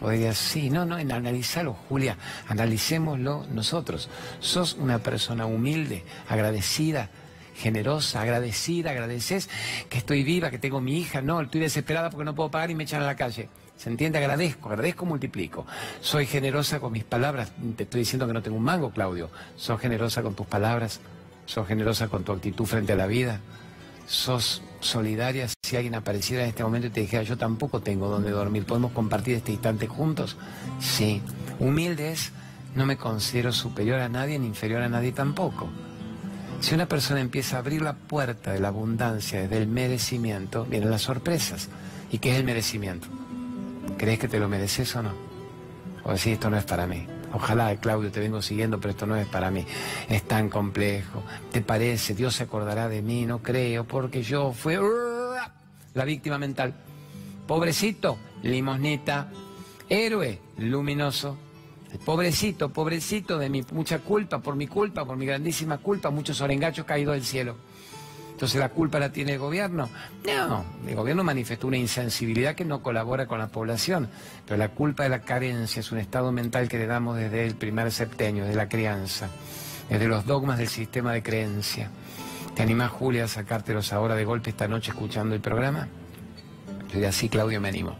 Podrías, 0.00 0.38
sí, 0.38 0.70
no, 0.70 0.86
no, 0.86 0.96
analizarlo, 0.96 1.74
Julia, 1.88 2.16
analicémoslo 2.48 3.44
nosotros. 3.52 4.08
¿Sos 4.40 4.74
una 4.74 5.00
persona 5.00 5.44
humilde, 5.44 6.02
agradecida, 6.28 7.10
generosa, 7.56 8.20
agradecida, 8.20 8.90
agradeces 8.90 9.48
que 9.88 9.98
estoy 9.98 10.22
viva, 10.22 10.50
que 10.50 10.58
tengo 10.58 10.80
mi 10.80 10.98
hija, 10.98 11.22
no, 11.22 11.40
estoy 11.40 11.62
desesperada 11.62 12.10
porque 12.10 12.24
no 12.24 12.34
puedo 12.34 12.50
pagar 12.50 12.70
y 12.70 12.74
me 12.74 12.84
echan 12.84 13.02
a 13.02 13.06
la 13.06 13.16
calle. 13.16 13.48
¿Se 13.76 13.90
entiende? 13.90 14.18
Agradezco, 14.18 14.70
agradezco, 14.70 15.04
multiplico. 15.04 15.66
Soy 16.00 16.26
generosa 16.26 16.80
con 16.80 16.92
mis 16.92 17.04
palabras. 17.04 17.52
Te 17.76 17.82
estoy 17.82 18.00
diciendo 18.00 18.26
que 18.26 18.32
no 18.32 18.42
tengo 18.42 18.56
un 18.56 18.64
mango, 18.64 18.90
Claudio. 18.90 19.30
Sos 19.56 19.78
generosa 19.80 20.22
con 20.22 20.34
tus 20.34 20.46
palabras. 20.46 21.00
Sos 21.44 21.68
generosa 21.68 22.08
con 22.08 22.24
tu 22.24 22.32
actitud 22.32 22.64
frente 22.64 22.94
a 22.94 22.96
la 22.96 23.06
vida. 23.06 23.40
Sos 24.06 24.62
solidaria. 24.80 25.48
Si 25.62 25.76
alguien 25.76 25.94
apareciera 25.94 26.42
en 26.42 26.48
este 26.48 26.64
momento 26.64 26.86
y 26.86 26.90
te 26.90 27.00
dijera, 27.00 27.22
yo 27.22 27.36
tampoco 27.36 27.80
tengo 27.80 28.08
donde 28.08 28.30
dormir, 28.30 28.64
¿podemos 28.64 28.92
compartir 28.92 29.34
este 29.34 29.52
instante 29.52 29.86
juntos? 29.86 30.38
Sí. 30.80 31.20
Humilde 31.58 32.12
es, 32.12 32.32
no 32.74 32.86
me 32.86 32.96
considero 32.96 33.52
superior 33.52 34.00
a 34.00 34.08
nadie 34.08 34.38
ni 34.38 34.46
inferior 34.46 34.82
a 34.82 34.88
nadie 34.88 35.12
tampoco. 35.12 35.68
Si 36.60 36.74
una 36.74 36.86
persona 36.86 37.20
empieza 37.20 37.56
a 37.56 37.58
abrir 37.60 37.82
la 37.82 37.94
puerta 37.94 38.52
de 38.52 38.60
la 38.60 38.68
abundancia 38.68 39.40
desde 39.40 39.58
el 39.58 39.68
merecimiento, 39.68 40.64
vienen 40.64 40.90
las 40.90 41.02
sorpresas. 41.02 41.68
¿Y 42.10 42.18
qué 42.18 42.32
es 42.32 42.38
el 42.38 42.44
merecimiento? 42.44 43.08
¿Crees 43.96 44.18
que 44.18 44.28
te 44.28 44.38
lo 44.38 44.48
mereces 44.48 44.94
o 44.96 45.02
no? 45.02 45.12
O 46.04 46.12
decir, 46.12 46.32
esto 46.34 46.50
no 46.50 46.56
es 46.56 46.64
para 46.64 46.86
mí. 46.86 47.06
Ojalá, 47.32 47.74
Claudio, 47.76 48.10
te 48.10 48.20
vengo 48.20 48.40
siguiendo, 48.40 48.80
pero 48.80 48.92
esto 48.92 49.06
no 49.06 49.16
es 49.16 49.26
para 49.26 49.50
mí. 49.50 49.66
Es 50.08 50.22
tan 50.22 50.48
complejo. 50.48 51.22
¿Te 51.52 51.60
parece? 51.60 52.14
Dios 52.14 52.34
se 52.34 52.44
acordará 52.44 52.88
de 52.88 53.02
mí, 53.02 53.26
no 53.26 53.42
creo, 53.42 53.84
porque 53.84 54.22
yo 54.22 54.52
fui 54.52 54.76
la 55.94 56.04
víctima 56.04 56.38
mental. 56.38 56.74
Pobrecito, 57.46 58.18
limosnita. 58.42 59.30
Héroe, 59.88 60.40
luminoso. 60.58 61.38
Pobrecito, 62.04 62.70
pobrecito 62.70 63.38
de 63.38 63.48
mi 63.48 63.62
mucha 63.72 63.98
culpa, 64.00 64.38
por 64.38 64.56
mi 64.56 64.66
culpa, 64.66 65.04
por 65.04 65.16
mi 65.16 65.26
grandísima 65.26 65.78
culpa, 65.78 66.10
muchos 66.10 66.40
orengachos 66.40 66.84
caídos 66.84 67.14
del 67.14 67.24
cielo. 67.24 67.56
Entonces 68.32 68.60
la 68.60 68.68
culpa 68.68 68.98
la 68.98 69.10
tiene 69.10 69.32
el 69.32 69.38
gobierno. 69.38 69.88
No, 70.26 70.64
el 70.86 70.94
gobierno 70.94 71.24
manifestó 71.24 71.68
una 71.68 71.78
insensibilidad 71.78 72.54
que 72.54 72.66
no 72.66 72.82
colabora 72.82 73.26
con 73.26 73.38
la 73.38 73.48
población, 73.48 74.10
pero 74.44 74.58
la 74.58 74.68
culpa 74.68 75.04
de 75.04 75.08
la 75.08 75.22
carencia 75.22 75.80
es 75.80 75.90
un 75.90 75.98
estado 75.98 76.32
mental 76.32 76.68
que 76.68 76.76
le 76.76 76.86
damos 76.86 77.16
desde 77.16 77.46
el 77.46 77.54
primer 77.54 77.90
septenio, 77.90 78.44
desde 78.44 78.56
la 78.56 78.68
crianza, 78.68 79.30
desde 79.88 80.06
los 80.06 80.26
dogmas 80.26 80.58
del 80.58 80.68
sistema 80.68 81.14
de 81.14 81.22
creencia. 81.22 81.90
¿Te 82.54 82.62
animás, 82.62 82.90
Julia, 82.90 83.24
a 83.24 83.28
sacártelos 83.28 83.94
ahora 83.94 84.14
de 84.14 84.26
golpe 84.26 84.50
esta 84.50 84.68
noche 84.68 84.90
escuchando 84.90 85.34
el 85.34 85.40
programa? 85.40 85.88
Yo 86.88 86.94
diría, 86.94 87.12
sí, 87.12 87.30
Claudio, 87.30 87.58
me 87.60 87.68
animo. 87.68 87.96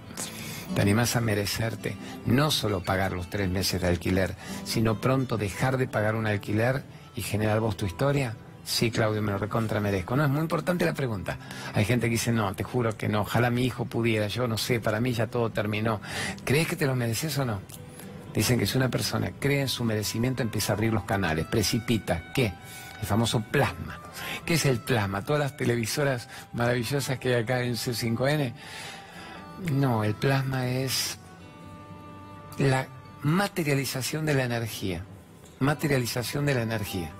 Te 0.74 0.82
animás 0.82 1.16
a 1.16 1.20
merecerte 1.20 1.96
no 2.26 2.50
solo 2.50 2.82
pagar 2.82 3.12
los 3.12 3.30
tres 3.30 3.48
meses 3.48 3.80
de 3.80 3.88
alquiler, 3.88 4.34
sino 4.64 5.00
pronto 5.00 5.36
dejar 5.36 5.78
de 5.78 5.88
pagar 5.88 6.14
un 6.14 6.26
alquiler 6.26 6.82
y 7.14 7.22
generar 7.22 7.60
vos 7.60 7.76
tu 7.76 7.86
historia. 7.86 8.36
Sí, 8.64 8.90
Claudio, 8.90 9.22
me 9.22 9.30
lo 9.30 9.38
recontra 9.38 9.80
merezco. 9.80 10.16
No, 10.16 10.24
es 10.24 10.30
muy 10.30 10.40
importante 10.40 10.84
la 10.84 10.92
pregunta. 10.92 11.38
Hay 11.72 11.84
gente 11.84 12.06
que 12.06 12.12
dice, 12.12 12.32
no, 12.32 12.52
te 12.54 12.64
juro 12.64 12.96
que 12.96 13.08
no, 13.08 13.20
ojalá 13.20 13.48
mi 13.48 13.64
hijo 13.64 13.84
pudiera, 13.84 14.26
yo 14.26 14.48
no 14.48 14.58
sé, 14.58 14.80
para 14.80 15.00
mí 15.00 15.12
ya 15.12 15.28
todo 15.28 15.50
terminó. 15.50 16.00
¿Crees 16.44 16.66
que 16.66 16.76
te 16.76 16.84
lo 16.84 16.96
mereces 16.96 17.38
o 17.38 17.44
no? 17.44 17.60
Dicen 18.34 18.58
que 18.58 18.66
si 18.66 18.76
una 18.76 18.90
persona 18.90 19.30
cree 19.38 19.62
en 19.62 19.68
su 19.68 19.84
merecimiento, 19.84 20.42
empieza 20.42 20.72
a 20.72 20.74
abrir 20.74 20.92
los 20.92 21.04
canales, 21.04 21.46
precipita. 21.46 22.32
¿Qué? 22.34 22.52
El 23.00 23.06
famoso 23.06 23.40
plasma. 23.40 24.00
¿Qué 24.44 24.54
es 24.54 24.66
el 24.66 24.80
plasma? 24.80 25.22
Todas 25.22 25.40
las 25.40 25.56
televisoras 25.56 26.28
maravillosas 26.52 27.18
que 27.18 27.34
hay 27.34 27.42
acá 27.42 27.62
en 27.62 27.74
C5N 27.74 28.52
no, 29.72 30.04
el 30.04 30.14
plasma 30.14 30.68
es 30.68 31.18
la 32.58 32.86
materialización 33.22 34.26
de 34.26 34.34
la 34.34 34.44
energía. 34.44 35.04
materialización 35.58 36.44
de 36.44 36.54
la 36.54 36.62
energía. 36.62 37.10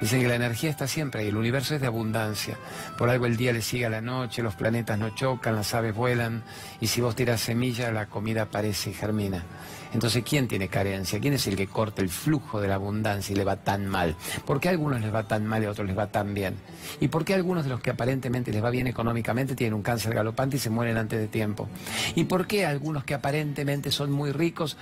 Dicen 0.00 0.20
que 0.20 0.28
la 0.28 0.34
energía 0.34 0.70
está 0.70 0.88
siempre 0.88 1.20
ahí, 1.20 1.28
el 1.28 1.36
universo 1.36 1.74
es 1.74 1.80
de 1.80 1.86
abundancia. 1.86 2.56
Por 2.98 3.10
algo 3.10 3.26
el 3.26 3.36
día 3.36 3.52
le 3.52 3.62
sigue 3.62 3.86
a 3.86 3.90
la 3.90 4.00
noche, 4.00 4.42
los 4.42 4.54
planetas 4.54 4.98
no 4.98 5.10
chocan, 5.10 5.54
las 5.54 5.72
aves 5.74 5.94
vuelan, 5.94 6.42
y 6.80 6.88
si 6.88 7.00
vos 7.00 7.14
tiras 7.14 7.40
semilla, 7.40 7.92
la 7.92 8.06
comida 8.06 8.42
aparece 8.42 8.90
y 8.90 8.94
germina. 8.94 9.44
Entonces, 9.94 10.24
¿quién 10.28 10.48
tiene 10.48 10.68
carencia? 10.68 11.20
¿Quién 11.20 11.34
es 11.34 11.46
el 11.46 11.54
que 11.56 11.68
corta 11.68 12.02
el 12.02 12.08
flujo 12.08 12.60
de 12.60 12.66
la 12.66 12.74
abundancia 12.74 13.32
y 13.32 13.36
le 13.36 13.44
va 13.44 13.56
tan 13.56 13.86
mal? 13.86 14.16
¿Por 14.44 14.60
qué 14.60 14.68
a 14.68 14.72
algunos 14.72 15.00
les 15.00 15.14
va 15.14 15.28
tan 15.28 15.46
mal 15.46 15.62
y 15.62 15.66
a 15.66 15.70
otros 15.70 15.86
les 15.86 15.96
va 15.96 16.08
tan 16.08 16.34
bien? 16.34 16.56
¿Y 17.00 17.08
por 17.08 17.24
qué 17.24 17.32
a 17.32 17.36
algunos 17.36 17.62
de 17.62 17.70
los 17.70 17.80
que 17.80 17.90
aparentemente 17.90 18.50
les 18.50 18.62
va 18.62 18.70
bien 18.70 18.88
económicamente 18.88 19.54
tienen 19.54 19.74
un 19.74 19.82
cáncer 19.82 20.12
galopante 20.12 20.56
y 20.56 20.58
se 20.58 20.68
mueren 20.68 20.96
antes 20.96 21.20
de 21.20 21.28
tiempo? 21.28 21.68
¿Y 22.16 22.24
por 22.24 22.48
qué 22.48 22.66
algunos 22.66 23.04
que 23.04 23.14
aparentemente 23.14 23.92
son 23.92 24.10
muy 24.10 24.32
ricos 24.32 24.76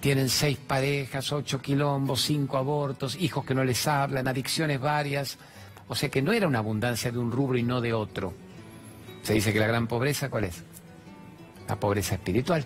tienen 0.00 0.28
seis 0.28 0.58
parejas, 0.58 1.32
ocho 1.32 1.60
quilombos, 1.60 2.22
cinco 2.22 2.56
abortos, 2.56 3.16
hijos 3.20 3.44
que 3.44 3.56
no 3.56 3.64
les 3.64 3.86
hablan, 3.88 4.28
adicciones 4.28 4.80
varias? 4.80 5.38
O 5.88 5.96
sea 5.96 6.08
que 6.08 6.22
no 6.22 6.32
era 6.32 6.46
una 6.46 6.60
abundancia 6.60 7.10
de 7.10 7.18
un 7.18 7.32
rubro 7.32 7.58
y 7.58 7.64
no 7.64 7.80
de 7.80 7.92
otro. 7.92 8.32
Se 9.22 9.34
dice 9.34 9.52
que 9.52 9.58
la 9.58 9.66
gran 9.66 9.88
pobreza, 9.88 10.30
¿cuál 10.30 10.44
es? 10.44 10.62
La 11.68 11.74
pobreza 11.74 12.14
espiritual. 12.14 12.64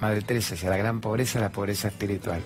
Madre 0.00 0.22
Teresa 0.22 0.54
decía, 0.54 0.70
la 0.70 0.76
gran 0.76 1.00
pobreza 1.00 1.38
es 1.38 1.42
la 1.42 1.50
pobreza 1.50 1.88
espiritual. 1.88 2.42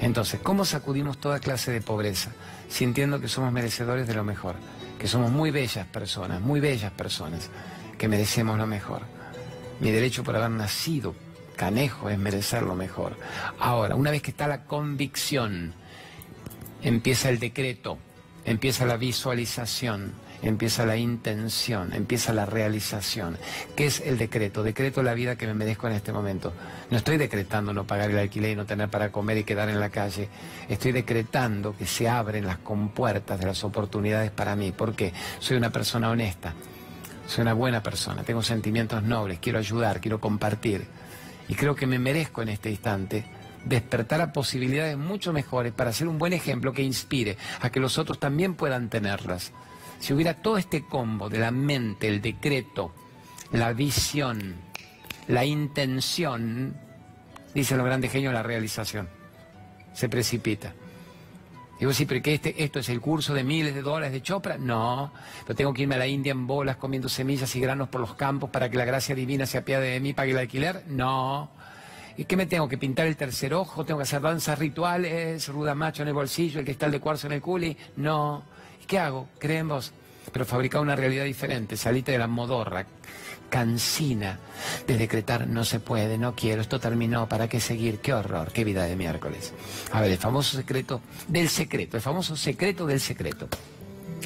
Entonces, 0.00 0.40
¿cómo 0.42 0.64
sacudimos 0.64 1.18
toda 1.18 1.38
clase 1.38 1.70
de 1.70 1.80
pobreza? 1.80 2.32
Sintiendo 2.68 3.20
que 3.20 3.28
somos 3.28 3.52
merecedores 3.52 4.06
de 4.06 4.14
lo 4.14 4.24
mejor, 4.24 4.56
que 4.98 5.06
somos 5.06 5.30
muy 5.30 5.50
bellas 5.50 5.86
personas, 5.86 6.40
muy 6.40 6.60
bellas 6.60 6.92
personas, 6.92 7.50
que 7.98 8.08
merecemos 8.08 8.58
lo 8.58 8.66
mejor. 8.66 9.02
Mi 9.80 9.90
derecho 9.90 10.24
por 10.24 10.36
haber 10.36 10.50
nacido 10.50 11.14
canejo 11.56 12.08
es 12.08 12.18
merecer 12.18 12.62
lo 12.62 12.74
mejor. 12.74 13.16
Ahora, 13.58 13.94
una 13.96 14.10
vez 14.10 14.22
que 14.22 14.30
está 14.30 14.46
la 14.46 14.64
convicción, 14.64 15.74
empieza 16.82 17.28
el 17.28 17.38
decreto, 17.38 17.98
empieza 18.44 18.86
la 18.86 18.96
visualización, 18.96 20.14
empieza 20.42 20.84
la 20.86 20.96
intención, 20.96 21.92
empieza 21.92 22.32
la 22.32 22.46
realización. 22.46 23.38
¿Qué 23.76 23.86
es 23.86 24.00
el 24.00 24.18
decreto? 24.18 24.62
Decreto 24.62 25.02
la 25.02 25.14
vida 25.14 25.36
que 25.36 25.46
me 25.46 25.54
merezco 25.54 25.86
en 25.86 25.94
este 25.94 26.12
momento. 26.12 26.52
No 26.90 26.96
estoy 26.96 27.16
decretando 27.16 27.72
no 27.72 27.86
pagar 27.86 28.10
el 28.10 28.18
alquiler 28.18 28.50
y 28.50 28.56
no 28.56 28.66
tener 28.66 28.88
para 28.88 29.10
comer 29.10 29.38
y 29.38 29.44
quedar 29.44 29.68
en 29.68 29.80
la 29.80 29.90
calle. 29.90 30.28
Estoy 30.68 30.92
decretando 30.92 31.76
que 31.76 31.86
se 31.86 32.08
abren 32.08 32.46
las 32.46 32.58
compuertas 32.58 33.40
de 33.40 33.46
las 33.46 33.64
oportunidades 33.64 34.30
para 34.30 34.56
mí. 34.56 34.72
¿Por 34.72 34.94
qué? 34.94 35.12
Soy 35.38 35.56
una 35.56 35.70
persona 35.70 36.10
honesta. 36.10 36.54
Soy 37.26 37.42
una 37.42 37.54
buena 37.54 37.82
persona, 37.82 38.22
tengo 38.22 38.42
sentimientos 38.42 39.02
nobles, 39.02 39.38
quiero 39.40 39.58
ayudar, 39.58 40.00
quiero 40.00 40.20
compartir. 40.20 40.86
Y 41.48 41.54
creo 41.54 41.74
que 41.74 41.86
me 41.86 41.98
merezco 41.98 42.42
en 42.42 42.50
este 42.50 42.70
instante 42.70 43.24
despertar 43.64 44.20
a 44.20 44.32
posibilidades 44.32 44.98
mucho 44.98 45.32
mejores 45.32 45.72
para 45.72 45.92
ser 45.92 46.06
un 46.06 46.18
buen 46.18 46.34
ejemplo 46.34 46.72
que 46.72 46.82
inspire 46.82 47.36
a 47.60 47.70
que 47.70 47.80
los 47.80 47.98
otros 47.98 48.18
también 48.20 48.54
puedan 48.54 48.90
tenerlas. 48.90 49.52
Si 49.98 50.12
hubiera 50.12 50.34
todo 50.34 50.58
este 50.58 50.84
combo 50.84 51.28
de 51.28 51.38
la 51.38 51.50
mente, 51.50 52.08
el 52.08 52.20
decreto, 52.20 52.92
la 53.52 53.72
visión, 53.72 54.54
la 55.28 55.44
intención, 55.44 56.74
dicen 57.54 57.78
los 57.78 57.86
grandes 57.86 58.12
genios, 58.12 58.34
la 58.34 58.42
realización. 58.42 59.08
Se 59.92 60.08
precipita. 60.08 60.74
Digo, 61.78 61.92
sí, 61.92 62.06
pero 62.06 62.22
que 62.22 62.34
este, 62.34 62.62
esto 62.62 62.78
es 62.78 62.88
el 62.88 63.00
curso 63.00 63.34
de 63.34 63.42
miles 63.42 63.74
de 63.74 63.82
dólares 63.82 64.12
de 64.12 64.22
Chopra. 64.22 64.56
No, 64.58 65.12
pero 65.44 65.56
tengo 65.56 65.74
que 65.74 65.82
irme 65.82 65.96
a 65.96 65.98
la 65.98 66.06
India 66.06 66.30
en 66.32 66.46
bolas 66.46 66.76
comiendo 66.76 67.08
semillas 67.08 67.54
y 67.56 67.60
granos 67.60 67.88
por 67.88 68.00
los 68.00 68.14
campos 68.14 68.50
para 68.50 68.70
que 68.70 68.76
la 68.76 68.84
gracia 68.84 69.14
divina 69.14 69.44
se 69.46 69.58
apiade 69.58 69.90
de 69.90 70.00
mí, 70.00 70.12
pague 70.12 70.32
el 70.32 70.38
alquiler. 70.38 70.84
No. 70.88 71.50
¿Y 72.16 72.26
qué 72.26 72.36
me 72.36 72.46
tengo 72.46 72.68
que 72.68 72.78
pintar 72.78 73.06
el 73.06 73.16
tercer 73.16 73.54
ojo? 73.54 73.84
¿Tengo 73.84 73.98
que 73.98 74.04
hacer 74.04 74.20
danzas 74.20 74.58
rituales? 74.58 75.48
¿Ruda 75.48 75.74
macho 75.74 76.02
en 76.02 76.08
el 76.08 76.14
bolsillo? 76.14 76.60
¿El 76.60 76.64
cristal 76.64 76.92
de 76.92 77.00
cuarzo 77.00 77.26
en 77.26 77.32
el 77.32 77.42
culi? 77.42 77.76
No. 77.96 78.44
¿Qué 78.86 78.98
hago? 78.98 79.28
Creen 79.38 79.68
vos. 79.68 79.92
Pero 80.32 80.44
fabricar 80.44 80.80
una 80.80 80.96
realidad 80.96 81.24
diferente. 81.24 81.76
Salite 81.76 82.12
de 82.12 82.18
la 82.18 82.26
modorra, 82.26 82.86
cansina 83.54 84.40
de 84.86 84.96
decretar 84.96 85.46
no 85.46 85.64
se 85.64 85.80
puede, 85.80 86.18
no 86.18 86.34
quiero, 86.34 86.62
esto 86.62 86.80
terminó, 86.80 87.28
¿para 87.28 87.48
qué 87.48 87.60
seguir? 87.60 87.98
Qué 87.98 88.12
horror, 88.12 88.50
qué 88.52 88.64
vida 88.64 88.84
de 88.84 88.96
miércoles. 88.96 89.52
A 89.92 90.00
ver, 90.00 90.10
el 90.10 90.18
famoso 90.18 90.56
secreto 90.56 91.00
del 91.28 91.48
secreto, 91.48 91.96
el 91.96 92.02
famoso 92.02 92.36
secreto 92.36 92.86
del 92.86 93.00
secreto. 93.00 93.48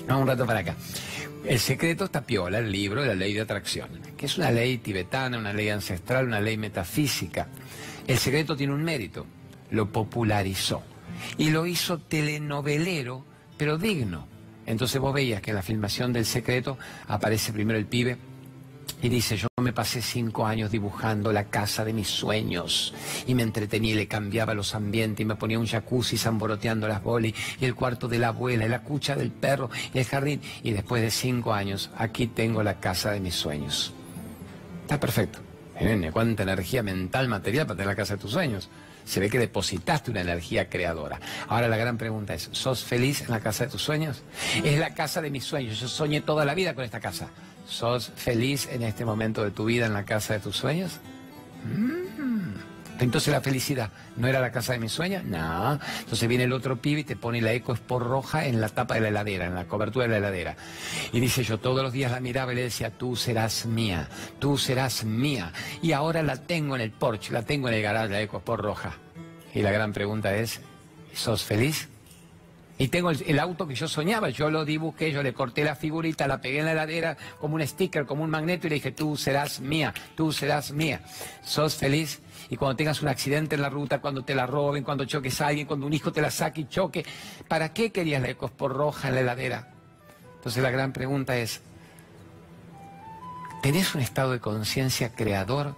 Vamos 0.07 0.23
un 0.23 0.29
rato 0.29 0.47
para 0.47 0.61
acá. 0.61 0.77
El 1.45 1.59
secreto 1.59 2.05
está 2.07 2.23
piola, 2.23 2.59
el 2.59 2.73
libro 2.73 3.03
de 3.03 3.09
la 3.09 3.15
ley 3.15 3.35
de 3.35 3.43
atracción, 3.43 3.89
que 4.17 4.27
es 4.27 4.39
una 4.39 4.51
ley 4.51 4.79
tibetana, 4.79 5.39
una 5.39 5.53
ley 5.53 5.69
ancestral, 5.69 6.27
una 6.27 6.41
ley 6.41 6.57
metafísica. 6.57 7.49
El 8.07 8.19
secreto 8.19 8.57
tiene 8.57 8.73
un 8.73 8.83
mérito, 8.83 9.27
lo 9.71 9.93
popularizó 9.93 10.83
y 11.37 11.51
lo 11.51 11.67
hizo 11.67 11.99
telenovelero, 11.99 13.25
pero 13.57 13.77
digno 13.77 14.27
entonces 14.69 15.01
vos 15.01 15.15
veías 15.15 15.41
que 15.41 15.51
en 15.51 15.57
la 15.57 15.63
filmación 15.63 16.13
del 16.13 16.27
secreto 16.27 16.77
aparece 17.07 17.55
primero 17.55 17.79
el 17.79 17.87
pibe 17.87 18.19
y 19.01 19.09
dice, 19.09 19.39
yo 19.39 19.47
me 19.63 19.73
pasé 19.73 20.03
cinco 20.03 20.45
años 20.45 20.71
dibujando 20.71 21.33
la 21.33 21.45
casa 21.45 21.87
de 21.87 21.95
mis 21.95 22.09
sueños 22.09 22.93
y 23.27 23.35
me 23.35 23.45
entretenía 23.45 23.93
y 23.93 23.97
le 23.97 24.09
cambiaba 24.09 24.53
los 24.53 24.75
ambientes 24.75 25.23
y 25.23 25.25
me 25.25 25.37
ponía 25.37 25.59
un 25.59 25.67
jacuzzi 25.67 26.19
zamboroteando 26.19 26.87
las 26.87 27.03
bolis 27.03 27.35
y 27.59 27.65
el 27.65 27.75
cuarto 27.75 28.09
de 28.09 28.19
la 28.19 28.29
abuela 28.29 28.67
y 28.67 28.69
la 28.69 28.83
cucha 28.83 29.17
del 29.17 29.31
perro 29.31 29.71
y 29.95 30.01
el 30.01 30.05
jardín. 30.05 30.43
Y 30.63 30.73
después 30.73 31.01
de 31.01 31.11
cinco 31.11 31.55
años, 31.55 31.91
aquí 31.97 32.27
tengo 32.27 32.63
la 32.63 32.79
casa 32.79 33.13
de 33.13 33.21
mis 33.21 33.35
sueños. 33.35 33.95
Está 34.83 35.01
perfecto. 35.01 35.39
cuánta 36.13 36.43
energía 36.43 36.83
mental, 36.83 37.29
material 37.29 37.67
para 37.67 37.77
tener 37.77 37.89
la 37.89 37.97
casa 37.97 38.17
de 38.17 38.21
tus 38.21 38.33
sueños 38.33 38.69
se 39.09 39.21
ve 39.21 39.31
que 39.31 39.39
depositaste 39.39 40.11
una 40.11 40.21
energía 40.21 40.69
creadora. 40.69 41.19
Ahora 41.49 41.69
la 41.69 41.77
gran 41.77 41.99
pregunta 41.99 42.35
es, 42.35 42.49
¿sos 42.53 42.85
feliz 42.85 43.23
en 43.23 43.31
la 43.31 43.41
casa 43.41 43.65
de 43.65 43.71
tus 43.71 43.83
sueños? 43.83 44.23
Es 44.63 44.79
la 44.79 44.95
casa 44.95 45.23
de 45.23 45.31
mis 45.31 45.45
sueños, 45.45 45.81
yo 45.81 45.89
soñé 45.89 46.21
toda 46.21 46.45
la 46.45 46.55
vida 46.55 46.75
con 46.75 46.85
esta 46.85 47.01
casa. 47.01 47.29
¿Sos 47.67 48.13
feliz 48.17 48.69
en 48.71 48.83
este 48.83 49.05
momento 49.05 49.45
de 49.45 49.51
tu 49.51 49.65
vida 49.65 49.87
en 49.87 49.95
la 49.95 50.05
casa 50.05 50.35
de 50.35 50.41
tus 50.41 50.57
sueños? 50.57 51.01
Mm. 51.65 52.68
Entonces 53.01 53.33
la 53.33 53.41
felicidad 53.41 53.91
no 54.17 54.27
era 54.27 54.41
la 54.41 54.51
casa 54.51 54.73
de 54.73 54.79
mis 54.79 54.93
sueños, 54.93 55.25
no. 55.25 55.79
Entonces 56.01 56.29
viene 56.29 56.45
el 56.45 56.53
otro 56.53 56.77
pibe 56.77 57.01
y 57.01 57.05
te 57.05 57.17
pone 57.17 57.41
la 57.41 57.53
eco 57.53 57.75
por 57.75 58.03
roja 58.03 58.47
en 58.47 58.61
la 58.61 58.69
tapa 58.69 58.95
de 58.95 59.01
la 59.01 59.09
heladera, 59.09 59.47
en 59.47 59.55
la 59.55 59.67
cobertura 59.67 60.05
de 60.05 60.11
la 60.11 60.19
heladera. 60.19 60.57
Y 61.13 61.21
dice 61.21 61.43
yo 61.45 61.59
todos 61.59 61.83
los 61.83 61.93
días 61.93 62.11
la 62.11 62.21
miraba 62.21 62.53
y 62.53 62.57
le 62.57 62.63
decía, 62.63 62.91
tú 62.91 63.17
serás 63.17 63.67
mía, 63.67 64.09
tú 64.39 64.59
serás 64.59 65.05
mía. 65.05 65.53
Y 65.83 65.93
ahora 65.93 66.23
la 66.23 66.37
tengo 66.37 66.75
en 66.75 66.83
el 66.83 66.91
porche, 66.91 67.33
la 67.33 67.43
tengo 67.43 67.69
en 67.69 67.75
el 67.75 67.83
garaje, 67.83 68.09
la 68.09 68.21
eco 68.21 68.41
por 68.41 68.61
roja. 68.61 68.95
Y 69.55 69.63
la 69.63 69.71
gran 69.71 69.93
pregunta 69.93 70.35
es, 70.35 70.61
¿sos 71.15 71.45
feliz? 71.45 71.89
Y 72.81 72.89
tengo 72.89 73.11
el, 73.11 73.39
auto 73.41 73.67
que 73.67 73.75
yo 73.75 73.89
soñaba, 73.89 74.31
yo 74.31 74.51
lo 74.51 74.65
dibujé, 74.65 75.11
yo 75.11 75.21
le 75.25 75.35
corté 75.35 75.65
la 75.65 75.75
figurita, 75.75 76.29
la 76.29 76.41
pegué 76.41 76.61
en 76.61 76.67
la 76.67 76.73
heladera 76.73 77.17
como 77.41 77.57
un 77.57 77.67
sticker, 77.67 78.07
como 78.07 78.23
un 78.23 78.31
magneto 78.31 78.69
y 78.69 78.71
le 78.71 78.75
dije, 78.77 78.93
tú 78.93 79.17
serás 79.17 79.59
mía, 79.59 79.93
tú 80.15 80.33
serás 80.33 80.71
mía. 80.71 81.01
¿Sos 81.43 81.75
feliz? 81.75 82.21
Y 82.51 82.57
cuando 82.57 82.77
tengas 82.77 83.03
un 83.03 83.09
accidente 83.09 83.57
en 83.57 83.63
la 83.63 83.69
ruta, 83.69 84.01
cuando 84.01 84.25
te 84.25 84.35
la 84.35 84.47
roben, 84.47 84.85
cuando 84.85 85.05
choques 85.05 85.41
a 85.41 85.49
alguien, 85.49 85.67
cuando 85.67 85.87
un 85.87 85.93
hijo 85.93 86.13
te 86.13 86.23
la 86.23 86.31
saque 86.31 86.63
y 86.63 86.69
choque, 86.69 87.05
¿para 87.47 87.73
qué 87.73 87.93
querías 87.93 88.23
la 88.23 88.35
por 88.35 88.73
roja 88.73 89.09
en 89.09 89.15
la 89.15 89.21
heladera? 89.21 89.69
Entonces 90.37 90.63
la 90.63 90.71
gran 90.71 90.93
pregunta 90.93 91.37
es, 91.37 91.61
¿tenés 93.63 93.95
un 93.95 94.01
estado 94.01 94.33
de 94.33 94.41
conciencia 94.41 95.15
creador 95.15 95.75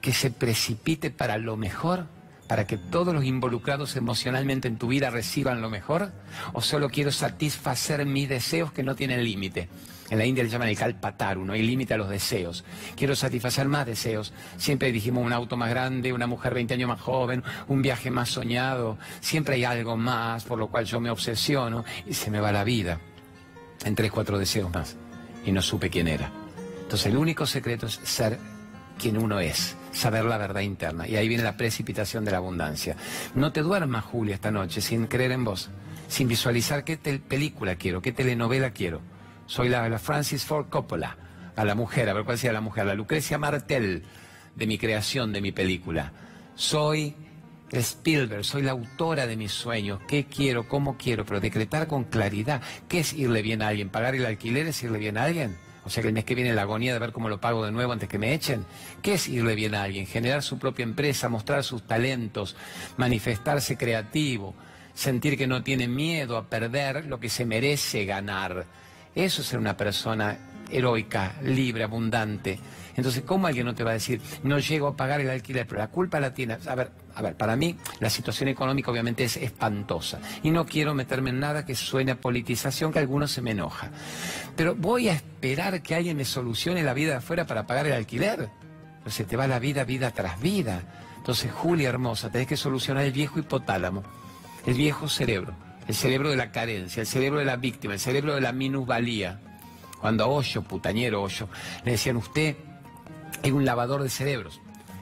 que 0.00 0.12
se 0.12 0.30
precipite 0.30 1.10
para 1.10 1.38
lo 1.38 1.56
mejor? 1.56 2.06
para 2.52 2.66
que 2.66 2.76
todos 2.76 3.14
los 3.14 3.24
involucrados 3.24 3.96
emocionalmente 3.96 4.68
en 4.68 4.76
tu 4.76 4.88
vida 4.88 5.08
reciban 5.08 5.62
lo 5.62 5.70
mejor? 5.70 6.12
¿O 6.52 6.60
solo 6.60 6.90
quiero 6.90 7.10
satisfacer 7.10 8.04
mis 8.04 8.28
deseos 8.28 8.72
que 8.72 8.82
no 8.82 8.94
tienen 8.94 9.24
límite? 9.24 9.70
En 10.12 10.18
la 10.18 10.26
India 10.26 10.44
le 10.44 10.50
llaman 10.50 10.68
el 10.68 10.76
kalpataru, 10.76 11.42
no 11.42 11.54
hay 11.54 11.62
límite 11.62 11.94
a 11.94 11.96
los 11.96 12.10
deseos. 12.10 12.66
Quiero 12.94 13.16
satisfacer 13.16 13.66
más 13.66 13.86
deseos. 13.86 14.34
Siempre 14.58 14.92
dijimos 14.92 15.24
un 15.24 15.32
auto 15.32 15.56
más 15.56 15.70
grande, 15.70 16.12
una 16.12 16.26
mujer 16.26 16.52
20 16.52 16.74
años 16.74 16.88
más 16.90 17.00
joven, 17.00 17.42
un 17.68 17.80
viaje 17.80 18.10
más 18.10 18.28
soñado. 18.28 18.98
Siempre 19.20 19.54
hay 19.54 19.64
algo 19.64 19.96
más 19.96 20.44
por 20.44 20.58
lo 20.58 20.68
cual 20.68 20.84
yo 20.84 21.00
me 21.00 21.08
obsesiono 21.08 21.86
y 22.06 22.12
se 22.12 22.30
me 22.30 22.40
va 22.40 22.52
la 22.52 22.62
vida 22.62 23.00
en 23.86 23.94
tres, 23.94 24.12
cuatro 24.12 24.38
deseos 24.38 24.70
más. 24.70 24.96
Y 25.46 25.50
no 25.50 25.62
supe 25.62 25.88
quién 25.88 26.08
era. 26.08 26.30
Entonces 26.82 27.06
el 27.06 27.16
único 27.16 27.46
secreto 27.46 27.86
es 27.86 27.98
ser 28.04 28.38
quien 28.98 29.16
uno 29.16 29.40
es, 29.40 29.78
saber 29.92 30.26
la 30.26 30.36
verdad 30.36 30.60
interna. 30.60 31.08
Y 31.08 31.16
ahí 31.16 31.26
viene 31.26 31.42
la 31.42 31.56
precipitación 31.56 32.22
de 32.26 32.32
la 32.32 32.36
abundancia. 32.36 32.96
No 33.34 33.50
te 33.50 33.62
duermas, 33.62 34.04
Julia, 34.04 34.34
esta 34.34 34.50
noche 34.50 34.82
sin 34.82 35.06
creer 35.06 35.32
en 35.32 35.44
vos, 35.44 35.70
sin 36.08 36.28
visualizar 36.28 36.84
qué 36.84 36.98
película 36.98 37.76
quiero, 37.76 38.02
qué 38.02 38.12
telenovela 38.12 38.72
quiero. 38.72 39.00
Soy 39.52 39.68
la, 39.68 39.98
Francis 39.98 40.46
Ford 40.46 40.70
Coppola, 40.70 41.14
a 41.56 41.64
la 41.66 41.74
mujer, 41.74 42.08
a 42.08 42.14
ver 42.14 42.24
cuál 42.24 42.38
sea 42.38 42.54
la 42.54 42.62
mujer, 42.62 42.86
la 42.86 42.94
Lucrecia 42.94 43.36
Martel 43.36 44.02
de 44.56 44.66
mi 44.66 44.78
creación, 44.78 45.30
de 45.30 45.42
mi 45.42 45.52
película. 45.52 46.10
Soy 46.54 47.14
Spielberg, 47.70 48.46
soy 48.46 48.62
la 48.62 48.70
autora 48.70 49.26
de 49.26 49.36
mis 49.36 49.52
sueños, 49.52 50.00
qué 50.08 50.24
quiero, 50.24 50.66
cómo 50.68 50.96
quiero, 50.96 51.26
pero 51.26 51.38
decretar 51.38 51.86
con 51.86 52.04
claridad, 52.04 52.62
¿qué 52.88 53.00
es 53.00 53.12
irle 53.12 53.42
bien 53.42 53.60
a 53.60 53.68
alguien? 53.68 53.90
¿Pagar 53.90 54.14
el 54.14 54.24
alquiler 54.24 54.68
es 54.68 54.82
irle 54.84 54.98
bien 54.98 55.18
a 55.18 55.24
alguien? 55.24 55.58
O 55.84 55.90
sea 55.90 56.02
que 56.02 56.08
el 56.08 56.14
mes 56.14 56.24
que 56.24 56.34
viene 56.34 56.54
la 56.54 56.62
agonía 56.62 56.94
de 56.94 56.98
ver 56.98 57.12
cómo 57.12 57.28
lo 57.28 57.38
pago 57.38 57.62
de 57.62 57.72
nuevo 57.72 57.92
antes 57.92 58.08
que 58.08 58.18
me 58.18 58.32
echen. 58.32 58.64
¿Qué 59.02 59.12
es 59.12 59.28
irle 59.28 59.54
bien 59.54 59.74
a 59.74 59.82
alguien? 59.82 60.06
Generar 60.06 60.42
su 60.42 60.58
propia 60.58 60.84
empresa, 60.84 61.28
mostrar 61.28 61.62
sus 61.62 61.86
talentos, 61.86 62.56
manifestarse 62.96 63.76
creativo. 63.76 64.54
sentir 64.94 65.36
que 65.36 65.46
no 65.46 65.62
tiene 65.62 65.88
miedo 65.88 66.38
a 66.38 66.48
perder 66.48 67.04
lo 67.04 67.20
que 67.20 67.28
se 67.28 67.44
merece 67.44 68.06
ganar. 68.06 68.66
Eso 69.14 69.42
es 69.42 69.48
ser 69.48 69.58
una 69.58 69.76
persona 69.76 70.38
heroica, 70.70 71.34
libre, 71.42 71.84
abundante. 71.84 72.58
Entonces, 72.96 73.22
¿cómo 73.24 73.46
alguien 73.46 73.66
no 73.66 73.74
te 73.74 73.84
va 73.84 73.90
a 73.90 73.94
decir, 73.94 74.20
no 74.42 74.58
llego 74.58 74.86
a 74.86 74.96
pagar 74.96 75.20
el 75.20 75.30
alquiler? 75.30 75.66
Pero 75.66 75.80
la 75.80 75.88
culpa 75.88 76.20
la 76.20 76.34
tiene. 76.34 76.58
A 76.66 76.74
ver, 76.74 76.90
a 77.14 77.22
ver, 77.22 77.36
para 77.36 77.56
mí 77.56 77.76
la 78.00 78.10
situación 78.10 78.48
económica 78.48 78.90
obviamente 78.90 79.24
es 79.24 79.36
espantosa. 79.36 80.18
Y 80.42 80.50
no 80.50 80.66
quiero 80.66 80.94
meterme 80.94 81.30
en 81.30 81.40
nada 81.40 81.64
que 81.64 81.74
suene 81.74 82.12
a 82.12 82.20
politización, 82.20 82.92
que 82.92 82.98
a 82.98 83.02
algunos 83.02 83.30
se 83.30 83.42
me 83.42 83.52
enoja. 83.52 83.90
Pero 84.56 84.74
voy 84.74 85.08
a 85.08 85.14
esperar 85.14 85.82
que 85.82 85.94
alguien 85.94 86.16
me 86.16 86.24
solucione 86.24 86.82
la 86.82 86.94
vida 86.94 87.12
de 87.12 87.16
afuera 87.18 87.46
para 87.46 87.66
pagar 87.66 87.86
el 87.86 87.92
alquiler. 87.92 88.50
Pues 89.02 89.14
se 89.14 89.24
te 89.24 89.36
va 89.36 89.46
la 89.46 89.58
vida, 89.58 89.84
vida 89.84 90.10
tras 90.10 90.40
vida. 90.40 90.82
Entonces, 91.16 91.50
Julia 91.52 91.88
hermosa, 91.88 92.30
tenés 92.30 92.46
que 92.46 92.56
solucionar 92.56 93.04
el 93.04 93.12
viejo 93.12 93.38
hipotálamo, 93.38 94.02
el 94.66 94.74
viejo 94.74 95.08
cerebro, 95.08 95.54
el 95.92 95.96
cerebro 95.96 96.30
de 96.30 96.36
la 96.36 96.50
carencia, 96.50 97.02
el 97.02 97.06
cerebro 97.06 97.38
de 97.40 97.44
la 97.44 97.56
víctima, 97.56 97.92
el 97.92 98.00
cerebro 98.00 98.34
de 98.34 98.40
la 98.40 98.52
minusvalía. 98.52 99.38
Cuando 100.00 100.24
a 100.24 100.26
Hoyo, 100.26 100.62
putañero 100.62 101.22
Hoyo, 101.22 101.48
le 101.84 101.92
decían, 101.92 102.16
usted 102.16 102.56
es 103.42 103.52
un 103.52 103.66
lavador 103.66 104.02
de 104.02 104.08
cerebros. 104.08 104.58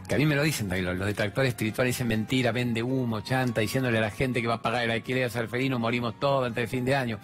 Que 0.09 0.16
a 0.16 0.18
mí 0.18 0.26
me 0.26 0.34
lo 0.34 0.43
dicen 0.43 0.68
también, 0.68 0.99
los 0.99 1.07
detractores 1.07 1.51
espirituales 1.51 1.95
dicen 1.95 2.09
mentira, 2.09 2.51
vende 2.51 2.82
humo, 2.82 3.20
chanta, 3.20 3.61
diciéndole 3.61 3.99
a 3.99 4.01
la 4.01 4.11
gente 4.11 4.43
que 4.43 4.49
va 4.49 4.55
a 4.55 4.62
pagar 4.62 4.82
el 4.82 4.91
alquiler 4.91 5.26
a 5.26 5.30
ser 5.30 5.47
feliz, 5.47 5.70
morimos 5.70 6.18
todos 6.18 6.45
antes 6.45 6.57
del 6.57 6.68
fin 6.68 6.84
de 6.84 6.97
año. 6.97 7.20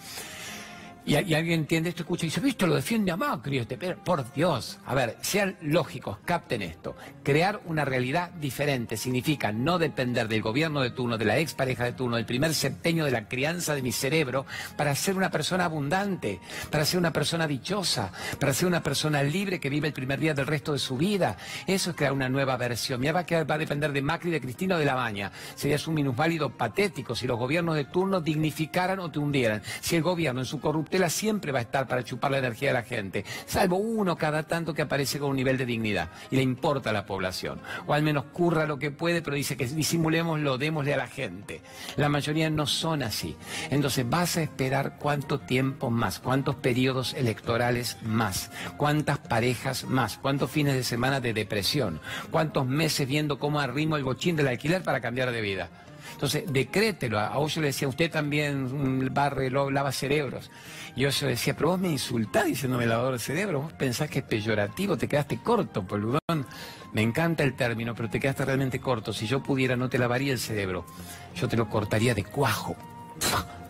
Y, 1.07 1.15
alguien 1.15 1.61
entiende 1.61 1.87
esto, 1.87 2.01
escucha 2.01 2.25
y 2.25 2.27
dice, 2.27 2.41
¿viste? 2.41 2.67
Lo 2.67 2.75
defiende 2.75 3.13
a 3.13 3.15
Macri. 3.15 3.59
Este, 3.59 3.77
pero, 3.77 3.97
por 4.03 4.29
Dios, 4.33 4.77
a 4.85 4.93
ver, 4.93 5.15
sean 5.21 5.55
lógicos, 5.61 6.17
capten 6.25 6.61
esto. 6.61 6.97
Crear 7.23 7.61
una 7.65 7.85
realidad 7.85 8.31
diferente 8.31 8.97
significa 8.97 9.53
no 9.53 9.79
depender 9.79 10.27
del 10.27 10.41
gobierno 10.41 10.81
de 10.81 10.91
turno, 10.91 11.17
de 11.17 11.23
la 11.23 11.37
expareja 11.37 11.85
de 11.85 11.93
turno, 11.93 12.17
del 12.17 12.25
primer 12.25 12.53
septenio 12.53 13.05
de 13.05 13.11
la 13.11 13.29
crianza 13.29 13.73
de 13.73 13.81
mi 13.81 13.93
cerebro 13.93 14.45
para 14.75 14.93
ser 14.95 15.15
una 15.15 15.31
persona 15.31 15.63
abundante, 15.63 16.41
para 16.69 16.83
ser 16.83 16.99
una 16.99 17.13
persona 17.13 17.47
dichosa, 17.47 18.11
para 18.37 18.53
ser 18.53 18.67
una 18.67 18.83
persona 18.83 19.23
libre 19.23 19.61
que 19.61 19.69
vive 19.69 19.87
el 19.87 19.93
primer 19.93 20.19
día 20.19 20.33
del 20.33 20.45
resto 20.45 20.73
de 20.73 20.79
su 20.79 20.97
vida. 20.97 21.37
Eso 21.67 21.91
es 21.91 21.95
crear 21.95 22.11
una 22.11 22.27
nueva 22.27 22.57
versión. 22.57 22.99
Mira, 22.99 23.13
va 23.13 23.21
a, 23.21 23.43
va 23.45 23.55
a 23.55 23.57
depender 23.57 23.93
de 23.93 24.01
Macri, 24.01 24.29
de 24.29 24.41
Cristina 24.41 24.75
o 24.75 24.79
de 24.79 24.83
La 24.83 24.95
Baña. 24.95 25.31
Sería 25.55 25.77
un 25.87 25.93
minusválido 25.93 26.49
patético 26.49 27.15
si 27.15 27.27
los 27.27 27.39
gobiernos 27.39 27.75
de 27.75 27.85
turno 27.85 28.19
dignificaran 28.19 28.99
o 28.99 29.09
te 29.09 29.19
hundieran. 29.19 29.61
Si 29.79 29.95
el 29.95 30.01
gobierno 30.01 30.41
en 30.41 30.45
su 30.45 30.59
corrupción 30.59 30.96
siempre 31.09 31.51
va 31.51 31.59
a 31.59 31.63
estar 31.63 31.87
para 31.87 32.03
chupar 32.03 32.31
la 32.31 32.39
energía 32.39 32.69
de 32.69 32.73
la 32.73 32.83
gente, 32.83 33.25
salvo 33.45 33.77
uno 33.77 34.17
cada 34.17 34.43
tanto 34.43 34.73
que 34.73 34.81
aparece 34.81 35.19
con 35.19 35.29
un 35.29 35.35
nivel 35.35 35.57
de 35.57 35.65
dignidad 35.65 36.09
y 36.31 36.35
le 36.35 36.41
importa 36.41 36.89
a 36.89 36.93
la 36.93 37.05
población. 37.05 37.59
O 37.85 37.93
al 37.93 38.03
menos 38.03 38.25
curra 38.25 38.65
lo 38.65 38.79
que 38.79 38.91
puede, 38.91 39.21
pero 39.21 39.35
dice 39.35 39.57
que 39.57 39.67
disimulémoslo, 39.67 40.57
démosle 40.57 40.93
a 40.93 40.97
la 40.97 41.07
gente. 41.07 41.61
La 41.95 42.09
mayoría 42.09 42.49
no 42.49 42.65
son 42.67 43.03
así. 43.03 43.35
Entonces 43.69 44.09
vas 44.09 44.37
a 44.37 44.41
esperar 44.41 44.97
cuánto 44.99 45.39
tiempo 45.39 45.89
más, 45.89 46.19
cuántos 46.19 46.55
periodos 46.55 47.13
electorales 47.13 47.97
más, 48.03 48.51
cuántas 48.77 49.19
parejas 49.19 49.85
más, 49.85 50.17
cuántos 50.17 50.51
fines 50.51 50.73
de 50.73 50.83
semana 50.83 51.19
de 51.19 51.33
depresión, 51.33 51.99
cuántos 52.31 52.65
meses 52.65 53.07
viendo 53.07 53.39
cómo 53.39 53.59
arrimo 53.59 53.97
el 53.97 54.03
bochín 54.03 54.35
del 54.35 54.47
alquiler 54.47 54.83
para 54.83 55.01
cambiar 55.01 55.31
de 55.31 55.41
vida. 55.41 55.69
Entonces, 56.17 56.45
decrételo. 56.47 57.19
A 57.19 57.37
Hoyo 57.37 57.61
le 57.61 57.67
decía, 57.67 57.87
usted 57.87 58.09
también 58.09 59.13
barre, 59.13 59.51
lava 59.51 59.91
cerebros. 59.91 60.49
Y 60.95 61.01
yo 61.01 61.09
decía, 61.27 61.55
pero 61.55 61.69
vos 61.69 61.79
me 61.79 61.89
insultás 61.89 62.45
diciéndome 62.45 62.87
lavador 62.87 63.13
de 63.13 63.19
cerebro, 63.19 63.61
vos 63.61 63.73
pensás 63.73 64.09
que 64.09 64.19
es 64.19 64.25
peyorativo, 64.25 64.97
te 64.97 65.07
quedaste 65.07 65.37
corto, 65.43 65.85
poludón. 65.85 66.47
Me 66.91 67.03
encanta 67.03 67.43
el 67.43 67.53
término, 67.53 67.93
pero 67.93 68.09
te 68.09 68.19
quedaste 68.19 68.45
realmente 68.45 68.79
corto. 68.79 69.13
Si 69.13 69.27
yo 69.27 69.43
pudiera, 69.43 69.75
no 69.75 69.89
te 69.89 69.99
lavaría 69.99 70.33
el 70.33 70.39
cerebro. 70.39 70.87
Yo 71.35 71.47
te 71.47 71.55
lo 71.55 71.69
cortaría 71.69 72.15
de 72.15 72.23
cuajo. 72.23 72.75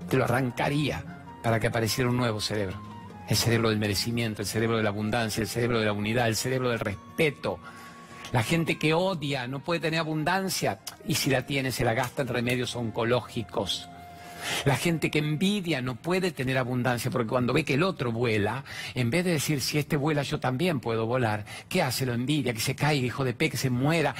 Te 0.07 0.15
lo 0.15 0.23
arrancaría 0.23 1.03
para 1.43 1.59
que 1.59 1.67
apareciera 1.67 2.09
un 2.09 2.15
nuevo 2.15 2.39
cerebro. 2.39 2.77
El 3.27 3.35
cerebro 3.35 3.71
del 3.71 3.77
merecimiento, 3.77 4.41
el 4.41 4.47
cerebro 4.47 4.77
de 4.77 4.83
la 4.83 4.89
abundancia, 4.89 5.41
el 5.41 5.49
cerebro 5.49 5.81
de 5.81 5.85
la 5.85 5.91
unidad, 5.91 6.29
el 6.29 6.37
cerebro 6.37 6.69
del 6.69 6.79
respeto, 6.79 7.59
la 8.31 8.43
gente 8.43 8.77
que 8.77 8.93
odia 8.93 9.47
no 9.47 9.59
puede 9.59 9.79
tener 9.79 9.99
abundancia 9.99 10.79
y 11.07 11.15
si 11.15 11.29
la 11.29 11.45
tiene 11.45 11.71
se 11.71 11.85
la 11.85 11.93
gasta 11.93 12.21
en 12.21 12.27
remedios 12.27 12.75
oncológicos. 12.75 13.89
La 14.65 14.75
gente 14.75 15.11
que 15.11 15.19
envidia 15.19 15.81
no 15.81 15.95
puede 15.95 16.31
tener 16.31 16.57
abundancia 16.57 17.11
porque 17.11 17.27
cuando 17.27 17.53
ve 17.53 17.63
que 17.63 17.75
el 17.75 17.83
otro 17.83 18.11
vuela, 18.11 18.63
en 18.95 19.09
vez 19.09 19.25
de 19.25 19.31
decir 19.31 19.61
si 19.61 19.77
este 19.77 19.97
vuela 19.97 20.23
yo 20.23 20.39
también 20.39 20.79
puedo 20.79 21.05
volar, 21.05 21.45
¿qué 21.69 21.81
hace? 21.81 22.05
Lo 22.05 22.13
envidia, 22.13 22.53
que 22.53 22.59
se 22.59 22.75
caiga, 22.75 23.05
hijo 23.05 23.23
de 23.23 23.33
pe, 23.33 23.49
que 23.49 23.57
se 23.57 23.69
muera. 23.69 24.15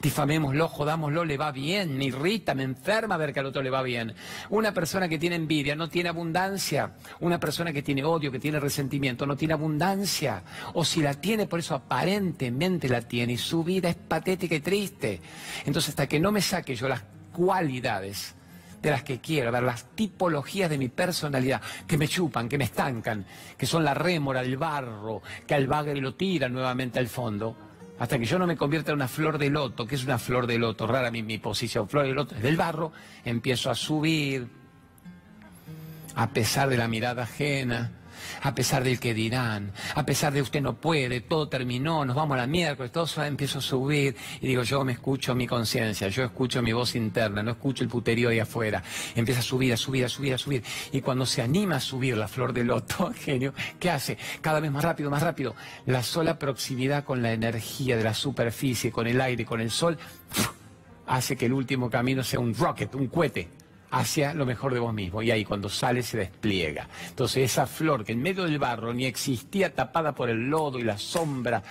Difamémoslo, 0.00 0.68
jodámoslo, 0.68 1.24
le 1.24 1.38
va 1.38 1.50
bien, 1.50 1.96
me 1.96 2.04
irrita, 2.04 2.54
me 2.54 2.62
enferma 2.62 3.16
ver 3.16 3.32
que 3.32 3.40
al 3.40 3.46
otro 3.46 3.62
le 3.62 3.70
va 3.70 3.82
bien. 3.82 4.14
Una 4.50 4.72
persona 4.72 5.08
que 5.08 5.18
tiene 5.18 5.36
envidia 5.36 5.74
no 5.74 5.88
tiene 5.88 6.10
abundancia. 6.10 6.92
Una 7.20 7.40
persona 7.40 7.72
que 7.72 7.82
tiene 7.82 8.04
odio, 8.04 8.30
que 8.30 8.38
tiene 8.38 8.60
resentimiento, 8.60 9.26
no 9.26 9.36
tiene 9.36 9.54
abundancia. 9.54 10.42
O 10.74 10.84
si 10.84 11.00
la 11.00 11.14
tiene, 11.14 11.46
por 11.46 11.58
eso 11.58 11.74
aparentemente 11.74 12.88
la 12.88 13.00
tiene 13.00 13.32
y 13.32 13.38
su 13.38 13.64
vida 13.64 13.88
es 13.88 13.96
patética 13.96 14.54
y 14.54 14.60
triste. 14.60 15.20
Entonces, 15.64 15.90
hasta 15.90 16.06
que 16.06 16.20
no 16.20 16.32
me 16.32 16.42
saque 16.42 16.76
yo 16.76 16.88
las 16.88 17.02
cualidades 17.32 18.34
de 18.88 18.92
las 18.92 19.02
que 19.02 19.20
quiero, 19.20 19.50
ver 19.50 19.62
las 19.62 19.84
tipologías 19.94 20.70
de 20.70 20.78
mi 20.78 20.88
personalidad, 20.88 21.60
que 21.86 21.98
me 21.98 22.08
chupan, 22.08 22.48
que 22.48 22.58
me 22.58 22.64
estancan, 22.64 23.24
que 23.56 23.66
son 23.66 23.84
la 23.84 23.94
rémora, 23.94 24.40
el 24.40 24.56
barro, 24.56 25.22
que 25.46 25.54
al 25.54 25.66
bagre 25.66 26.00
lo 26.00 26.14
tira 26.14 26.48
nuevamente 26.48 26.98
al 26.98 27.08
fondo, 27.08 27.56
hasta 27.98 28.18
que 28.18 28.24
yo 28.24 28.38
no 28.38 28.46
me 28.46 28.56
convierta 28.56 28.90
en 28.90 28.96
una 28.96 29.08
flor 29.08 29.38
de 29.38 29.50
loto, 29.50 29.86
que 29.86 29.94
es 29.94 30.04
una 30.04 30.18
flor 30.18 30.46
de 30.46 30.58
loto, 30.58 30.86
rara 30.86 31.10
mi, 31.10 31.22
mi 31.22 31.38
posición, 31.38 31.88
flor 31.88 32.06
de 32.06 32.12
loto, 32.12 32.34
del 32.34 32.56
barro, 32.56 32.92
empiezo 33.24 33.70
a 33.70 33.74
subir, 33.74 34.46
a 36.16 36.28
pesar 36.30 36.68
de 36.68 36.76
la 36.76 36.88
mirada 36.88 37.22
ajena, 37.22 37.90
a 38.42 38.54
pesar 38.54 38.84
del 38.84 39.00
que 39.00 39.14
dirán, 39.14 39.72
a 39.94 40.04
pesar 40.04 40.32
de 40.32 40.42
usted 40.42 40.60
no 40.60 40.74
puede, 40.74 41.20
todo 41.20 41.48
terminó, 41.48 42.04
nos 42.04 42.16
vamos 42.16 42.34
a 42.34 42.38
la 42.38 42.46
miércoles, 42.46 42.92
todo 42.92 43.04
eso 43.04 43.22
empiezo 43.24 43.58
a 43.58 43.62
subir 43.62 44.16
y 44.40 44.48
digo, 44.48 44.62
yo 44.62 44.84
me 44.84 44.92
escucho 44.92 45.34
mi 45.34 45.46
conciencia, 45.46 46.08
yo 46.08 46.24
escucho 46.24 46.62
mi 46.62 46.72
voz 46.72 46.94
interna, 46.94 47.42
no 47.42 47.52
escucho 47.52 47.84
el 47.84 47.90
puterío 47.90 48.28
ahí 48.28 48.38
afuera. 48.38 48.82
Empieza 49.14 49.40
a 49.40 49.42
subir, 49.42 49.72
a 49.72 49.76
subir, 49.76 50.04
a 50.04 50.08
subir, 50.08 50.34
a 50.34 50.38
subir. 50.38 50.62
Y 50.92 51.00
cuando 51.00 51.26
se 51.26 51.42
anima 51.42 51.76
a 51.76 51.80
subir 51.80 52.16
la 52.16 52.28
flor 52.28 52.52
del 52.52 52.68
loto, 52.68 53.12
genio, 53.18 53.54
¿qué 53.78 53.90
hace? 53.90 54.18
Cada 54.40 54.60
vez 54.60 54.70
más 54.70 54.84
rápido, 54.84 55.10
más 55.10 55.22
rápido. 55.22 55.54
La 55.86 56.02
sola 56.02 56.38
proximidad 56.38 57.04
con 57.04 57.22
la 57.22 57.32
energía 57.32 57.96
de 57.96 58.04
la 58.04 58.14
superficie, 58.14 58.90
con 58.90 59.06
el 59.06 59.20
aire, 59.20 59.44
con 59.44 59.60
el 59.60 59.70
sol, 59.70 59.98
hace 61.06 61.36
que 61.36 61.46
el 61.46 61.52
último 61.52 61.90
camino 61.90 62.22
sea 62.22 62.40
un 62.40 62.54
rocket, 62.54 62.94
un 62.94 63.08
cohete 63.08 63.63
hacia 63.94 64.34
lo 64.34 64.44
mejor 64.44 64.74
de 64.74 64.80
vos 64.80 64.92
mismo. 64.92 65.22
Y 65.22 65.30
ahí 65.30 65.44
cuando 65.44 65.68
sale 65.68 66.02
se 66.02 66.18
despliega. 66.18 66.88
Entonces 67.08 67.50
esa 67.50 67.66
flor 67.66 68.04
que 68.04 68.12
en 68.12 68.22
medio 68.22 68.44
del 68.44 68.58
barro 68.58 68.92
ni 68.92 69.06
existía 69.06 69.74
tapada 69.74 70.14
por 70.14 70.28
el 70.28 70.48
lodo 70.48 70.78
y 70.78 70.82
la 70.82 70.98
sombra, 70.98 71.62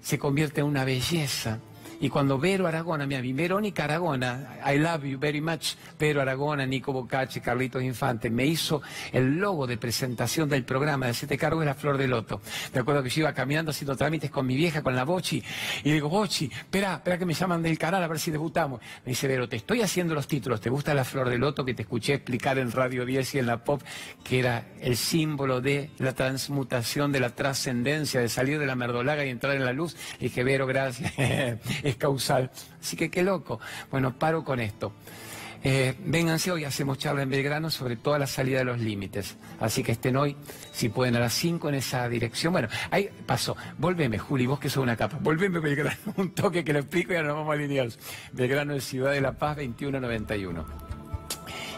se 0.00 0.18
convierte 0.18 0.60
en 0.60 0.66
una 0.66 0.84
belleza 0.84 1.58
y 2.00 2.08
cuando 2.08 2.38
Vero 2.38 2.66
Aragona, 2.66 3.06
mi 3.06 3.32
Verónica 3.32 3.84
Aragona, 3.84 4.58
I 4.66 4.78
love 4.78 5.04
you 5.04 5.18
very 5.18 5.40
much, 5.40 5.74
Vero 5.98 6.20
Aragona, 6.20 6.64
Nico 6.64 6.92
Bocacci, 6.92 7.40
Carlitos 7.40 7.82
Infante, 7.82 8.30
me 8.30 8.46
hizo 8.46 8.82
el 9.12 9.38
logo 9.38 9.66
de 9.66 9.76
presentación 9.76 10.48
del 10.48 10.64
programa 10.64 11.06
de 11.06 11.14
Siete 11.14 11.36
Cargos 11.36 11.64
la 11.64 11.74
Flor 11.74 11.98
de 11.98 12.06
Loto. 12.06 12.40
Me 12.72 12.80
acuerdo 12.80 13.02
que 13.02 13.10
yo 13.10 13.22
iba 13.22 13.32
caminando 13.32 13.70
haciendo 13.70 13.96
trámites 13.96 14.30
con 14.30 14.46
mi 14.46 14.56
vieja, 14.56 14.82
con 14.82 14.94
la 14.94 15.04
Bochi, 15.04 15.42
y 15.82 15.90
digo, 15.90 16.08
Bochi, 16.08 16.46
espera, 16.46 16.94
espera 16.94 17.18
que 17.18 17.26
me 17.26 17.34
llaman 17.34 17.62
del 17.62 17.78
canal 17.78 18.02
a 18.02 18.08
ver 18.08 18.20
si 18.20 18.30
debutamos. 18.30 18.80
Me 19.04 19.10
dice, 19.10 19.26
Vero, 19.26 19.48
te 19.48 19.56
estoy 19.56 19.82
haciendo 19.82 20.14
los 20.14 20.28
títulos, 20.28 20.60
¿te 20.60 20.70
gusta 20.70 20.94
la 20.94 21.04
Flor 21.04 21.28
de 21.28 21.38
Loto 21.38 21.64
que 21.64 21.74
te 21.74 21.82
escuché 21.82 22.14
explicar 22.14 22.58
en 22.58 22.70
Radio 22.70 23.04
10 23.04 23.34
y 23.34 23.38
en 23.40 23.46
la 23.46 23.64
Pop, 23.64 23.82
que 24.22 24.38
era 24.38 24.66
el 24.80 24.96
símbolo 24.96 25.60
de 25.60 25.90
la 25.98 26.12
transmutación, 26.12 27.10
de 27.10 27.20
la 27.20 27.30
trascendencia, 27.30 28.20
de 28.20 28.28
salir 28.28 28.58
de 28.58 28.66
la 28.66 28.76
merdolaga 28.76 29.24
y 29.24 29.30
entrar 29.30 29.56
en 29.56 29.64
la 29.64 29.72
luz? 29.72 29.96
Y 30.20 30.24
dije, 30.24 30.44
Vero, 30.44 30.66
gracias. 30.66 31.12
es 31.90 31.96
causal. 31.96 32.50
Así 32.80 32.96
que 32.96 33.10
qué 33.10 33.22
loco. 33.22 33.60
Bueno, 33.90 34.18
paro 34.18 34.44
con 34.44 34.60
esto. 34.60 34.92
Eh, 35.64 35.96
vénganse 36.04 36.52
hoy, 36.52 36.64
hacemos 36.64 36.98
charla 36.98 37.22
en 37.22 37.30
Belgrano 37.30 37.68
sobre 37.70 37.96
toda 37.96 38.18
la 38.18 38.26
salida 38.26 38.58
de 38.58 38.64
los 38.64 38.78
límites. 38.78 39.36
Así 39.58 39.82
que 39.82 39.92
estén 39.92 40.16
hoy, 40.16 40.36
si 40.72 40.88
pueden, 40.88 41.16
a 41.16 41.20
las 41.20 41.32
5 41.34 41.68
en 41.68 41.74
esa 41.76 42.08
dirección. 42.08 42.52
Bueno, 42.52 42.68
ahí 42.90 43.10
pasó. 43.26 43.56
Volveme, 43.76 44.18
Juli, 44.18 44.46
vos 44.46 44.60
que 44.60 44.70
sos 44.70 44.82
una 44.82 44.96
capa. 44.96 45.18
Volveme, 45.20 45.58
Belgrano, 45.58 45.98
un 46.16 46.30
toque 46.30 46.64
que 46.64 46.72
lo 46.72 46.78
explico 46.80 47.12
y 47.12 47.16
ahora 47.16 47.28
nos 47.28 47.36
vamos 47.38 47.54
alineados. 47.54 47.98
Belgrano 48.32 48.74
de 48.74 48.80
Ciudad 48.80 49.12
de 49.12 49.20
la 49.20 49.32
Paz, 49.32 49.56
2191. 49.56 50.64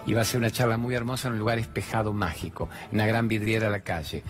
Y 0.07 0.15
va 0.15 0.23
a 0.23 0.25
ser 0.25 0.41
una 0.41 0.51
charla 0.51 0.77
muy 0.77 0.95
hermosa 0.95 1.29
en 1.29 1.35
un 1.35 1.41
lugar 1.41 1.59
espejado 1.59 2.13
mágico, 2.13 2.69
una 2.93 3.07
gran 3.07 3.29
vidriera 3.29 3.69
a 3.69 3.71
la 3.71 3.81
calle. 3.81 4.23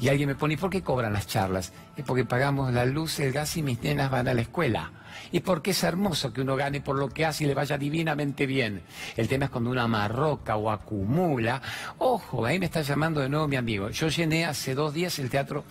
Y 0.00 0.08
alguien 0.08 0.28
me 0.28 0.34
pone, 0.34 0.54
¿y 0.54 0.56
por 0.56 0.70
qué 0.70 0.82
cobran 0.82 1.12
las 1.12 1.26
charlas? 1.26 1.72
Es 1.96 2.04
porque 2.04 2.24
pagamos 2.24 2.72
la 2.72 2.84
luz, 2.84 3.20
el 3.20 3.32
gas 3.32 3.56
y 3.56 3.62
mis 3.62 3.80
nenas 3.82 4.10
van 4.10 4.28
a 4.28 4.34
la 4.34 4.40
escuela 4.42 4.90
y 5.32 5.40
porque 5.40 5.72
es 5.72 5.82
hermoso 5.82 6.32
que 6.32 6.40
uno 6.40 6.56
gane 6.56 6.80
por 6.80 6.96
lo 6.96 7.08
que 7.08 7.24
hace 7.24 7.44
y 7.44 7.46
le 7.46 7.54
vaya 7.54 7.78
divinamente 7.78 8.46
bien. 8.46 8.82
El 9.16 9.28
tema 9.28 9.46
es 9.46 9.50
cuando 9.50 9.70
uno 9.70 9.82
amarroca 9.82 10.56
o 10.56 10.70
acumula. 10.70 11.60
Ojo, 11.98 12.44
ahí 12.44 12.58
me 12.58 12.66
está 12.66 12.82
llamando 12.82 13.20
de 13.20 13.28
nuevo 13.28 13.48
mi 13.48 13.56
amigo. 13.56 13.90
Yo 13.90 14.08
llené 14.08 14.44
hace 14.44 14.74
dos 14.74 14.94
días 14.94 15.18
el 15.18 15.30
teatro 15.30 15.64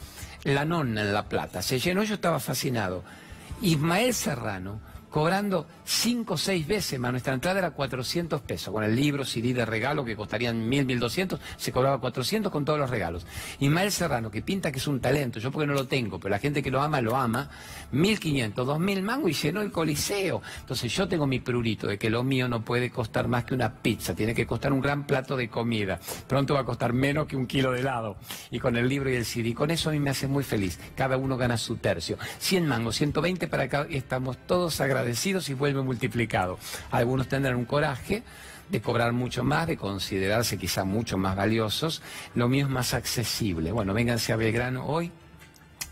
La 0.43 0.65
Nonna 0.65 1.01
en 1.01 1.13
La 1.13 1.23
Plata. 1.23 1.61
Se 1.61 1.79
llenó, 1.79 2.03
yo 2.03 2.15
estaba 2.15 2.39
fascinado. 2.39 3.03
Ismael 3.61 4.13
Serrano 4.13 4.81
cobrando 5.13 5.67
cinco 5.85 6.33
o 6.33 6.37
seis 6.37 6.65
veces 6.65 6.99
más. 6.99 7.11
Nuestra 7.11 7.35
entrada 7.35 7.59
era 7.59 7.69
400 7.69 8.41
pesos, 8.41 8.73
con 8.73 8.83
el 8.83 8.95
libro, 8.95 9.23
CD 9.23 9.53
de 9.53 9.63
regalo 9.63 10.03
que 10.03 10.15
costarían 10.15 10.67
1000, 10.67 10.87
1200, 10.87 11.39
se 11.55 11.71
cobraba 11.71 11.99
400 11.99 12.51
con 12.51 12.65
todos 12.65 12.79
los 12.79 12.89
regalos. 12.89 13.23
Ismael 13.59 13.91
Serrano, 13.91 14.31
que 14.31 14.41
pinta 14.41 14.71
que 14.71 14.79
es 14.79 14.87
un 14.87 14.99
talento, 14.99 15.39
yo 15.39 15.51
porque 15.51 15.67
no 15.67 15.73
lo 15.73 15.85
tengo, 15.85 16.19
pero 16.19 16.31
la 16.31 16.39
gente 16.39 16.63
que 16.63 16.71
lo 16.71 16.81
ama, 16.81 16.99
lo 16.99 17.15
ama, 17.15 17.47
1500, 17.91 18.65
2000 18.65 19.03
mango 19.03 19.29
y 19.29 19.33
llenó 19.33 19.61
el 19.61 19.71
coliseo. 19.71 20.41
Entonces 20.61 20.91
yo 20.91 21.07
tengo 21.07 21.27
mi 21.27 21.39
prurito 21.39 21.85
de 21.85 21.99
que 21.99 22.09
lo 22.09 22.23
mío 22.23 22.47
no 22.47 22.65
puede 22.65 22.89
costar 22.89 23.27
más 23.27 23.43
que 23.43 23.53
una 23.53 23.71
pizza, 23.71 24.15
tiene 24.15 24.33
que 24.33 24.47
costar 24.47 24.73
un 24.73 24.81
gran 24.81 25.05
plato 25.05 25.37
de 25.37 25.47
comida. 25.47 25.99
Pronto 26.25 26.55
va 26.55 26.61
a 26.61 26.65
costar 26.65 26.91
menos 26.91 27.27
que 27.27 27.35
un 27.35 27.45
kilo 27.45 27.71
de 27.71 27.81
helado. 27.81 28.17
Y 28.49 28.57
con 28.57 28.75
el 28.77 28.89
libro 28.89 29.11
y 29.11 29.15
el 29.15 29.25
CD, 29.25 29.53
con 29.53 29.69
eso 29.69 29.91
a 29.91 29.93
mí 29.93 29.99
me 29.99 30.09
hace 30.09 30.25
muy 30.25 30.43
feliz. 30.43 30.79
Cada 30.95 31.17
uno 31.17 31.37
gana 31.37 31.57
su 31.57 31.75
tercio. 31.75 32.17
100 32.39 32.65
mangos, 32.65 32.95
120 32.95 33.47
para 33.47 33.63
acá 33.65 33.85
y 33.87 33.97
estamos 33.97 34.37
todos 34.47 34.81
agradecidos 34.81 35.02
y 35.49 35.53
vuelve 35.53 35.81
multiplicado. 35.81 36.57
Algunos 36.91 37.27
tendrán 37.27 37.55
un 37.55 37.65
coraje 37.65 38.23
de 38.69 38.81
cobrar 38.81 39.13
mucho 39.13 39.43
más, 39.43 39.67
de 39.67 39.77
considerarse 39.77 40.57
quizá 40.57 40.83
mucho 40.83 41.17
más 41.17 41.35
valiosos. 41.35 42.01
Lo 42.35 42.47
mío 42.47 42.65
es 42.65 42.71
más 42.71 42.93
accesible. 42.93 43.71
Bueno, 43.71 43.93
vénganse 43.93 44.33
a 44.33 44.35
Belgrano 44.35 44.85
hoy 44.85 45.11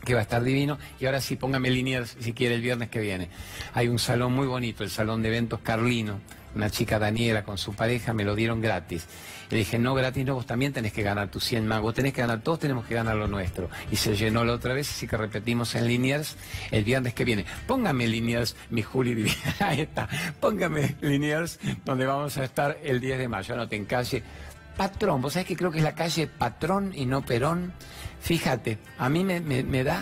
que 0.03 0.14
va 0.14 0.20
a 0.22 0.24
estar 0.24 0.43
divino. 0.43 0.78
Y 0.99 1.05
ahora 1.05 1.22
sí, 1.22 1.36
póngame 1.36 1.70
líneas 1.70 2.16
si 2.20 2.34
quiere 2.34 2.55
el 2.55 2.62
viernes 2.62 2.89
que 2.89 2.99
viene. 2.99 3.30
Hay 3.74 3.88
un 3.88 3.99
salón 3.99 4.34
muy 4.34 4.47
bonito, 4.47 4.84
el 4.84 4.89
salón 4.89 5.22
de 5.22 5.30
eventos 5.30 5.59
Carlino. 5.62 6.20
Una 6.56 6.70
chica 6.70 6.99
Daniela 6.99 7.43
con 7.43 7.58
su 7.58 7.74
pareja 7.74 8.14
me 8.14 8.24
lo 8.24 8.36
dieron 8.36 8.62
gratis. 8.62 9.08
Le 9.49 9.58
dije, 9.58 9.80
no, 9.80 9.93
gratis 9.93 10.26
no, 10.26 10.36
vos 10.36 10.45
también 10.45 10.74
tenés 10.74 10.93
que 10.93 11.04
ganar 11.04 11.30
tus 11.30 11.43
100 11.45 11.68
más, 11.68 11.82
vos 11.82 11.93
tenés 11.93 12.14
que 12.14 12.22
ganar, 12.22 12.41
todos 12.41 12.60
tenemos 12.60 12.86
que 12.86 12.95
ganar 12.95 13.16
lo 13.16 13.28
nuestro. 13.28 13.70
Y 13.91 13.95
se 13.95 14.16
llenó 14.16 14.43
la 14.43 14.54
otra 14.54 14.74
vez, 14.74 14.89
así 14.89 15.08
que 15.08 15.18
repetimos 15.18 15.76
en 15.76 15.88
líneas 15.88 16.38
el 16.72 16.84
viernes 16.84 17.14
que 17.14 17.26
viene. 17.26 17.45
Póngame 17.68 18.08
líneas, 18.08 18.56
mi 18.70 18.82
Juli, 18.82 19.32
ahí 19.60 19.82
está, 19.82 20.08
póngame 20.39 20.95
líneas 21.02 21.60
donde 21.86 22.06
vamos 22.06 22.38
a 22.38 22.43
estar 22.43 22.78
el 22.84 22.99
10 22.99 23.20
de 23.20 23.28
mayo, 23.28 23.56
no 23.56 23.68
en 23.70 23.86
calle 23.86 24.24
Patrón, 24.78 25.22
vos 25.22 25.34
sabés 25.34 25.47
que 25.47 25.56
creo 25.56 25.72
que 25.72 25.80
es 25.80 25.84
la 25.84 25.95
calle 25.95 26.28
Patrón 26.28 26.91
y 26.95 27.06
no 27.06 27.22
Perón. 27.22 27.74
Fíjate, 28.22 28.80
a 28.97 29.10
mí 29.10 29.24
me, 29.24 29.39
me 29.39 29.84
da 29.84 30.02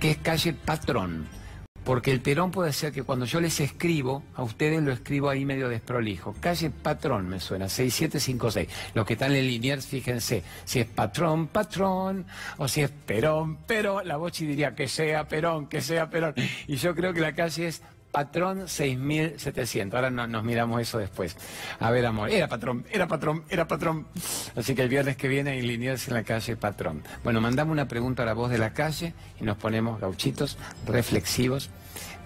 que 0.00 0.12
es 0.12 0.16
calle 0.18 0.52
Patrón. 0.52 1.41
Porque 1.84 2.12
el 2.12 2.20
Perón 2.20 2.50
puede 2.50 2.72
ser 2.72 2.92
que 2.92 3.02
cuando 3.02 3.24
yo 3.24 3.40
les 3.40 3.58
escribo, 3.60 4.22
a 4.34 4.42
ustedes 4.42 4.82
lo 4.82 4.92
escribo 4.92 5.28
ahí 5.28 5.44
medio 5.44 5.68
desprolijo. 5.68 6.34
Calle 6.40 6.70
Patrón 6.70 7.28
me 7.28 7.40
suena, 7.40 7.68
6756. 7.68 8.68
Los 8.94 9.04
que 9.04 9.14
están 9.14 9.34
en 9.34 9.46
Liniers, 9.46 9.86
fíjense, 9.86 10.44
si 10.64 10.80
es 10.80 10.86
Patrón, 10.86 11.48
Patrón, 11.48 12.26
o 12.58 12.68
si 12.68 12.82
es 12.82 12.90
Perón, 12.90 13.58
pero 13.66 14.02
la 14.02 14.16
Bochi 14.16 14.46
diría 14.46 14.74
que 14.74 14.86
sea 14.86 15.26
Perón, 15.26 15.66
que 15.66 15.80
sea 15.80 16.08
Perón. 16.08 16.34
Y 16.68 16.76
yo 16.76 16.94
creo 16.94 17.12
que 17.12 17.20
la 17.20 17.34
calle 17.34 17.66
es 17.66 17.82
Patrón 18.12 18.68
6700. 18.68 19.96
Ahora 19.96 20.10
no, 20.10 20.26
nos 20.26 20.44
miramos 20.44 20.82
eso 20.82 20.98
después. 20.98 21.34
A 21.80 21.90
ver, 21.90 22.04
amor, 22.04 22.28
era 22.28 22.46
patrón, 22.46 22.84
era 22.90 23.08
patrón, 23.08 23.44
era 23.48 23.66
patrón. 23.66 24.06
Así 24.54 24.74
que 24.74 24.82
el 24.82 24.90
viernes 24.90 25.16
que 25.16 25.28
viene 25.28 25.52
hay 25.52 25.62
líneas 25.62 26.06
en 26.08 26.14
la 26.14 26.22
calle 26.22 26.54
Patrón. 26.56 27.02
Bueno, 27.24 27.40
mandamos 27.40 27.72
una 27.72 27.88
pregunta 27.88 28.22
a 28.22 28.26
la 28.26 28.34
voz 28.34 28.50
de 28.50 28.58
la 28.58 28.74
calle 28.74 29.14
y 29.40 29.44
nos 29.44 29.56
ponemos 29.56 29.98
gauchitos, 29.98 30.58
reflexivos. 30.86 31.70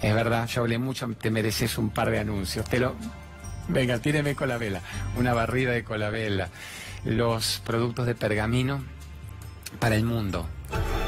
Es 0.03 0.13
verdad, 0.13 0.49
yo 0.49 0.63
hablé 0.63 0.79
mucho, 0.79 1.09
te 1.21 1.31
mereces 1.31 1.79
un 1.79 1.91
par 1.91 2.11
de 2.11 2.19
anuncios. 2.19 2.69
Te 2.69 2.81
lo... 2.81 2.97
Venga, 3.69 3.99
tíreme 3.99 4.35
con 4.35 4.49
la 4.49 4.59
vela. 4.59 4.81
Una 5.17 5.35
barrida 5.35 5.71
de 5.71 5.85
colabela. 5.85 6.49
Los 7.05 7.63
productos 7.65 8.07
de 8.07 8.17
pergamino 8.17 8.83
para 9.79 9.95
el 9.95 10.05
mundo. 10.05 10.47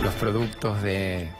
Los 0.02 0.14
productos 0.14 0.82
de 0.82 1.30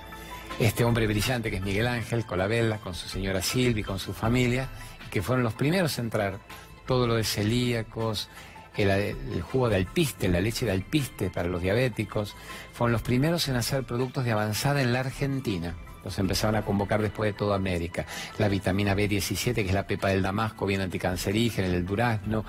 este 0.59 0.85
hombre 0.85 1.07
brillante 1.07 1.51
que 1.51 1.57
es 1.57 1.63
Miguel 1.63 1.87
Ángel 1.87 2.27
Colabella, 2.27 2.79
con 2.79 2.95
su 2.95 3.09
señora 3.09 3.43
Silvi, 3.43 3.83
con 3.83 3.99
su 3.99 4.13
familia, 4.13 4.69
que 5.11 5.23
fueron 5.23 5.45
los 5.45 5.55
primeros 5.55 5.99
a 5.99 6.03
entrar. 6.03 6.39
Todo 6.87 7.07
lo 7.07 7.15
de 7.15 7.25
celíacos, 7.25 8.29
el, 8.77 9.43
jugo 9.43 9.69
de 9.69 9.77
alpiste, 9.77 10.29
la 10.29 10.41
leche 10.41 10.67
de 10.67 10.73
alpiste 10.73 11.31
para 11.31 11.49
los 11.49 11.63
diabéticos, 11.63 12.35
fueron 12.73 12.93
los 12.93 13.03
primeros 13.03 13.49
en 13.49 13.57
hacer 13.57 13.85
productos 13.85 14.25
de 14.25 14.33
avanzada 14.33 14.83
en 14.83 14.93
la 14.93 15.01
Argentina. 15.01 15.75
Los 16.05 16.19
empezaron 16.19 16.57
a 16.57 16.63
convocar 16.63 17.03
después 17.03 17.33
de 17.33 17.39
toda 17.39 17.57
América. 17.57 18.07
La 18.39 18.49
vitamina 18.49 18.95
B17, 18.95 19.55
que 19.55 19.61
es 19.63 19.75
la 19.75 19.87
pepa 19.87 20.09
del 20.09 20.23
damasco, 20.23 20.65
bien 20.65 20.81
anticancerígena, 20.81 21.69
el 21.69 21.85
durazno. 21.85 22.45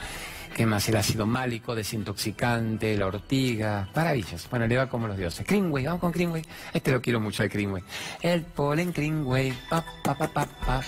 ¿Qué 0.55 0.65
más? 0.65 0.87
El 0.89 0.97
ácido 0.97 1.25
málico, 1.25 1.75
desintoxicante, 1.75 2.97
la 2.97 3.07
ortiga. 3.07 3.89
Maravillas. 3.95 4.47
Bueno, 4.49 4.67
le 4.67 4.77
va 4.77 4.89
como 4.89 5.07
los 5.07 5.17
dioses. 5.17 5.45
Greenway, 5.45 5.85
vamos 5.85 6.01
con 6.01 6.11
Greenway. 6.11 6.43
Este 6.73 6.91
lo 6.91 7.01
quiero 7.01 7.19
mucho, 7.19 7.43
el 7.43 7.49
Greenway. 7.49 7.83
El 8.21 8.43
polen 8.43 8.91
Greenway. 8.91 9.53
Pa, 9.69 9.85
pa, 10.03 10.17
pa, 10.17 10.27
pa, 10.27 10.45
pa. 10.65 10.81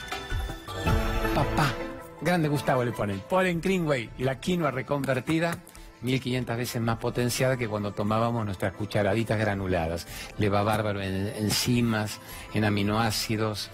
Pa, 1.56 1.74
Grande 2.22 2.50
Gustavo 2.50 2.84
le 2.84 2.92
ponen. 2.92 3.22
Polen 3.30 3.62
Greenway. 3.62 4.10
Y 4.18 4.24
la 4.24 4.40
quinoa 4.40 4.72
reconvertida 4.72 5.58
1500 6.02 6.58
veces 6.58 6.82
más 6.82 6.98
potenciada 6.98 7.58
que 7.58 7.68
cuando 7.68 7.94
tomábamos 7.94 8.46
nuestras 8.46 8.74
cucharaditas 8.74 9.40
granuladas. 9.40 10.08
Le 10.38 10.50
va 10.50 10.64
bárbaro 10.64 11.02
en 11.02 11.28
enzimas, 11.38 12.20
en 12.54 12.66
aminoácidos, 12.66 13.70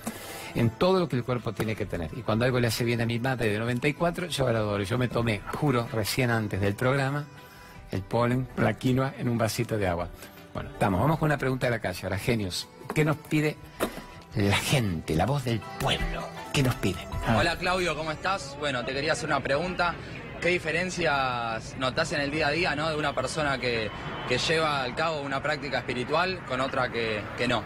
en 0.56 0.70
todo 0.70 1.00
lo 1.00 1.10
que 1.10 1.16
el 1.16 1.24
cuerpo 1.24 1.54
tiene 1.54 1.76
que 1.76 1.86
tener. 1.86 2.12
Y 2.16 2.22
cuando 2.22 2.46
algo 2.46 2.60
le 2.60 2.68
hace 2.68 2.84
bien 2.84 3.02
a 3.02 3.06
mi 3.06 3.20
madre 3.20 3.50
de 3.50 3.60
94, 3.60 4.28
yo 4.28 4.52
lo 4.52 4.58
adoro. 4.58 4.84
Yo 4.84 4.98
me 4.98 5.08
tomé, 5.08 5.42
juro, 5.54 5.88
recién 5.92 6.32
antes 6.32 6.62
del 6.62 6.76
programa, 6.76 7.26
el 7.92 8.02
polen, 8.02 8.48
la 8.58 8.74
quinoa 8.74 9.14
en 9.18 9.30
un 9.30 9.38
vasito 9.38 9.78
de 9.78 9.88
agua. 9.88 10.10
Bueno, 10.54 10.72
estamos, 10.72 11.00
vamos 11.00 11.20
con 11.20 11.28
una 11.28 11.38
pregunta 11.38 11.68
de 11.68 11.72
la 11.72 11.80
calle. 11.80 12.00
Ahora, 12.04 12.18
genios, 12.18 12.68
¿qué 12.94 13.06
nos 13.06 13.18
pide 13.18 13.58
la 14.36 14.58
gente, 14.58 15.16
la 15.16 15.26
voz 15.26 15.44
del 15.44 15.62
pueblo? 15.80 16.28
¿Qué 16.54 16.64
nos 16.64 16.76
pide? 16.76 16.98
Hola 17.38 17.58
Claudio, 17.58 17.96
¿cómo 17.96 18.12
estás? 18.12 18.56
Bueno, 18.60 18.84
te 18.84 18.94
quería 18.94 19.14
hacer 19.14 19.28
una 19.28 19.42
pregunta. 19.42 19.94
¿Qué 20.42 20.50
diferencias 20.50 21.76
notas 21.78 22.12
en 22.14 22.22
el 22.22 22.32
día 22.32 22.48
a 22.48 22.52
día 22.52 22.76
¿no? 22.76 22.90
de 22.90 22.96
una 22.96 23.14
persona 23.14 23.58
que, 23.60 23.90
lleva 24.48 24.84
al 24.84 24.96
cabo 24.96 25.22
una 25.22 25.42
práctica 25.42 25.80
espiritual 25.80 26.40
con 26.48 26.62
otra 26.62 26.92
que, 26.92 27.48
no? 27.48 27.64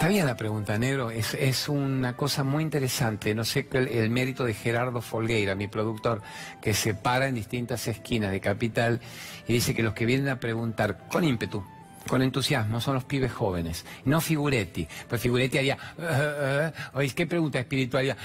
Está 0.00 0.08
bien 0.08 0.24
la 0.24 0.34
pregunta, 0.34 0.78
Negro. 0.78 1.10
Es, 1.10 1.68
una 1.68 2.16
cosa 2.16 2.42
muy 2.42 2.62
interesante. 2.62 3.34
No 3.34 3.44
sé 3.44 3.68
el, 3.70 3.86
el 3.86 4.08
mérito 4.08 4.44
de 4.44 4.54
Gerardo 4.54 5.02
Folgueira, 5.02 5.54
mi 5.54 5.68
productor, 5.68 6.22
que 6.62 6.72
se 6.72 6.94
para 6.94 7.28
en 7.28 7.34
distintas 7.34 7.86
esquinas 7.86 8.30
de 8.30 8.40
Capital 8.40 8.98
y 9.46 9.52
dice 9.52 9.74
que 9.74 9.82
los 9.82 9.92
que 9.92 10.06
vienen 10.06 10.30
a 10.30 10.40
preguntar 10.40 11.06
con 11.08 11.22
ímpetu, 11.22 11.62
con 12.08 12.22
entusiasmo 12.22 12.80
son 12.80 12.94
los 12.94 13.04
pibes 13.04 13.30
jóvenes, 13.30 13.84
no 14.06 14.22
Figuretti. 14.22 14.88
Pues 15.06 15.20
Figuretti 15.20 15.58
haría, 15.58 15.76
uh, 15.98 17.00
¿qué 17.14 17.26
pregunta 17.26 17.58
espiritual? 17.58 18.16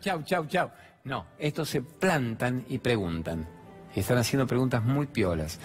chau, 0.00 0.22
chau, 0.22 0.46
chau. 0.46 0.70
No, 1.04 1.26
estos 1.38 1.68
se 1.68 1.82
plantan 1.82 2.64
y 2.66 2.78
preguntan. 2.78 3.46
Y 3.94 4.00
están 4.00 4.16
haciendo 4.16 4.46
preguntas 4.46 4.82
muy 4.82 5.06
piolas. 5.06 5.58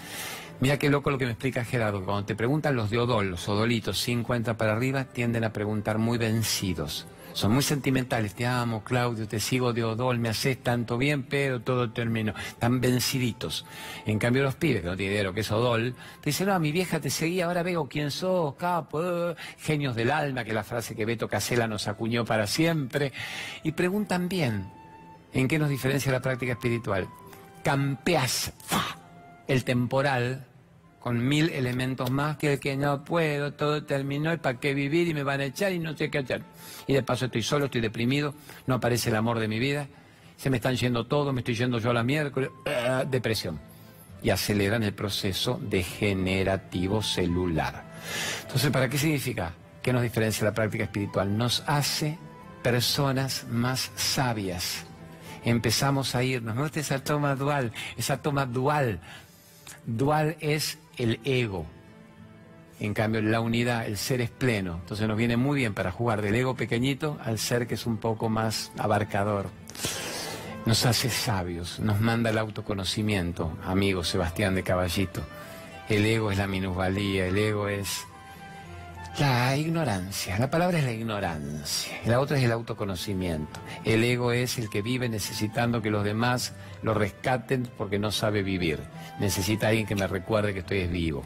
Mira 0.60 0.78
qué 0.78 0.88
loco 0.90 1.10
lo 1.10 1.18
que 1.18 1.26
me 1.26 1.32
explica 1.32 1.64
Gerardo. 1.64 2.04
Cuando 2.04 2.24
te 2.24 2.34
preguntan 2.34 2.76
los 2.76 2.90
de 2.90 2.98
Odol, 2.98 3.30
los 3.30 3.48
odolitos 3.48 3.98
50 4.00 4.56
para 4.56 4.72
arriba, 4.72 5.04
tienden 5.04 5.44
a 5.44 5.52
preguntar 5.52 5.98
muy 5.98 6.18
vencidos 6.18 7.06
son 7.36 7.52
muy 7.52 7.62
sentimentales. 7.62 8.34
Te 8.34 8.46
amo, 8.46 8.82
Claudio, 8.82 9.28
te 9.28 9.38
sigo 9.40 9.74
de 9.74 9.84
Odol, 9.84 10.18
me 10.18 10.30
haces 10.30 10.62
tanto 10.62 10.96
bien, 10.96 11.22
pero 11.22 11.60
todo 11.60 11.90
terminó. 11.90 12.32
Están 12.48 12.80
venciditos. 12.80 13.66
En 14.06 14.18
cambio, 14.18 14.42
los 14.42 14.54
pibes 14.54 14.82
no 14.82 14.96
tienen 14.96 15.12
idea 15.12 15.18
de 15.18 15.24
lo 15.24 15.34
que 15.34 15.40
es 15.40 15.50
Odol, 15.52 15.94
te 16.22 16.30
dicen, 16.30 16.48
no, 16.48 16.58
mi 16.58 16.72
vieja 16.72 16.98
te 16.98 17.10
seguía, 17.10 17.44
ahora 17.44 17.62
veo 17.62 17.86
quién 17.88 18.10
sos, 18.10 18.54
capo, 18.54 19.02
eh, 19.02 19.36
genios 19.58 19.94
del 19.94 20.10
alma, 20.10 20.44
que 20.44 20.54
la 20.54 20.64
frase 20.64 20.96
que 20.96 21.04
Beto 21.04 21.28
Casella 21.28 21.68
nos 21.68 21.88
acuñó 21.88 22.24
para 22.24 22.46
siempre. 22.46 23.12
Y 23.62 23.72
preguntan 23.72 24.30
bien, 24.30 24.70
¿en 25.34 25.46
qué 25.46 25.58
nos 25.58 25.68
diferencia 25.68 26.10
la 26.10 26.20
práctica 26.20 26.52
espiritual? 26.52 27.06
Campeas, 27.62 28.54
el 29.48 29.64
temporal 29.64 30.46
con 31.06 31.26
mil 31.28 31.50
elementos 31.50 32.10
más 32.10 32.36
que 32.36 32.54
el 32.54 32.60
que 32.60 32.76
no 32.76 33.04
puedo, 33.04 33.52
todo 33.52 33.84
terminó 33.84 34.32
y 34.32 34.38
para 34.38 34.58
qué 34.58 34.74
vivir 34.74 35.06
y 35.06 35.14
me 35.14 35.22
van 35.22 35.40
a 35.40 35.44
echar 35.44 35.72
y 35.72 35.78
no 35.78 35.96
sé 35.96 36.10
qué 36.10 36.18
hacer. 36.18 36.42
Y 36.88 36.94
de 36.94 37.04
paso 37.04 37.26
estoy 37.26 37.42
solo, 37.42 37.66
estoy 37.66 37.80
deprimido, 37.80 38.34
no 38.66 38.74
aparece 38.74 39.10
el 39.10 39.16
amor 39.16 39.38
de 39.38 39.46
mi 39.46 39.60
vida, 39.60 39.86
se 40.36 40.50
me 40.50 40.56
están 40.56 40.74
yendo 40.74 41.06
todo, 41.06 41.32
me 41.32 41.42
estoy 41.42 41.54
yendo 41.54 41.78
yo 41.78 41.90
a 41.90 41.94
la 41.94 42.02
miércoles, 42.02 42.50
ah, 42.66 43.04
depresión. 43.08 43.60
Y 44.20 44.30
aceleran 44.30 44.82
el 44.82 44.94
proceso 44.94 45.60
degenerativo 45.62 47.02
celular. 47.02 47.84
Entonces, 48.42 48.70
¿para 48.72 48.88
qué 48.88 48.98
significa? 48.98 49.52
¿Qué 49.82 49.92
nos 49.92 50.02
diferencia 50.02 50.44
la 50.44 50.54
práctica 50.54 50.84
espiritual? 50.84 51.38
Nos 51.38 51.62
hace 51.68 52.18
personas 52.64 53.46
más 53.48 53.92
sabias. 53.94 54.84
Empezamos 55.44 56.16
a 56.16 56.24
irnos. 56.24 56.56
¿No? 56.56 56.66
esa 56.66 56.98
toma 56.98 57.36
dual, 57.36 57.72
esa 57.96 58.20
toma 58.20 58.46
dual. 58.46 58.98
Dual 59.86 60.36
es 60.40 60.78
el 60.96 61.20
ego. 61.24 61.64
En 62.80 62.92
cambio, 62.92 63.22
la 63.22 63.40
unidad, 63.40 63.86
el 63.86 63.96
ser 63.96 64.20
es 64.20 64.30
pleno. 64.30 64.78
Entonces 64.82 65.08
nos 65.08 65.16
viene 65.16 65.36
muy 65.36 65.60
bien 65.60 65.74
para 65.74 65.92
jugar 65.92 66.20
del 66.20 66.34
ego 66.34 66.56
pequeñito 66.56 67.16
al 67.24 67.38
ser 67.38 67.66
que 67.66 67.74
es 67.74 67.86
un 67.86 67.96
poco 67.96 68.28
más 68.28 68.72
abarcador. 68.76 69.48
Nos 70.66 70.84
hace 70.84 71.08
sabios, 71.08 71.78
nos 71.78 72.00
manda 72.00 72.30
el 72.30 72.38
autoconocimiento, 72.38 73.56
amigo 73.64 74.02
Sebastián 74.02 74.56
de 74.56 74.64
Caballito. 74.64 75.22
El 75.88 76.04
ego 76.04 76.32
es 76.32 76.38
la 76.38 76.48
minusvalía, 76.48 77.26
el 77.26 77.38
ego 77.38 77.68
es 77.68 78.04
La 79.18 79.56
ignorancia, 79.56 80.38
la 80.38 80.50
palabra 80.50 80.78
es 80.78 80.84
la 80.84 80.92
ignorancia, 80.92 81.98
la 82.04 82.20
otra 82.20 82.36
es 82.36 82.44
el 82.44 82.52
autoconocimiento. 82.52 83.60
El 83.82 84.04
ego 84.04 84.30
es 84.30 84.58
el 84.58 84.68
que 84.68 84.82
vive 84.82 85.08
necesitando 85.08 85.80
que 85.80 85.90
los 85.90 86.04
demás 86.04 86.52
lo 86.82 86.92
rescaten 86.92 87.66
porque 87.78 87.98
no 87.98 88.12
sabe 88.12 88.42
vivir. 88.42 88.78
Necesita 89.18 89.68
alguien 89.68 89.86
que 89.86 89.94
me 89.94 90.06
recuerde 90.06 90.52
que 90.52 90.58
estoy 90.58 90.86
vivo. 90.86 91.24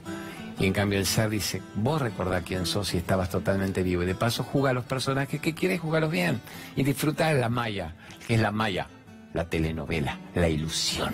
Y 0.61 0.67
en 0.67 0.73
cambio 0.73 1.01
el 1.01 1.07
ser 1.07 1.31
dice, 1.31 1.63
vos 1.75 2.01
recordá 2.01 2.43
quién 2.43 2.65
sos 2.65 2.95
y 2.95 2.99
estabas 2.99 3.29
totalmente 3.29 3.83
vivo. 3.83 4.05
Y 4.05 4.07
de 4.07 4.15
paso 4.15 4.45
juega 4.45 4.71
a 4.71 4.75
los 4.75 4.85
personajes 4.85 5.41
que 5.41 5.55
quieres 5.55 5.81
jugarlos 5.81 6.13
bien. 6.13 6.41
Y 6.77 6.85
disfrutar 6.85 7.35
la 7.35 7.49
maya, 7.49 7.97
que 8.29 8.35
es 8.35 8.41
la 8.41 8.53
maya, 8.53 8.87
la 9.35 9.47
telenovela, 9.47 10.17
la 10.37 10.49
ilusión. 10.49 11.13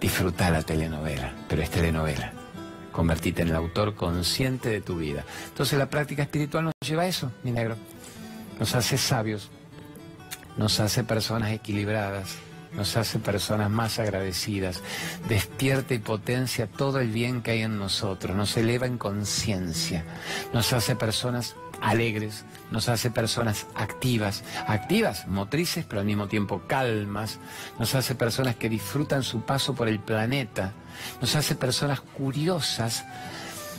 Disfrutar 0.00 0.50
la 0.50 0.62
telenovela, 0.62 1.32
pero 1.48 1.62
es 1.62 1.70
telenovela. 1.70 2.32
Convertirte 2.96 3.42
en 3.42 3.48
el 3.48 3.56
autor 3.56 3.94
consciente 3.94 4.70
de 4.70 4.80
tu 4.80 4.96
vida. 4.96 5.22
Entonces 5.48 5.78
la 5.78 5.90
práctica 5.90 6.22
espiritual 6.22 6.64
nos 6.64 6.72
lleva 6.80 7.02
a 7.02 7.06
eso, 7.06 7.30
mi 7.44 7.50
negro. 7.50 7.76
Nos 8.58 8.74
hace 8.74 8.96
sabios, 8.96 9.50
nos 10.56 10.80
hace 10.80 11.04
personas 11.04 11.52
equilibradas, 11.52 12.36
nos 12.72 12.96
hace 12.96 13.18
personas 13.18 13.68
más 13.68 13.98
agradecidas, 13.98 14.82
despierta 15.28 15.92
y 15.92 15.98
potencia 15.98 16.66
todo 16.66 16.98
el 16.98 17.10
bien 17.10 17.42
que 17.42 17.50
hay 17.50 17.62
en 17.62 17.78
nosotros, 17.78 18.34
nos 18.34 18.56
eleva 18.56 18.86
en 18.86 18.96
conciencia, 18.96 20.02
nos 20.54 20.72
hace 20.72 20.96
personas 20.96 21.54
alegres, 21.80 22.44
nos 22.70 22.88
hace 22.88 23.10
personas 23.10 23.66
activas, 23.74 24.44
activas, 24.66 25.26
motrices, 25.28 25.84
pero 25.88 26.00
al 26.00 26.06
mismo 26.06 26.28
tiempo 26.28 26.62
calmas, 26.66 27.38
nos 27.78 27.94
hace 27.94 28.14
personas 28.14 28.56
que 28.56 28.68
disfrutan 28.68 29.22
su 29.22 29.42
paso 29.42 29.74
por 29.74 29.88
el 29.88 30.00
planeta, 30.00 30.72
nos 31.20 31.36
hace 31.36 31.54
personas 31.54 32.00
curiosas 32.00 33.04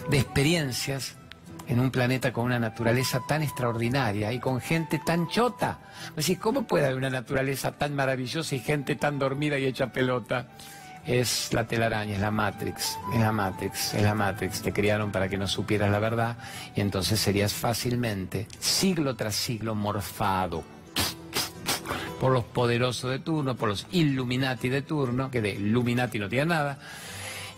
de 0.09 0.19
experiencias 0.19 1.15
en 1.67 1.79
un 1.79 1.91
planeta 1.91 2.31
con 2.31 2.45
una 2.45 2.59
naturaleza 2.59 3.21
tan 3.27 3.43
extraordinaria 3.43 4.31
y 4.31 4.39
con 4.39 4.61
gente 4.61 5.01
tan 5.05 5.27
chota. 5.27 5.79
Decís, 6.15 6.39
¿cómo 6.39 6.65
puede 6.65 6.85
haber 6.85 6.97
una 6.97 7.09
naturaleza 7.09 7.73
tan 7.73 7.93
maravillosa 7.93 8.55
y 8.55 8.59
gente 8.59 8.95
tan 8.95 9.19
dormida 9.19 9.57
y 9.59 9.65
hecha 9.65 9.91
pelota? 9.91 10.47
Es 11.07 11.53
la 11.53 11.65
telaraña, 11.65 12.15
es 12.15 12.19
la 12.19 12.31
Matrix, 12.31 12.97
es 13.13 13.19
la 13.19 13.31
Matrix, 13.31 13.93
es 13.93 14.03
la 14.03 14.13
Matrix. 14.13 14.61
Te 14.61 14.73
criaron 14.73 15.11
para 15.11 15.29
que 15.29 15.37
no 15.37 15.47
supieras 15.47 15.89
la 15.89 15.99
verdad 15.99 16.37
y 16.75 16.81
entonces 16.81 17.19
serías 17.19 17.53
fácilmente, 17.53 18.45
siglo 18.59 19.15
tras 19.15 19.33
siglo, 19.35 19.73
morfado 19.73 20.63
por 22.19 22.31
los 22.31 22.43
poderosos 22.43 23.11
de 23.11 23.19
turno, 23.19 23.55
por 23.55 23.69
los 23.69 23.87
Illuminati 23.91 24.69
de 24.69 24.81
turno, 24.81 25.29
que 25.31 25.41
de 25.41 25.51
Illuminati 25.51 26.19
no 26.19 26.29
tiene 26.29 26.47
nada, 26.47 26.77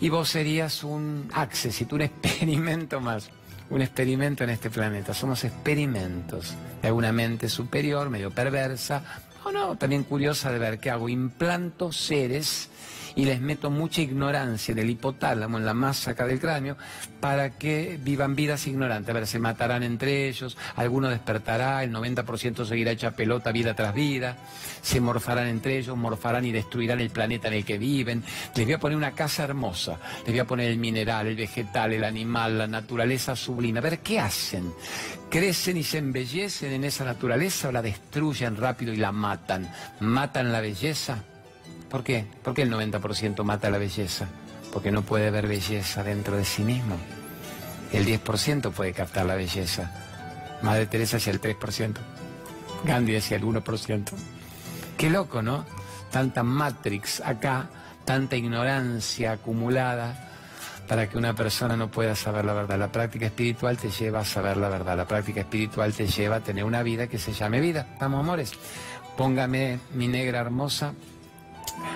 y 0.00 0.08
vos 0.08 0.28
serías 0.28 0.84
un 0.84 1.28
accesito, 1.32 1.94
un 1.96 2.02
experimento 2.02 3.00
más, 3.00 3.30
un 3.70 3.82
experimento 3.82 4.44
en 4.44 4.50
este 4.50 4.70
planeta. 4.70 5.14
Somos 5.14 5.44
experimentos 5.44 6.54
de 6.82 6.92
una 6.92 7.12
mente 7.12 7.48
superior, 7.48 8.10
medio 8.10 8.30
perversa, 8.30 9.02
o 9.44 9.52
no, 9.52 9.76
también 9.76 10.04
curiosa 10.04 10.52
de 10.52 10.58
ver 10.58 10.78
qué 10.78 10.90
hago. 10.90 11.08
Implanto 11.08 11.92
seres 11.92 12.68
y 13.14 13.24
les 13.24 13.40
meto 13.40 13.70
mucha 13.70 14.00
ignorancia 14.00 14.72
en 14.72 14.78
el 14.78 14.90
hipotálamo, 14.90 15.58
en 15.58 15.66
la 15.66 15.74
masa 15.74 16.12
acá 16.12 16.26
del 16.26 16.40
cráneo, 16.40 16.76
para 17.20 17.50
que 17.50 17.98
vivan 18.02 18.34
vidas 18.34 18.66
ignorantes. 18.66 19.10
A 19.10 19.12
ver, 19.12 19.26
se 19.26 19.38
matarán 19.38 19.82
entre 19.82 20.28
ellos, 20.28 20.56
alguno 20.76 21.08
despertará, 21.08 21.82
el 21.82 21.92
90% 21.92 22.64
seguirá 22.64 22.92
hecha 22.92 23.12
pelota 23.12 23.52
vida 23.52 23.74
tras 23.74 23.94
vida, 23.94 24.36
se 24.82 25.00
morfarán 25.00 25.48
entre 25.48 25.78
ellos, 25.78 25.96
morfarán 25.96 26.44
y 26.44 26.52
destruirán 26.52 27.00
el 27.00 27.10
planeta 27.10 27.48
en 27.48 27.54
el 27.54 27.64
que 27.64 27.78
viven. 27.78 28.22
Les 28.54 28.64
voy 28.66 28.74
a 28.74 28.78
poner 28.78 28.96
una 28.96 29.12
casa 29.12 29.44
hermosa, 29.44 29.98
les 30.24 30.32
voy 30.32 30.40
a 30.40 30.46
poner 30.46 30.70
el 30.70 30.78
mineral, 30.78 31.26
el 31.26 31.36
vegetal, 31.36 31.92
el 31.92 32.04
animal, 32.04 32.58
la 32.58 32.66
naturaleza 32.66 33.36
sublime. 33.36 33.78
A 33.78 33.82
ver, 33.82 33.98
¿qué 34.00 34.20
hacen? 34.20 34.72
¿Crecen 35.30 35.76
y 35.76 35.84
se 35.84 35.98
embellecen 35.98 36.72
en 36.72 36.84
esa 36.84 37.04
naturaleza 37.04 37.68
o 37.68 37.72
la 37.72 37.82
destruyen 37.82 38.56
rápido 38.56 38.92
y 38.92 38.96
la 38.96 39.12
matan? 39.12 39.70
¿Matan 40.00 40.50
la 40.50 40.60
belleza? 40.60 41.22
¿Por 41.90 42.04
qué? 42.04 42.24
¿Por 42.44 42.54
qué 42.54 42.62
el 42.62 42.72
90% 42.72 43.42
mata 43.42 43.68
la 43.68 43.78
belleza? 43.78 44.28
Porque 44.72 44.92
no 44.92 45.02
puede 45.02 45.30
ver 45.30 45.48
belleza 45.48 46.04
dentro 46.04 46.36
de 46.36 46.44
sí 46.44 46.62
mismo. 46.62 46.96
El 47.92 48.06
10% 48.06 48.70
puede 48.70 48.92
captar 48.92 49.26
la 49.26 49.34
belleza. 49.34 49.90
Madre 50.62 50.86
Teresa 50.86 51.16
hacia 51.16 51.32
el 51.32 51.40
3%. 51.40 51.96
Gandhi 52.84 53.16
hacia 53.16 53.36
el 53.36 53.42
1%. 53.42 54.12
Qué 54.96 55.10
loco, 55.10 55.42
¿no? 55.42 55.66
Tanta 56.12 56.44
matrix 56.44 57.20
acá, 57.20 57.68
tanta 58.04 58.36
ignorancia 58.36 59.32
acumulada 59.32 60.28
para 60.86 61.08
que 61.08 61.18
una 61.18 61.34
persona 61.34 61.76
no 61.76 61.90
pueda 61.90 62.14
saber 62.14 62.44
la 62.44 62.52
verdad. 62.52 62.78
La 62.78 62.92
práctica 62.92 63.26
espiritual 63.26 63.76
te 63.78 63.90
lleva 63.90 64.20
a 64.20 64.24
saber 64.24 64.56
la 64.56 64.68
verdad. 64.68 64.96
La 64.96 65.08
práctica 65.08 65.40
espiritual 65.40 65.92
te 65.92 66.06
lleva 66.06 66.36
a 66.36 66.40
tener 66.40 66.62
una 66.64 66.84
vida 66.84 67.08
que 67.08 67.18
se 67.18 67.32
llame 67.32 67.60
vida. 67.60 67.96
Vamos, 68.00 68.20
amores. 68.20 68.52
Póngame 69.16 69.80
mi 69.94 70.06
negra 70.06 70.40
hermosa 70.40 70.94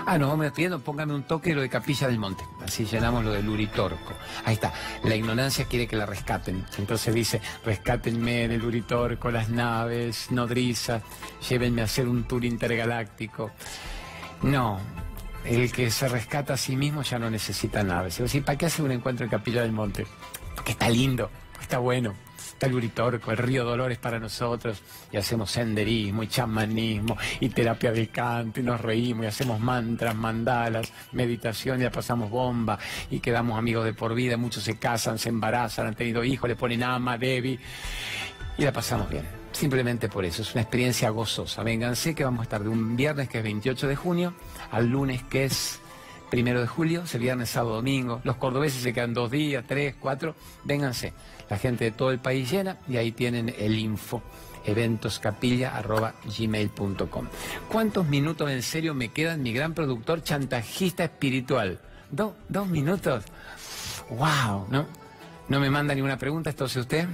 Ah, 0.07 0.19
no, 0.19 0.37
me 0.37 0.51
pidiendo, 0.51 0.81
póngame 0.81 1.15
un 1.15 1.23
toque 1.23 1.55
lo 1.55 1.63
de 1.63 1.69
Capilla 1.69 2.07
del 2.07 2.19
Monte. 2.19 2.45
Así 2.65 2.85
llenamos 2.85 3.25
lo 3.25 3.33
del 3.33 3.49
Uritorco. 3.49 4.15
Ahí 4.45 4.55
está. 4.55 4.73
La 5.05 5.15
ignorancia 5.15 5.67
quiere 5.67 5.87
que 5.87 5.97
la 5.97 6.07
rescaten. 6.07 6.65
Entonces 6.79 7.15
dice, 7.15 7.41
rescátenme 7.65 8.49
del 8.49 8.65
Uritorco, 8.65 9.31
las 9.31 9.49
naves, 9.49 10.31
nodrizas, 10.31 11.03
llévenme 11.49 11.83
a 11.83 11.85
hacer 11.85 12.09
un 12.09 12.25
tour 12.25 12.45
intergaláctico. 12.45 13.51
No, 14.43 14.79
el 15.45 15.73
que 15.73 15.91
se 15.91 16.09
rescata 16.09 16.55
a 16.55 16.57
sí 16.57 16.77
mismo 16.77 17.03
ya 17.03 17.19
no 17.19 17.31
necesita 17.31 17.83
naves. 17.83 18.21
¿para 18.45 18.59
qué 18.59 18.67
hace 18.67 18.83
un 18.83 18.93
encuentro 18.93 19.25
en 19.25 19.31
Capilla 19.31 19.63
del 19.63 19.73
Monte? 19.73 20.07
Porque 20.55 20.73
está 20.73 20.89
lindo, 20.89 21.31
está 21.61 21.79
bueno 21.79 22.15
está 22.55 22.67
el 22.67 23.39
río 23.39 23.65
Dolores 23.65 23.99
para 23.99 24.19
nosotros, 24.19 24.83
y 25.13 25.17
hacemos 25.17 25.51
senderismo 25.51 26.23
y 26.23 26.29
chamanismo 26.29 27.17
y 27.41 27.49
terapia 27.49 27.93
de 27.93 28.09
canto 28.09 28.61
y 28.61 28.63
nos 28.63 28.81
reímos 28.81 29.25
y 29.25 29.29
hacemos 29.29 29.61
mantras, 29.61 30.15
mandalas, 30.15 30.93
meditación 31.13 31.81
y 31.81 31.85
la 31.85 31.91
pasamos 31.91 32.31
bomba 32.31 32.79
y 33.11 33.21
quedamos 33.21 33.59
amigos 33.59 33.85
de 33.85 33.93
por 33.93 34.15
vida, 34.15 34.37
muchos 34.37 34.63
se 34.63 34.79
casan, 34.79 35.19
se 35.19 35.29
embarazan, 35.29 35.87
han 35.87 35.95
tenido 35.95 36.25
hijos, 36.25 36.49
le 36.49 36.57
ponen 36.57 36.83
ama, 36.83 37.19
Debbie 37.19 37.59
y 38.57 38.65
la 38.65 38.73
pasamos 38.73 39.11
bien. 39.11 39.25
Simplemente 39.53 40.09
por 40.09 40.25
eso, 40.25 40.43
es 40.43 40.53
una 40.53 40.63
experiencia 40.63 41.11
gozosa. 41.11 41.63
Vénganse 41.63 42.15
que 42.15 42.25
vamos 42.25 42.41
a 42.41 42.43
estar 42.45 42.63
de 42.63 42.69
un 42.69 42.97
viernes 42.97 43.29
que 43.29 43.39
es 43.39 43.45
28 43.45 43.87
de 43.87 43.97
junio 43.97 44.35
al 44.73 44.89
lunes 44.89 45.23
que 45.23 45.45
es 45.45 45.81
primero 46.31 46.61
de 46.61 46.67
julio, 46.67 47.03
ese 47.05 47.19
viernes, 47.19 47.51
sábado, 47.51 47.77
domingo. 47.77 48.21
Los 48.25 48.37
cordobeses 48.37 48.83
se 48.83 48.93
quedan 48.93 49.15
dos 49.15 49.31
días, 49.31 49.65
tres, 49.67 49.95
cuatro. 49.99 50.35
Vénganse. 50.65 51.13
La 51.49 51.59
gente 51.59 51.85
de 51.85 51.91
todo 51.91 52.11
el 52.11 52.19
país 52.19 52.51
llena 52.51 52.79
y 52.89 52.97
ahí 52.97 53.13
tienen 53.13 53.55
el 53.59 53.79
info 53.79 54.23
eventoscapilla.gmail.com. 54.65 57.29
¿Cuántos 57.71 58.07
minutos 58.07 58.51
en 58.51 58.63
serio 58.63 58.95
me 58.95 59.11
quedan, 59.11 59.43
mi 59.43 59.53
gran 59.53 59.75
productor 59.75 60.23
chantajista 60.23 61.05
espiritual? 61.05 61.79
¿Dos, 62.11 62.33
dos 62.49 62.67
minutos? 62.69 63.25
¡Wow! 64.11 64.69
¿No? 64.71 64.87
¿No 65.49 65.61
me 65.61 65.69
manda 65.71 65.95
ninguna 65.95 66.17
pregunta 66.17 66.49
entonces 66.51 66.79
usted? 66.79 67.07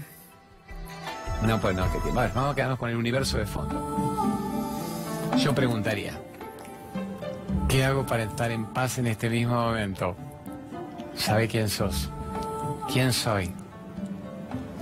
No, 1.42 1.60
pues 1.60 1.74
no, 1.74 1.90
que 1.90 1.98
vamos 2.12 2.52
a 2.52 2.54
quedarnos 2.54 2.78
con 2.78 2.90
el 2.90 2.96
universo 2.96 3.38
de 3.38 3.46
fondo. 3.46 3.90
Yo 5.38 5.54
preguntaría, 5.54 6.20
¿qué 7.68 7.84
hago 7.84 8.06
para 8.06 8.24
estar 8.24 8.50
en 8.50 8.66
paz 8.66 8.98
en 8.98 9.06
este 9.06 9.30
mismo 9.30 9.54
momento? 9.54 10.16
¿Sabe 11.14 11.48
quién 11.48 11.68
sos? 11.68 12.10
¿Quién 12.92 13.12
soy? 13.12 13.52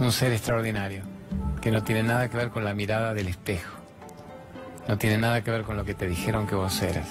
un 0.01 0.13
ser 0.13 0.33
extraordinario, 0.33 1.03
que 1.61 1.71
no 1.71 1.83
tiene 1.83 2.05
nada 2.05 2.29
que 2.29 2.37
ver 2.37 2.51
con 2.51 2.65
la 2.65 2.73
mirada 2.73 3.15
del 3.15 3.29
espejo, 3.29 3.79
no 4.87 4.97
tiene 4.97 5.19
nada 5.19 5.43
que 5.43 5.51
ver 5.51 5.63
con 5.63 5.77
lo 5.77 5.85
que 5.85 5.95
te 5.95 6.07
dijeron 6.07 6.47
que 6.47 6.55
vos 6.55 6.81
eras. 6.83 7.09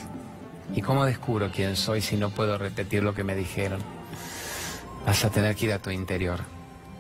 ¿Y 0.74 0.82
cómo 0.82 1.06
descubro 1.06 1.52
quién 1.52 1.76
soy 1.76 2.02
si 2.02 2.18
no 2.18 2.30
puedo 2.30 2.58
repetir 2.58 3.04
lo 3.04 3.14
que 3.14 3.24
me 3.24 3.36
dijeron? 3.36 3.80
Vas 5.06 5.24
a 5.24 5.30
tener 5.30 5.56
que 5.56 5.66
ir 5.66 5.74
a 5.74 5.80
tu 5.80 5.90
interior. 5.90 6.40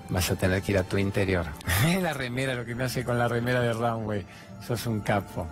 Vas 0.09 0.31
a 0.31 0.35
tener 0.35 0.61
que 0.61 0.71
ir 0.73 0.77
a 0.77 0.83
tu 0.83 0.97
interior. 0.97 1.45
la 2.01 2.13
remera, 2.13 2.53
lo 2.53 2.65
que 2.65 2.75
me 2.75 2.85
hace 2.85 3.03
con 3.03 3.17
la 3.17 3.27
remera 3.27 3.59
de 3.61 3.73
Runway. 3.73 4.25
Sos 4.65 4.87
un 4.87 5.01
capo. 5.01 5.47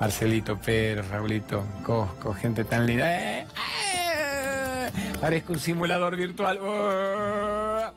Marcelito 0.00 0.58
Pérez, 0.58 1.06
Raulito 1.08 1.62
Cosco, 1.84 2.32
gente 2.32 2.64
tan 2.64 2.86
linda. 2.86 3.06
¡Eh! 3.06 3.46
¡Eh! 3.94 4.90
Parezco 5.20 5.52
un 5.52 5.60
simulador 5.60 6.16
virtual. 6.16 6.58
¡Oh! 6.62 7.92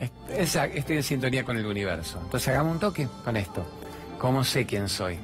estoy 0.00 0.96
en 0.96 1.02
sintonía 1.02 1.44
con 1.44 1.56
el 1.56 1.66
universo. 1.66 2.20
Entonces 2.22 2.48
hagamos 2.48 2.74
un 2.74 2.80
toque 2.80 3.08
con 3.24 3.36
esto. 3.36 3.64
¿Cómo 4.18 4.42
sé 4.42 4.66
quién 4.66 4.88
soy? 4.88 5.18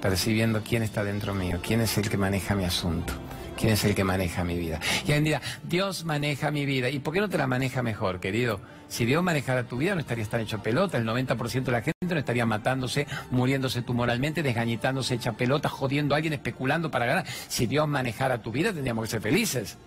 Percibiendo 0.00 0.62
quién 0.62 0.82
está 0.82 1.04
dentro 1.04 1.34
mío, 1.34 1.60
quién 1.62 1.82
es 1.82 1.96
el 1.98 2.08
que 2.08 2.16
maneja 2.16 2.54
mi 2.54 2.64
asunto, 2.64 3.12
quién 3.56 3.72
es 3.72 3.84
el 3.84 3.94
que 3.94 4.04
maneja 4.04 4.44
mi 4.44 4.58
vida. 4.58 4.80
Y 4.98 5.12
alguien 5.12 5.24
dirá, 5.24 5.42
Dios 5.62 6.04
maneja 6.04 6.50
mi 6.50 6.66
vida. 6.66 6.90
¿Y 6.90 6.98
por 6.98 7.14
qué 7.14 7.20
no 7.20 7.28
te 7.28 7.38
la 7.38 7.46
maneja 7.46 7.82
mejor, 7.82 8.20
querido? 8.20 8.60
Si 8.88 9.04
Dios 9.04 9.22
manejara 9.22 9.64
tu 9.64 9.78
vida, 9.78 9.94
no 9.94 10.00
estarías 10.00 10.28
tan 10.28 10.40
hecho 10.40 10.62
pelota. 10.62 10.98
El 10.98 11.06
90% 11.06 11.64
de 11.64 11.72
la 11.72 11.82
gente 11.82 11.94
no 12.14 12.18
estaría 12.18 12.46
matándose, 12.46 13.06
muriéndose 13.30 13.82
tumoralmente, 13.82 14.42
desgañitándose, 14.42 15.14
hecha 15.14 15.32
pelota, 15.32 15.68
jodiendo 15.68 16.14
a 16.14 16.16
alguien, 16.16 16.34
especulando 16.34 16.90
para 16.90 17.06
ganar. 17.06 17.26
Si 17.48 17.66
Dios 17.66 17.88
manejara 17.88 18.42
tu 18.42 18.52
vida, 18.52 18.72
tendríamos 18.72 19.04
que 19.04 19.10
ser 19.10 19.20
felices. 19.20 19.78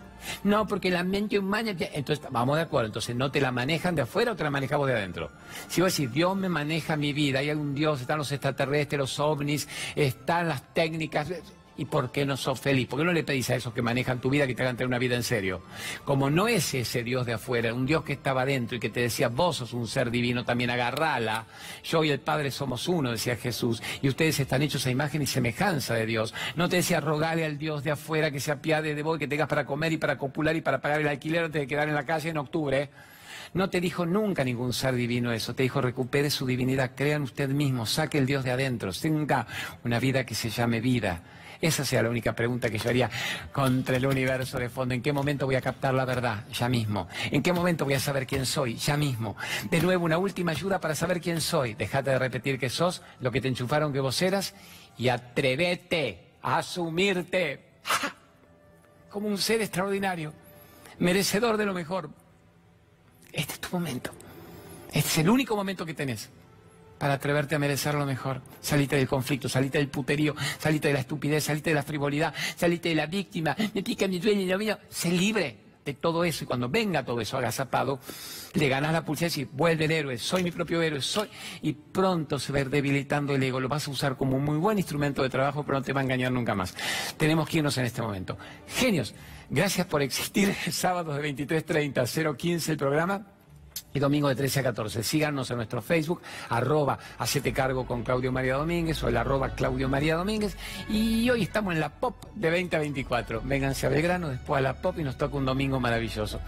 No, 0.44 0.68
porque 0.68 0.90
la 0.90 1.04
mente 1.04 1.40
humana... 1.40 1.76
Entonces, 1.78 2.26
vamos 2.32 2.58
de 2.58 2.64
acuerdo. 2.64 2.88
Entonces, 2.88 3.16
¿no 3.16 3.32
te 3.32 3.40
la 3.40 3.52
manejan 3.52 3.96
de 3.96 4.02
afuera 4.02 4.32
o 4.32 4.36
te 4.36 4.44
la 4.44 4.50
manejamos 4.50 4.88
de 4.88 4.94
adentro? 4.94 5.32
Si 5.68 5.82
vos 5.82 5.96
decís, 5.96 6.12
Dios 6.12 6.36
me 6.36 6.50
maneja 6.50 6.96
mi 6.96 7.14
vida, 7.14 7.40
hay 7.40 7.52
un 7.52 7.76
Dios, 7.76 8.02
están 8.02 8.18
los 8.18 8.32
extraterrestres, 8.32 9.00
los 9.00 9.20
ovnis, 9.20 9.68
están 9.96 10.48
las 10.50 10.74
técnicas... 10.74 11.32
¿Y 11.78 11.86
por 11.86 12.12
qué 12.12 12.26
no 12.26 12.36
sos 12.36 12.60
feliz? 12.60 12.88
¿Por 12.88 13.00
qué 13.00 13.06
no 13.06 13.14
le 13.14 13.24
pedís 13.24 13.50
a 13.52 13.56
esos 13.56 13.74
que 13.74 13.82
manejan 13.82 14.20
tu 14.20 14.30
vida 14.30 14.48
que 14.48 14.56
te 14.56 14.64
hagan 14.64 14.76
tener 14.76 14.88
una 14.88 14.98
vida 14.98 15.16
en 15.16 15.24
serio? 15.24 15.62
Como 16.04 16.30
no 16.30 16.48
es 16.48 16.74
ese 16.74 17.04
Dios 17.04 17.26
de 17.26 17.34
afuera, 17.34 17.74
un 17.74 17.86
Dios 17.86 18.04
que 18.04 18.14
estaba 18.14 18.46
dentro 18.46 18.78
y 18.78 18.80
que 18.80 18.90
te 18.90 19.02
decía, 19.02 19.30
vos 19.30 19.58
sos 19.58 19.74
un 19.74 19.88
ser 19.88 20.10
divino, 20.10 20.44
también 20.44 20.72
agarrala. 20.72 21.46
Yo 21.84 22.04
y 22.04 22.10
el 22.10 22.20
Padre 22.20 22.50
somos 22.50 22.88
uno, 22.88 23.12
decía 23.12 23.36
Jesús. 23.36 23.82
Y 24.02 24.10
ustedes 24.10 24.40
están 24.40 24.64
hechos 24.64 24.86
a 24.88 24.92
imagen 24.92 25.22
y 25.22 25.28
semejanza 25.28 25.94
de 25.94 26.06
Dios. 26.06 26.34
No 26.56 26.68
te 26.68 26.78
decía, 26.78 27.00
rogale 27.00 27.46
al 27.46 27.58
Dios 27.58 27.84
de 27.84 27.92
afuera 27.92 28.32
que 28.32 28.40
se 28.40 28.52
apiade 28.52 28.96
de 28.96 29.04
vos, 29.04 29.20
que 29.20 29.28
tengas 29.28 29.48
para 29.48 29.66
comer 29.66 29.94
y 29.94 29.98
para 29.98 30.18
copular 30.18 30.56
y 30.56 30.62
para 30.62 30.82
pagar 30.82 31.02
el 31.02 31.08
alquiler 31.08 31.46
antes 31.46 31.62
de 31.62 31.68
quedar 31.68 31.88
en 31.88 31.96
la 31.96 32.06
calle 32.06 32.30
en 32.30 32.38
octubre. 32.38 32.90
No 33.54 33.70
te 33.70 33.80
dijo 33.80 34.06
nunca 34.06 34.44
ningún 34.44 34.74
ser 34.74 34.96
divino 34.96 35.32
eso, 35.32 35.56
te 35.56 35.64
dijo 35.64 35.82
recupere 35.82 36.30
su 36.30 36.46
divinidad, 36.46 36.92
crean 36.96 37.24
usted 37.24 37.50
mismo, 37.50 37.86
saque 37.86 38.18
el 38.18 38.26
Dios 38.26 38.44
de 38.44 38.52
adentro, 38.52 38.92
tenga 38.92 39.48
una 39.84 40.00
vida 40.00 40.26
que 40.26 40.36
se 40.36 40.50
llame 40.50 40.82
vida. 40.82 41.24
Esa 41.62 41.86
sea 41.86 42.04
la 42.04 42.10
única 42.10 42.34
pregunta 42.34 42.70
que 42.70 42.78
yo 42.78 42.90
haría 42.90 43.10
contra 43.52 43.98
el 43.98 44.06
universo 44.06 44.60
de 44.60 44.70
fondo. 44.70 44.94
¿En 44.94 45.02
qué 45.02 45.12
momento 45.12 45.46
voy 45.46 45.56
a 45.56 45.62
captar 45.62 45.94
la 45.94 46.06
verdad? 46.06 46.46
Ya 46.54 46.70
mismo. 46.70 47.08
¿En 47.32 47.42
qué 47.42 47.54
momento 47.54 47.86
voy 47.86 47.96
a 47.96 48.00
saber 48.00 48.28
quién 48.28 48.46
soy? 48.46 48.76
Ya 48.76 48.98
mismo. 48.98 49.36
De 49.70 49.82
nuevo, 49.82 50.06
una 50.06 50.18
última 50.18 50.52
ayuda 50.52 50.80
para 50.80 50.96
saber 50.96 51.22
quién 51.22 51.42
soy. 51.42 51.74
Dejate 51.74 52.12
de 52.12 52.20
repetir 52.20 52.60
que 52.60 52.70
sos 52.70 53.02
lo 53.20 53.32
que 53.32 53.42
te 53.42 53.48
enchufaron 53.48 53.92
que 53.92 54.00
vos 54.00 54.22
eras 54.22 54.54
y 54.98 55.10
atrevete 55.10 56.34
a 56.42 56.58
asumirte 56.58 57.66
como 59.10 59.28
un 59.28 59.38
ser 59.38 59.62
extraordinario, 59.62 60.34
merecedor 61.00 61.58
de 61.58 61.66
lo 61.66 61.74
mejor. 61.74 62.10
Este 63.32 63.54
es 63.54 63.60
tu 63.60 63.70
momento. 63.72 64.12
Este 64.88 65.10
es 65.10 65.18
el 65.20 65.30
único 65.30 65.56
momento 65.56 65.86
que 65.86 65.94
tenés 65.94 66.30
para 66.98 67.14
atreverte 67.14 67.56
a 67.56 67.60
merecer 67.60 67.96
lo 67.96 68.06
mejor. 68.06 68.42
Salite 68.62 68.96
del 68.96 69.08
conflicto, 69.08 69.50
salite 69.50 69.78
del 69.78 69.90
puterío, 69.90 70.36
salite 70.60 70.90
de 70.90 70.94
la 70.96 71.00
estupidez, 71.02 71.44
salite 71.44 71.70
de 71.72 71.76
la 71.76 71.84
frivolidad, 71.84 72.34
salite 72.56 72.90
de 72.90 72.96
la 72.96 73.06
víctima, 73.06 73.56
me 73.74 73.84
pica 73.84 74.08
mi 74.08 74.20
dueño 74.20 74.42
y 74.42 74.46
lo 74.46 74.58
mío. 74.58 74.78
Sé 74.90 75.12
libre 75.12 75.68
de 75.86 75.94
todo 75.94 76.26
eso 76.26 76.44
y 76.44 76.48
cuando 76.48 76.68
venga 76.68 77.04
todo 77.04 77.22
eso 77.22 77.38
agazapado, 77.38 78.00
le 78.54 78.68
ganas 78.68 78.92
la 78.92 79.06
pulsera 79.06 79.28
y 79.28 79.30
decís, 79.30 79.48
vuelve 79.54 79.86
el 79.86 79.92
héroe, 79.92 80.18
soy 80.18 80.44
mi 80.44 80.52
propio 80.52 80.82
héroe, 80.82 81.02
soy. 81.02 81.30
Y 81.62 81.74
pronto 81.74 82.40
se 82.40 82.52
va 82.52 82.60
a 82.60 82.62
ir 82.62 82.70
debilitando 82.70 83.34
el 83.36 83.44
ego, 83.44 83.60
lo 83.60 83.70
vas 83.70 83.88
a 83.88 83.92
usar 83.92 84.18
como 84.18 84.36
un 84.36 84.44
muy 84.44 84.58
buen 84.58 84.78
instrumento 84.78 85.24
de 85.24 85.30
trabajo, 85.30 85.64
pero 85.64 85.80
no 85.80 85.84
te 85.84 85.94
va 85.94 86.02
a 86.02 86.04
engañar 86.04 86.32
nunca 86.32 86.56
más. 86.56 86.76
Tenemos 87.16 87.48
que 87.48 87.60
irnos 87.60 87.78
en 87.78 87.86
este 87.86 88.02
momento. 88.02 88.38
Genios, 88.68 89.16
gracias 89.50 89.88
por 89.88 90.02
existir. 90.02 90.54
Sábados 90.72 91.16
de 91.16 91.34
23.30, 91.34 92.36
015 92.36 92.72
el 92.72 92.78
programa 92.78 93.37
y 93.94 94.00
domingo 94.00 94.30
de 94.30 94.36
13 94.36 94.62
a 94.62 94.64
14. 94.64 95.04
Síganos 95.04 95.50
en 95.52 95.58
nuestro 95.58 95.82
Facebook, 95.82 96.22
arroba 96.50 96.98
Hacete 97.18 97.54
Cargo 97.54 97.86
con 97.86 98.04
Claudio 98.04 98.32
María 98.32 98.56
Domínguez 98.56 99.04
o 99.04 99.08
el 99.08 99.18
arroba 99.18 99.50
Claudio 99.50 99.90
María 99.90 100.16
Domínguez. 100.16 100.58
Y 100.90 101.30
hoy 101.30 101.44
estamos 101.44 101.74
en 101.74 101.80
la 101.80 101.90
POP 101.90 102.16
de 102.36 102.50
20 102.50 102.76
a 102.76 102.80
24. 102.80 103.42
Vénganse 103.44 103.88
a 103.88 103.90
Belgrano, 103.90 104.30
después 104.30 104.60
a 104.60 104.62
la 104.62 104.82
POP 104.82 105.00
y 105.00 105.04
nos 105.04 105.18
toca 105.18 105.38
un 105.38 105.46
domingo 105.46 105.80
maravilloso. 105.80 106.40